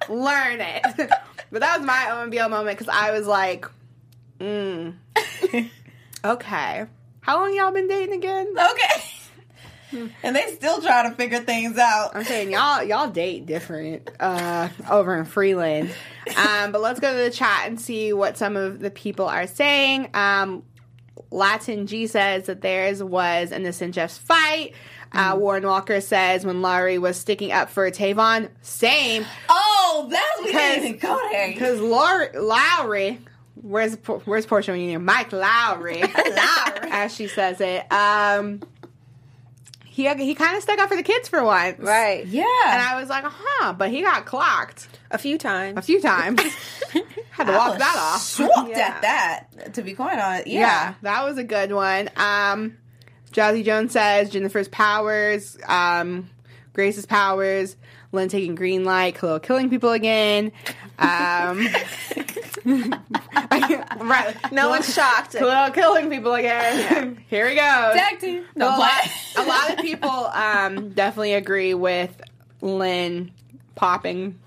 Learn 0.09 0.61
it. 0.61 1.11
But 1.49 1.61
that 1.61 1.77
was 1.77 1.87
my 1.87 2.07
OMBL 2.09 2.49
moment 2.49 2.77
because 2.77 2.93
I 2.93 3.11
was 3.11 3.25
like, 3.25 3.65
mm. 4.37 4.95
okay. 6.25 6.85
How 7.21 7.39
long 7.39 7.55
y'all 7.55 7.71
been 7.71 7.87
dating 7.87 8.15
again? 8.15 8.53
Okay. 8.53 10.11
and 10.23 10.35
they 10.35 10.53
still 10.53 10.81
trying 10.81 11.09
to 11.09 11.15
figure 11.15 11.39
things 11.39 11.77
out. 11.77 12.15
I'm 12.15 12.25
saying 12.25 12.51
y'all 12.51 12.83
y'all 12.83 13.09
date 13.09 13.45
different 13.45 14.09
uh, 14.19 14.67
over 14.89 15.15
in 15.17 15.23
Freeland. 15.23 15.89
Um, 16.35 16.73
but 16.73 16.81
let's 16.81 16.99
go 16.99 17.11
to 17.11 17.23
the 17.23 17.31
chat 17.31 17.67
and 17.67 17.79
see 17.79 18.11
what 18.11 18.37
some 18.37 18.57
of 18.57 18.79
the 18.79 18.91
people 18.91 19.27
are 19.27 19.47
saying. 19.47 20.09
Um, 20.13 20.63
Latin 21.31 21.87
G 21.87 22.07
says 22.07 22.45
that 22.45 22.61
theirs 22.61 23.03
was 23.03 23.51
an 23.51 23.65
and 23.65 23.93
Jeff's 23.93 24.17
fight. 24.17 24.73
Uh, 25.13 25.35
Warren 25.37 25.65
Walker 25.65 26.01
says 26.01 26.45
when 26.45 26.61
Laurie 26.61 26.97
was 26.97 27.17
sticking 27.17 27.51
up 27.51 27.69
for 27.69 27.89
Tavon, 27.89 28.49
same. 28.61 29.25
Oh, 29.47 30.07
that's 30.11 30.39
we 30.41 30.45
Because- 30.47 30.61
didn't 30.75 30.85
even 30.87 30.99
go 30.99 31.19
there. 31.31 31.47
Because 31.49 31.79
Lori, 31.79 32.27
Lowry, 32.37 33.19
where's 33.55 33.95
where's 34.25 34.45
Portia 34.45 34.71
when 34.71 34.81
you? 34.81 34.99
Mike 34.99 35.31
Lowry, 35.31 36.01
Lowry, 36.01 36.89
as 36.91 37.15
she 37.15 37.27
says 37.27 37.61
it. 37.61 37.89
Um, 37.91 38.61
he 39.97 40.07
he 40.23 40.35
kind 40.35 40.55
of 40.55 40.61
stuck 40.61 40.77
up 40.77 40.89
for 40.89 40.95
the 40.95 41.01
kids 41.03 41.27
for 41.27 41.43
once, 41.43 41.79
right. 41.79 42.23
Yeah. 42.27 42.43
And 42.67 42.81
I 42.81 42.99
was 42.99 43.09
like, 43.09 43.23
huh, 43.27 43.73
but 43.73 43.89
he 43.89 44.03
got 44.03 44.25
clocked 44.25 44.87
A 45.09 45.17
few 45.17 45.37
times. 45.39 45.77
a 45.77 45.81
few 45.81 45.99
times. 45.99 46.39
Had 47.31 47.45
to 47.45 47.51
walk 47.53 47.79
that 47.79 47.95
off. 47.97 48.21
Swooped 48.21 48.69
Yeah. 48.69 48.79
at 48.95 49.01
that. 49.01 49.73
To 49.73 49.81
be 49.81 49.93
quite 49.93 50.19
honest, 50.19 50.45
Yeah. 50.47 50.59
yeah. 50.59 50.93
that 51.01 51.25
was 51.25 51.37
a 51.39 51.43
good 51.43 51.71
one. 51.71 52.09
Um, 52.15 52.77
Jazzy 53.31 53.65
Jones 53.65 53.91
says 53.91 54.29
Jennifer's 54.29 54.67
powers, 54.67 55.57
um, 55.67 56.29
Grace's 56.73 57.05
powers, 57.07 57.75
Lynn 58.11 58.29
taking 58.29 58.53
green 58.55 58.85
light, 58.85 59.15
Khalil 59.15 59.39
killing 59.39 59.69
people 59.69 59.91
again. 59.91 60.51
Um, 60.99 61.67
right. 63.99 64.35
No 64.51 64.69
one's 64.69 64.93
shocked. 64.93 65.33
Khalil 65.33 65.71
killing 65.71 66.09
people 66.09 66.33
again. 66.33 67.23
Here 67.29 67.47
we 67.47 67.55
go. 67.55 67.91
Tag 67.93 68.19
team. 68.19 68.43
No, 68.55 68.67
a, 68.67 68.77
lot, 68.77 69.01
a 69.37 69.43
lot 69.45 69.73
of 69.73 69.79
people 69.79 70.09
um, 70.09 70.89
definitely 70.89 71.33
agree 71.33 71.73
with 71.73 72.19
Lynn 72.61 73.31
popping 73.75 74.39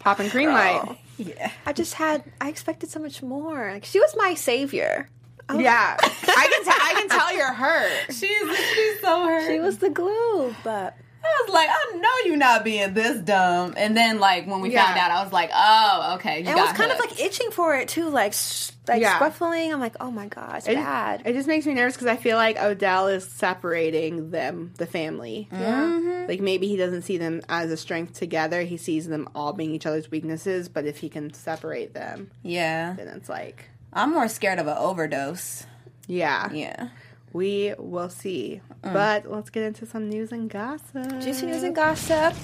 popping 0.00 0.28
green 0.30 0.48
light. 0.48 0.98
yeah. 1.18 1.50
I 1.66 1.72
just 1.72 1.94
had. 1.94 2.24
I 2.40 2.48
expected 2.48 2.90
so 2.90 3.00
much 3.00 3.22
more. 3.22 3.70
Like 3.72 3.84
she 3.84 4.00
was 4.00 4.14
my 4.16 4.34
savior. 4.34 5.10
Oh. 5.50 5.58
Yeah, 5.58 5.96
I 6.00 6.48
can 6.52 6.64
tell. 6.64 6.76
I 6.78 6.94
can 6.94 7.08
tell 7.08 7.34
you're 7.34 7.52
hurt. 7.52 8.06
She's 8.08 8.18
she's 8.18 9.00
so 9.00 9.24
hurt. 9.24 9.46
She 9.46 9.58
was 9.60 9.78
the 9.78 9.88
glue, 9.90 10.54
but 10.62 10.94
I 10.94 11.07
was 11.46 11.52
like, 11.54 11.68
I 11.70 11.96
know 11.98 12.30
you 12.30 12.36
not 12.36 12.64
being 12.64 12.94
this 12.94 13.18
dumb. 13.22 13.74
And 13.76 13.96
then 13.96 14.18
like 14.20 14.46
when 14.46 14.60
we 14.60 14.72
Yeah. 14.72 14.86
found 14.86 14.98
out, 14.98 15.10
I 15.10 15.22
was 15.22 15.32
like, 15.32 15.50
oh, 15.54 16.14
okay. 16.16 16.40
You 16.40 16.46
and 16.46 16.56
got 16.56 16.68
was 16.68 16.76
kind 16.76 16.92
of 16.92 16.98
like 16.98 17.20
itching 17.20 17.50
for 17.50 17.74
it 17.76 17.88
too, 17.88 18.08
like 18.08 18.32
sh- 18.32 18.70
like 18.86 19.00
Yeah. 19.02 19.16
scuffling. 19.16 19.72
I'm 19.72 19.80
like, 19.80 19.96
oh 20.00 20.10
my 20.10 20.26
god, 20.28 20.56
it's 20.58 20.68
It, 20.68 20.74
bad. 20.76 21.22
it 21.26 21.32
just 21.34 21.46
makes 21.48 21.66
me 21.66 21.74
nervous 21.74 21.94
because 21.94 22.06
I 22.06 22.16
feel 22.16 22.36
like 22.36 22.60
Odell 22.62 23.08
is 23.08 23.24
separating 23.28 24.30
them, 24.30 24.72
the 24.78 24.86
family. 24.86 25.48
Yeah. 25.52 25.82
Mm-hmm. 25.82 26.28
Like 26.28 26.40
maybe 26.40 26.68
he 26.68 26.76
doesn't 26.76 27.02
see 27.02 27.18
them 27.18 27.42
as 27.48 27.70
a 27.70 27.76
strength 27.76 28.14
together. 28.14 28.62
He 28.62 28.76
sees 28.76 29.06
them 29.08 29.28
all 29.34 29.52
being 29.52 29.70
each 29.72 29.86
other's 29.86 30.10
weaknesses. 30.10 30.68
But 30.68 30.84
if 30.86 30.98
he 30.98 31.08
can 31.08 31.32
separate 31.34 31.94
them, 31.94 32.30
yeah. 32.42 32.94
then 32.96 33.08
it's 33.08 33.28
like, 33.28 33.64
I'm 33.92 34.12
more 34.12 34.28
scared 34.28 34.58
of 34.58 34.66
an 34.66 34.76
overdose. 34.76 35.66
yeah, 36.06 36.50
Yeah. 36.52 36.88
We 37.32 37.74
will 37.78 38.08
see. 38.08 38.60
Mm. 38.82 38.92
But 38.92 39.30
let's 39.30 39.50
get 39.50 39.62
into 39.64 39.86
some 39.86 40.08
news 40.08 40.32
and 40.32 40.48
gossip. 40.48 41.20
Juicy 41.20 41.46
news 41.46 41.62
and 41.62 41.74
gossip. 41.74 42.34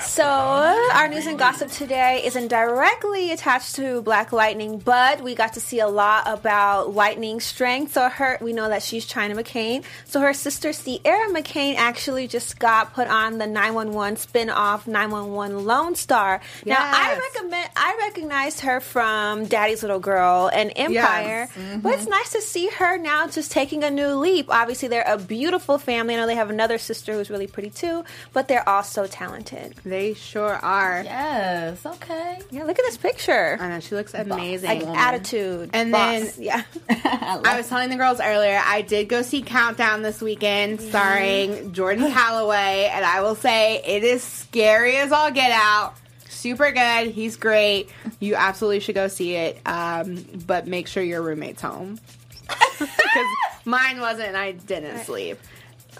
So, 0.00 0.24
our 0.24 1.08
news 1.08 1.26
and 1.26 1.38
gossip 1.38 1.70
today 1.70 2.22
isn't 2.24 2.48
directly 2.48 3.32
attached 3.32 3.74
to 3.76 4.02
Black 4.02 4.32
Lightning, 4.32 4.78
but 4.78 5.22
we 5.22 5.34
got 5.34 5.54
to 5.54 5.60
see 5.60 5.80
a 5.80 5.88
lot 5.88 6.24
about 6.26 6.94
Lightning's 6.94 7.44
strength. 7.44 7.92
So, 7.92 8.08
her, 8.08 8.38
we 8.40 8.52
know 8.52 8.68
that 8.68 8.82
she's 8.82 9.06
China 9.06 9.34
McClain. 9.34 9.84
So, 10.04 10.20
her 10.20 10.32
sister 10.32 10.72
Sierra 10.72 11.28
McClain 11.28 11.74
actually 11.76 12.28
just 12.28 12.58
got 12.58 12.94
put 12.94 13.08
on 13.08 13.38
the 13.38 13.46
911 13.46 14.16
spin 14.16 14.50
off 14.50 14.86
911 14.86 15.64
Lone 15.64 15.94
Star. 15.94 16.40
Now, 16.64 16.78
I 16.78 17.18
recommend, 17.18 17.70
I 17.76 17.96
recognized 18.00 18.60
her 18.60 18.80
from 18.80 19.46
Daddy's 19.46 19.82
Little 19.82 20.00
Girl 20.00 20.50
and 20.52 20.72
Empire, 20.76 21.48
but 21.82 21.94
it's 21.94 22.02
mm-hmm. 22.02 22.10
nice 22.10 22.32
to 22.32 22.40
see 22.40 22.68
her 22.68 22.98
now 22.98 23.26
just 23.28 23.50
taking 23.50 23.84
a 23.84 23.90
new 23.90 24.14
leap. 24.14 24.46
Obviously, 24.48 24.88
they're 24.88 25.04
a 25.06 25.18
beautiful 25.18 25.78
family. 25.78 26.14
I 26.14 26.18
know 26.18 26.26
they 26.26 26.34
have 26.34 26.50
another 26.50 26.78
sister 26.78 27.14
who's 27.14 27.30
really 27.30 27.46
pretty 27.46 27.70
too, 27.70 28.04
but 28.32 28.48
they're 28.48 28.68
also 28.68 29.06
talented. 29.06 29.74
They 29.84 30.14
sure 30.14 30.54
are. 30.54 31.02
Yes. 31.04 31.84
Okay. 31.84 32.38
Yeah, 32.50 32.64
look 32.64 32.78
at 32.78 32.84
this 32.86 32.96
picture. 32.96 33.58
I 33.60 33.68
know 33.68 33.80
she 33.80 33.94
looks 33.94 34.14
amazing. 34.14 34.86
Like 34.86 34.98
attitude, 34.98 35.70
And 35.74 35.92
boss. 35.92 36.32
then- 36.36 36.42
yeah, 36.44 36.62
I 36.88 37.54
was 37.58 37.68
telling 37.68 37.90
the 37.90 37.96
girls 37.96 38.18
earlier, 38.18 38.60
I 38.64 38.80
did 38.80 39.10
go 39.10 39.20
see 39.20 39.42
Countdown 39.42 40.00
this 40.02 40.22
weekend, 40.22 40.80
starring 40.80 41.72
Jordan 41.74 42.10
Calloway, 42.12 42.90
and 42.92 43.04
I 43.04 43.20
will 43.20 43.34
say 43.34 43.82
it 43.86 44.04
is 44.04 44.22
scary 44.22 44.96
as 44.96 45.12
all 45.12 45.30
get 45.30 45.50
out. 45.52 45.94
Super 46.30 46.70
good. 46.72 47.08
He's 47.10 47.36
great. 47.36 47.90
You 48.20 48.36
absolutely 48.36 48.80
should 48.80 48.94
go 48.94 49.08
see 49.08 49.34
it. 49.34 49.60
Um, 49.66 50.24
but 50.46 50.66
make 50.66 50.88
sure 50.88 51.02
your 51.02 51.20
roommate's 51.22 51.60
home 51.62 51.98
because 52.78 52.88
mine 53.64 54.00
wasn't, 54.00 54.28
and 54.28 54.36
I 54.36 54.52
didn't 54.52 55.04
sleep. 55.04 55.38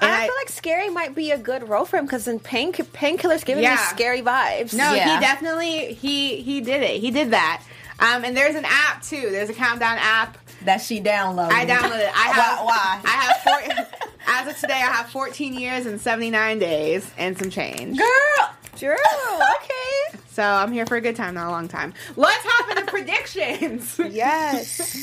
And 0.00 0.10
I, 0.10 0.26
feel 0.26 0.34
like 0.36 0.48
scary 0.48 0.88
might 0.90 1.14
be 1.14 1.30
a 1.30 1.38
good 1.38 1.68
role 1.68 1.84
for 1.84 1.96
him 1.96 2.04
because 2.06 2.26
in 2.28 2.40
pain 2.40 2.72
painkillers 2.72 3.44
giving 3.44 3.64
me 3.64 3.76
scary 3.76 4.22
vibes. 4.22 4.74
No, 4.74 4.92
Yeah. 4.94 5.14
he 5.14 5.20
definitely 5.20 5.94
he 5.94 6.40
he 6.42 6.60
did 6.60 6.82
it. 6.82 7.00
He 7.00 7.10
did 7.10 7.30
that. 7.32 7.62
Um, 8.00 8.24
and 8.24 8.36
there's 8.36 8.56
an 8.56 8.64
app 8.66 9.02
too. 9.02 9.28
There's 9.30 9.50
a 9.50 9.54
countdown 9.54 9.98
app. 9.98 10.38
That 10.64 10.80
she 10.80 11.00
downloaded. 11.00 11.50
I 11.52 11.66
downloaded 11.66 12.00
it. 12.08 12.16
I 12.16 12.28
have 12.28 12.58
Why? 12.60 12.64
why? 12.64 13.00
I 13.04 13.10
have 13.10 13.36
four. 13.76 13.86
As 14.26 14.48
of 14.48 14.58
today, 14.58 14.72
I 14.74 14.90
have 14.90 15.10
14 15.10 15.52
years 15.52 15.84
and 15.84 16.00
79 16.00 16.58
days 16.58 17.08
and 17.18 17.36
some 17.38 17.50
change. 17.50 17.98
Girl. 17.98 18.50
Drew, 18.78 18.92
okay. 18.94 20.18
So 20.30 20.42
I'm 20.42 20.72
here 20.72 20.84
for 20.86 20.96
a 20.96 21.00
good 21.00 21.14
time, 21.14 21.34
not 21.34 21.46
a 21.46 21.50
long 21.50 21.68
time. 21.68 21.92
Let's 22.16 22.42
hop 22.44 22.70
into 22.76 22.90
predictions. 22.90 24.00
Yes. 24.10 24.96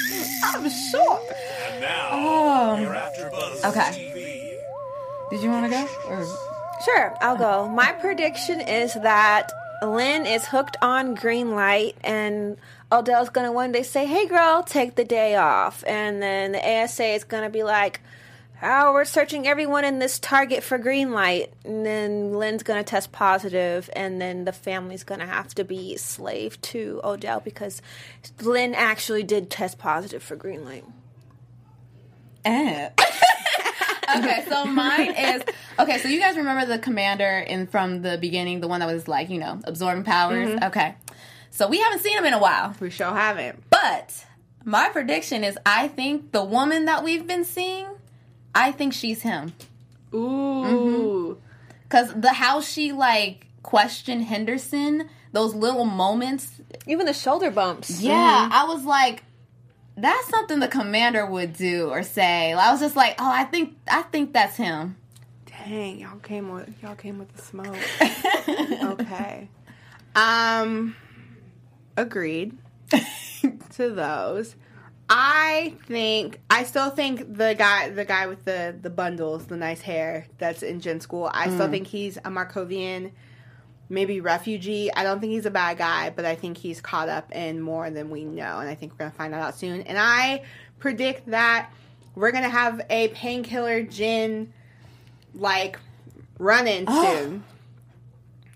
I'm 0.44 0.64
shocked. 0.70 1.34
Oh. 2.12 2.78
You're 2.82 2.96
after 2.96 3.30
Buzz 3.30 3.64
Okay. 3.66 4.31
Did 5.32 5.42
you 5.42 5.50
want 5.50 5.66
to 5.66 5.72
go? 5.72 5.88
Or 6.08 6.26
Sure, 6.84 7.16
I'll 7.22 7.38
go. 7.38 7.70
My 7.70 7.94
prediction 7.94 8.60
is 8.60 8.96
that 8.96 9.52
Lynn 9.82 10.26
is 10.26 10.46
hooked 10.46 10.78
on 10.82 11.16
green 11.16 11.52
light 11.52 11.96
and 12.04 12.58
Odell's 12.92 13.30
gonna 13.30 13.52
one 13.52 13.72
day 13.72 13.84
say, 13.84 14.06
Hey 14.06 14.28
girl, 14.28 14.62
take 14.62 14.96
the 14.96 15.06
day 15.06 15.36
off. 15.36 15.84
And 15.88 16.22
then 16.22 16.52
the 16.52 16.60
ASA 16.60 17.06
is 17.06 17.24
gonna 17.24 17.50
be 17.50 17.64
like, 17.64 18.02
Oh, 18.64 18.94
we're 18.94 19.06
searching 19.06 19.48
everyone 19.48 19.86
in 19.86 20.00
this 20.00 20.20
target 20.20 20.64
for 20.64 20.78
green 20.78 21.12
light. 21.12 21.54
And 21.64 21.86
then 21.86 22.34
Lynn's 22.34 22.64
gonna 22.64 22.84
test 22.84 23.12
positive, 23.12 23.90
and 23.96 24.22
then 24.22 24.46
the 24.46 24.52
family's 24.52 25.04
gonna 25.04 25.26
have 25.26 25.54
to 25.56 25.64
be 25.64 25.98
slave 25.98 26.62
to 26.62 27.00
Odell 27.04 27.40
because 27.40 27.82
Lynn 28.42 28.76
actually 28.76 29.24
did 29.24 29.50
test 29.50 29.78
positive 29.80 30.22
for 30.22 30.36
green 30.36 30.66
light. 30.66 30.86
Eh. 32.44 32.90
okay, 34.18 34.45
so 34.49 34.66
mine 34.66 35.12
is 35.16 35.43
okay. 35.80 35.97
So 35.99 36.07
you 36.07 36.20
guys 36.20 36.38
remember 36.38 36.66
the 36.66 36.80
commander 36.80 37.39
in 37.39 37.68
from 37.68 38.01
the 38.01 38.18
beginning, 38.18 38.59
the 38.62 38.68
one 38.68 38.80
that 38.80 38.91
was 38.91 39.07
like 39.07 39.30
you 39.30 39.39
know 39.39 39.59
absorbing 39.64 40.03
powers. 40.03 40.49
Mm-hmm. 40.49 40.66
Okay, 40.66 40.95
so 41.49 41.68
we 41.68 41.80
haven't 41.80 41.99
seen 41.99 42.18
him 42.18 42.26
in 42.26 42.34
a 42.34 42.39
while, 42.39 42.76
We 42.80 42.89
sure 42.89 43.12
haven't. 43.14 43.64
but 43.70 44.26
my 44.64 44.89
prediction 44.89 45.43
is 45.43 45.57
I 45.66 45.88
think 45.88 46.32
the 46.32 46.43
woman 46.43 46.86
that 46.86 47.03
we've 47.03 47.26
been 47.26 47.45
seeing, 47.45 47.88
I 48.53 48.72
think 48.72 48.93
she's 48.93 49.22
him 49.22 49.53
Ooh. 50.14 50.18
Mm-hmm. 50.18 51.39
because 51.84 52.14
the 52.14 52.34
how 52.34 52.62
she 52.62 52.91
like 52.91 53.47
questioned 53.64 54.24
Henderson, 54.24 55.09
those 55.32 55.53
little 55.53 55.86
moments. 55.86 56.62
Even 56.88 57.05
the 57.05 57.14
shoulder 57.14 57.51
bumps. 57.51 58.01
Yeah, 58.01 58.14
mm-hmm. 58.14 58.53
I 58.53 58.64
was 58.66 58.86
like. 58.86 59.24
That's 59.98 60.28
something 60.30 60.60
the 60.60 60.68
commander 60.68 61.26
would 61.26 61.54
do 61.54 61.89
or 61.89 62.04
say. 62.04 62.54
I 62.54 62.72
was 62.72 62.80
just 62.80 62.96
like, 62.96 63.16
oh, 63.20 63.30
I 63.30 63.44
think 63.44 63.78
I 63.89 64.04
think 64.04 64.34
that's 64.34 64.56
him. 64.56 64.96
Dang, 65.46 66.00
y'all 66.00 66.20
came 66.20 66.52
with 66.52 66.70
y'all 66.82 66.96
came 66.96 67.20
with 67.20 67.34
the 67.36 67.42
smoke. 67.42 67.78
okay. 69.00 69.50
Um 70.16 70.96
agreed 71.98 72.58
to 73.76 73.89
those. 73.92 74.56
I 75.14 75.76
think 75.88 76.39
I 76.50 76.64
still 76.64 76.89
think 76.89 77.36
the 77.36 77.54
guy 77.58 77.89
the 77.89 78.06
guy 78.06 78.28
with 78.28 78.46
the 78.46 78.74
the 78.82 78.89
bundles, 78.89 79.48
the 79.48 79.58
nice 79.58 79.82
hair 79.82 80.28
that's 80.38 80.64
in 80.64 80.80
Gen 80.80 81.02
School, 81.02 81.30
I 81.34 81.50
still 81.50 81.70
think 81.70 81.88
he's 81.88 82.16
a 82.18 82.30
Markovian, 82.30 83.12
maybe 83.92 84.22
refugee. 84.22 84.92
I 84.94 85.04
don't 85.04 85.20
think 85.20 85.34
he's 85.34 85.46
a 85.46 85.52
bad 85.52 85.78
guy, 85.78 86.10
but 86.10 86.26
I 86.26 86.36
think 86.36 86.58
he's 86.58 86.82
caught 86.82 87.10
up 87.10 87.32
in 87.34 87.60
more 87.60 87.89
than 87.89 88.10
we 88.10 88.24
know, 88.24 88.60
and 88.60 88.70
I 88.70 88.74
think 88.74 88.94
we're 88.94 89.00
gonna 89.00 89.12
find 89.12 89.34
that 89.34 89.42
out 89.42 89.58
soon. 89.58 89.82
And 89.82 89.98
I 90.00 90.44
predict 90.80 91.30
that 91.30 91.72
we're 92.16 92.32
gonna 92.32 92.50
have 92.50 92.82
a 92.89 93.10
painkiller 93.10 93.84
Jen 93.84 94.54
like 95.36 95.78
run 96.39 96.68
in 96.68 96.86
oh. 96.88 97.06
soon. 97.06 97.44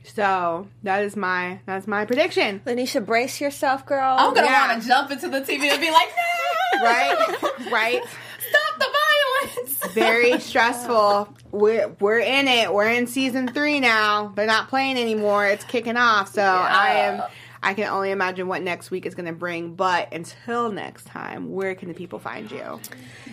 So 0.03 0.67
that 0.83 1.03
is 1.03 1.15
my 1.15 1.59
that's 1.65 1.87
my 1.87 2.05
prediction. 2.05 2.61
Lanisha, 2.65 3.05
brace 3.05 3.41
yourself, 3.41 3.85
girl. 3.85 4.15
I'm 4.17 4.33
gonna 4.33 4.47
Yeah. 4.47 4.67
want 4.69 4.81
to 4.81 4.87
jump 4.87 5.11
into 5.11 5.27
the 5.27 5.41
TV 5.41 5.69
and 5.69 5.81
be 5.81 5.91
like, 5.91 6.09
no! 6.73 6.83
Right? 6.83 7.71
right? 7.71 8.03
Violence! 9.55 9.87
Very 9.93 10.39
stressful. 10.39 11.29
We're 11.51 11.89
we're 11.99 12.19
in 12.19 12.47
it. 12.47 12.73
We're 12.73 12.89
in 12.89 13.07
season 13.07 13.47
three 13.47 13.79
now. 13.79 14.33
They're 14.35 14.45
not 14.45 14.69
playing 14.69 14.97
anymore. 14.97 15.47
It's 15.47 15.63
kicking 15.63 15.97
off. 15.97 16.33
So 16.33 16.43
I 16.43 16.89
am 16.93 17.23
I 17.65 17.73
can 17.73 17.87
only 17.89 18.11
imagine 18.11 18.47
what 18.47 18.61
next 18.61 18.91
week 18.91 19.07
is 19.07 19.15
gonna 19.15 19.33
bring. 19.33 19.73
But 19.73 20.13
until 20.13 20.71
next 20.71 21.07
time, 21.07 21.51
where 21.51 21.73
can 21.73 21.87
the 21.87 21.95
people 21.95 22.19
find 22.19 22.49
you? 22.51 22.79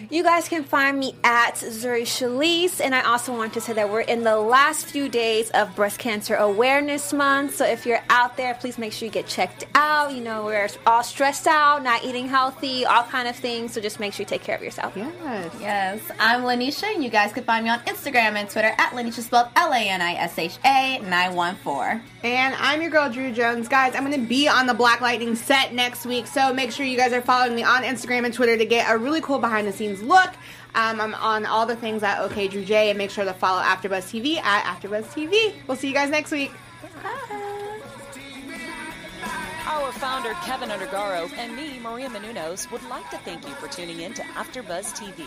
You 0.08 0.22
guys 0.22 0.48
can 0.48 0.64
find 0.64 0.98
me 0.98 1.14
at 1.22 1.54
Zuri 1.56 2.02
Shalise, 2.02 2.80
and 2.80 2.94
I 2.94 3.02
also 3.02 3.36
want 3.36 3.52
to 3.54 3.60
say 3.60 3.74
that 3.74 3.90
we're 3.90 4.00
in 4.00 4.24
the 4.24 4.36
last 4.36 4.86
few 4.86 5.10
days 5.10 5.50
of 5.50 5.76
Breast 5.76 5.98
Cancer 5.98 6.34
Awareness 6.34 7.12
Month. 7.12 7.56
So 7.56 7.66
if 7.66 7.84
you're 7.84 8.02
out 8.08 8.38
there, 8.38 8.54
please 8.54 8.78
make 8.78 8.92
sure 8.94 9.04
you 9.04 9.12
get 9.12 9.26
checked 9.26 9.64
out. 9.74 10.14
You 10.14 10.22
know, 10.22 10.46
we're 10.46 10.68
all 10.86 11.02
stressed 11.02 11.46
out, 11.46 11.82
not 11.82 12.02
eating 12.02 12.26
healthy, 12.26 12.86
all 12.86 13.04
kind 13.04 13.28
of 13.28 13.36
things. 13.36 13.74
So 13.74 13.82
just 13.82 14.00
make 14.00 14.14
sure 14.14 14.24
you 14.24 14.28
take 14.28 14.42
care 14.42 14.56
of 14.56 14.62
yourself. 14.62 14.94
Yes. 14.96 15.54
Yes, 15.60 16.00
I'm 16.18 16.42
Lanisha, 16.42 16.94
and 16.94 17.04
you 17.04 17.10
guys 17.10 17.34
can 17.34 17.44
find 17.44 17.64
me 17.64 17.70
on 17.70 17.80
Instagram 17.80 18.36
and 18.36 18.48
Twitter 18.48 18.72
at 18.78 18.92
Lanisha 18.92 19.20
spelled 19.20 19.48
L 19.56 19.72
A 19.72 19.78
N 19.78 20.00
I 20.00 20.14
S 20.14 20.38
H 20.38 20.58
A 20.64 20.98
914. 21.00 22.02
And 22.24 22.54
I'm 22.54 22.80
your 22.80 22.90
girl, 22.90 23.10
Drew 23.10 23.32
Jones. 23.32 23.68
Guys, 23.68 23.94
I'm 23.94 24.04
going 24.04 24.20
to 24.20 24.21
be 24.22 24.48
on 24.48 24.66
the 24.66 24.74
Black 24.74 25.00
Lightning 25.00 25.34
set 25.34 25.74
next 25.74 26.06
week, 26.06 26.26
so 26.26 26.52
make 26.52 26.72
sure 26.72 26.86
you 26.86 26.96
guys 26.96 27.12
are 27.12 27.20
following 27.20 27.54
me 27.54 27.62
on 27.62 27.82
Instagram 27.82 28.24
and 28.24 28.32
Twitter 28.32 28.56
to 28.56 28.64
get 28.64 28.90
a 28.90 28.96
really 28.96 29.20
cool 29.20 29.38
behind 29.38 29.66
the 29.66 29.72
scenes 29.72 30.02
look. 30.02 30.30
Um, 30.74 31.00
I'm 31.00 31.14
on 31.14 31.44
all 31.44 31.66
the 31.66 31.76
things 31.76 32.02
at 32.02 32.20
OK 32.20 32.48
Drew 32.48 32.64
J, 32.64 32.90
and 32.90 32.98
make 32.98 33.10
sure 33.10 33.24
to 33.24 33.34
follow 33.34 33.60
AfterBuzz 33.62 34.10
TV 34.10 34.36
at 34.38 34.64
AfterBuzz 34.64 35.04
TV. 35.06 35.54
We'll 35.66 35.76
see 35.76 35.88
you 35.88 35.94
guys 35.94 36.10
next 36.10 36.30
week. 36.30 36.50
Our 39.66 39.92
founder, 39.92 40.32
Kevin 40.44 40.70
Undergaro, 40.70 41.30
and 41.36 41.56
me, 41.56 41.78
Maria 41.78 42.08
Menounos, 42.08 42.70
would 42.70 42.82
like 42.88 43.08
to 43.10 43.18
thank 43.18 43.46
you 43.46 43.54
for 43.54 43.68
tuning 43.68 44.00
in 44.00 44.14
to 44.14 44.22
AfterBuzz 44.22 44.94
TV. 44.94 45.26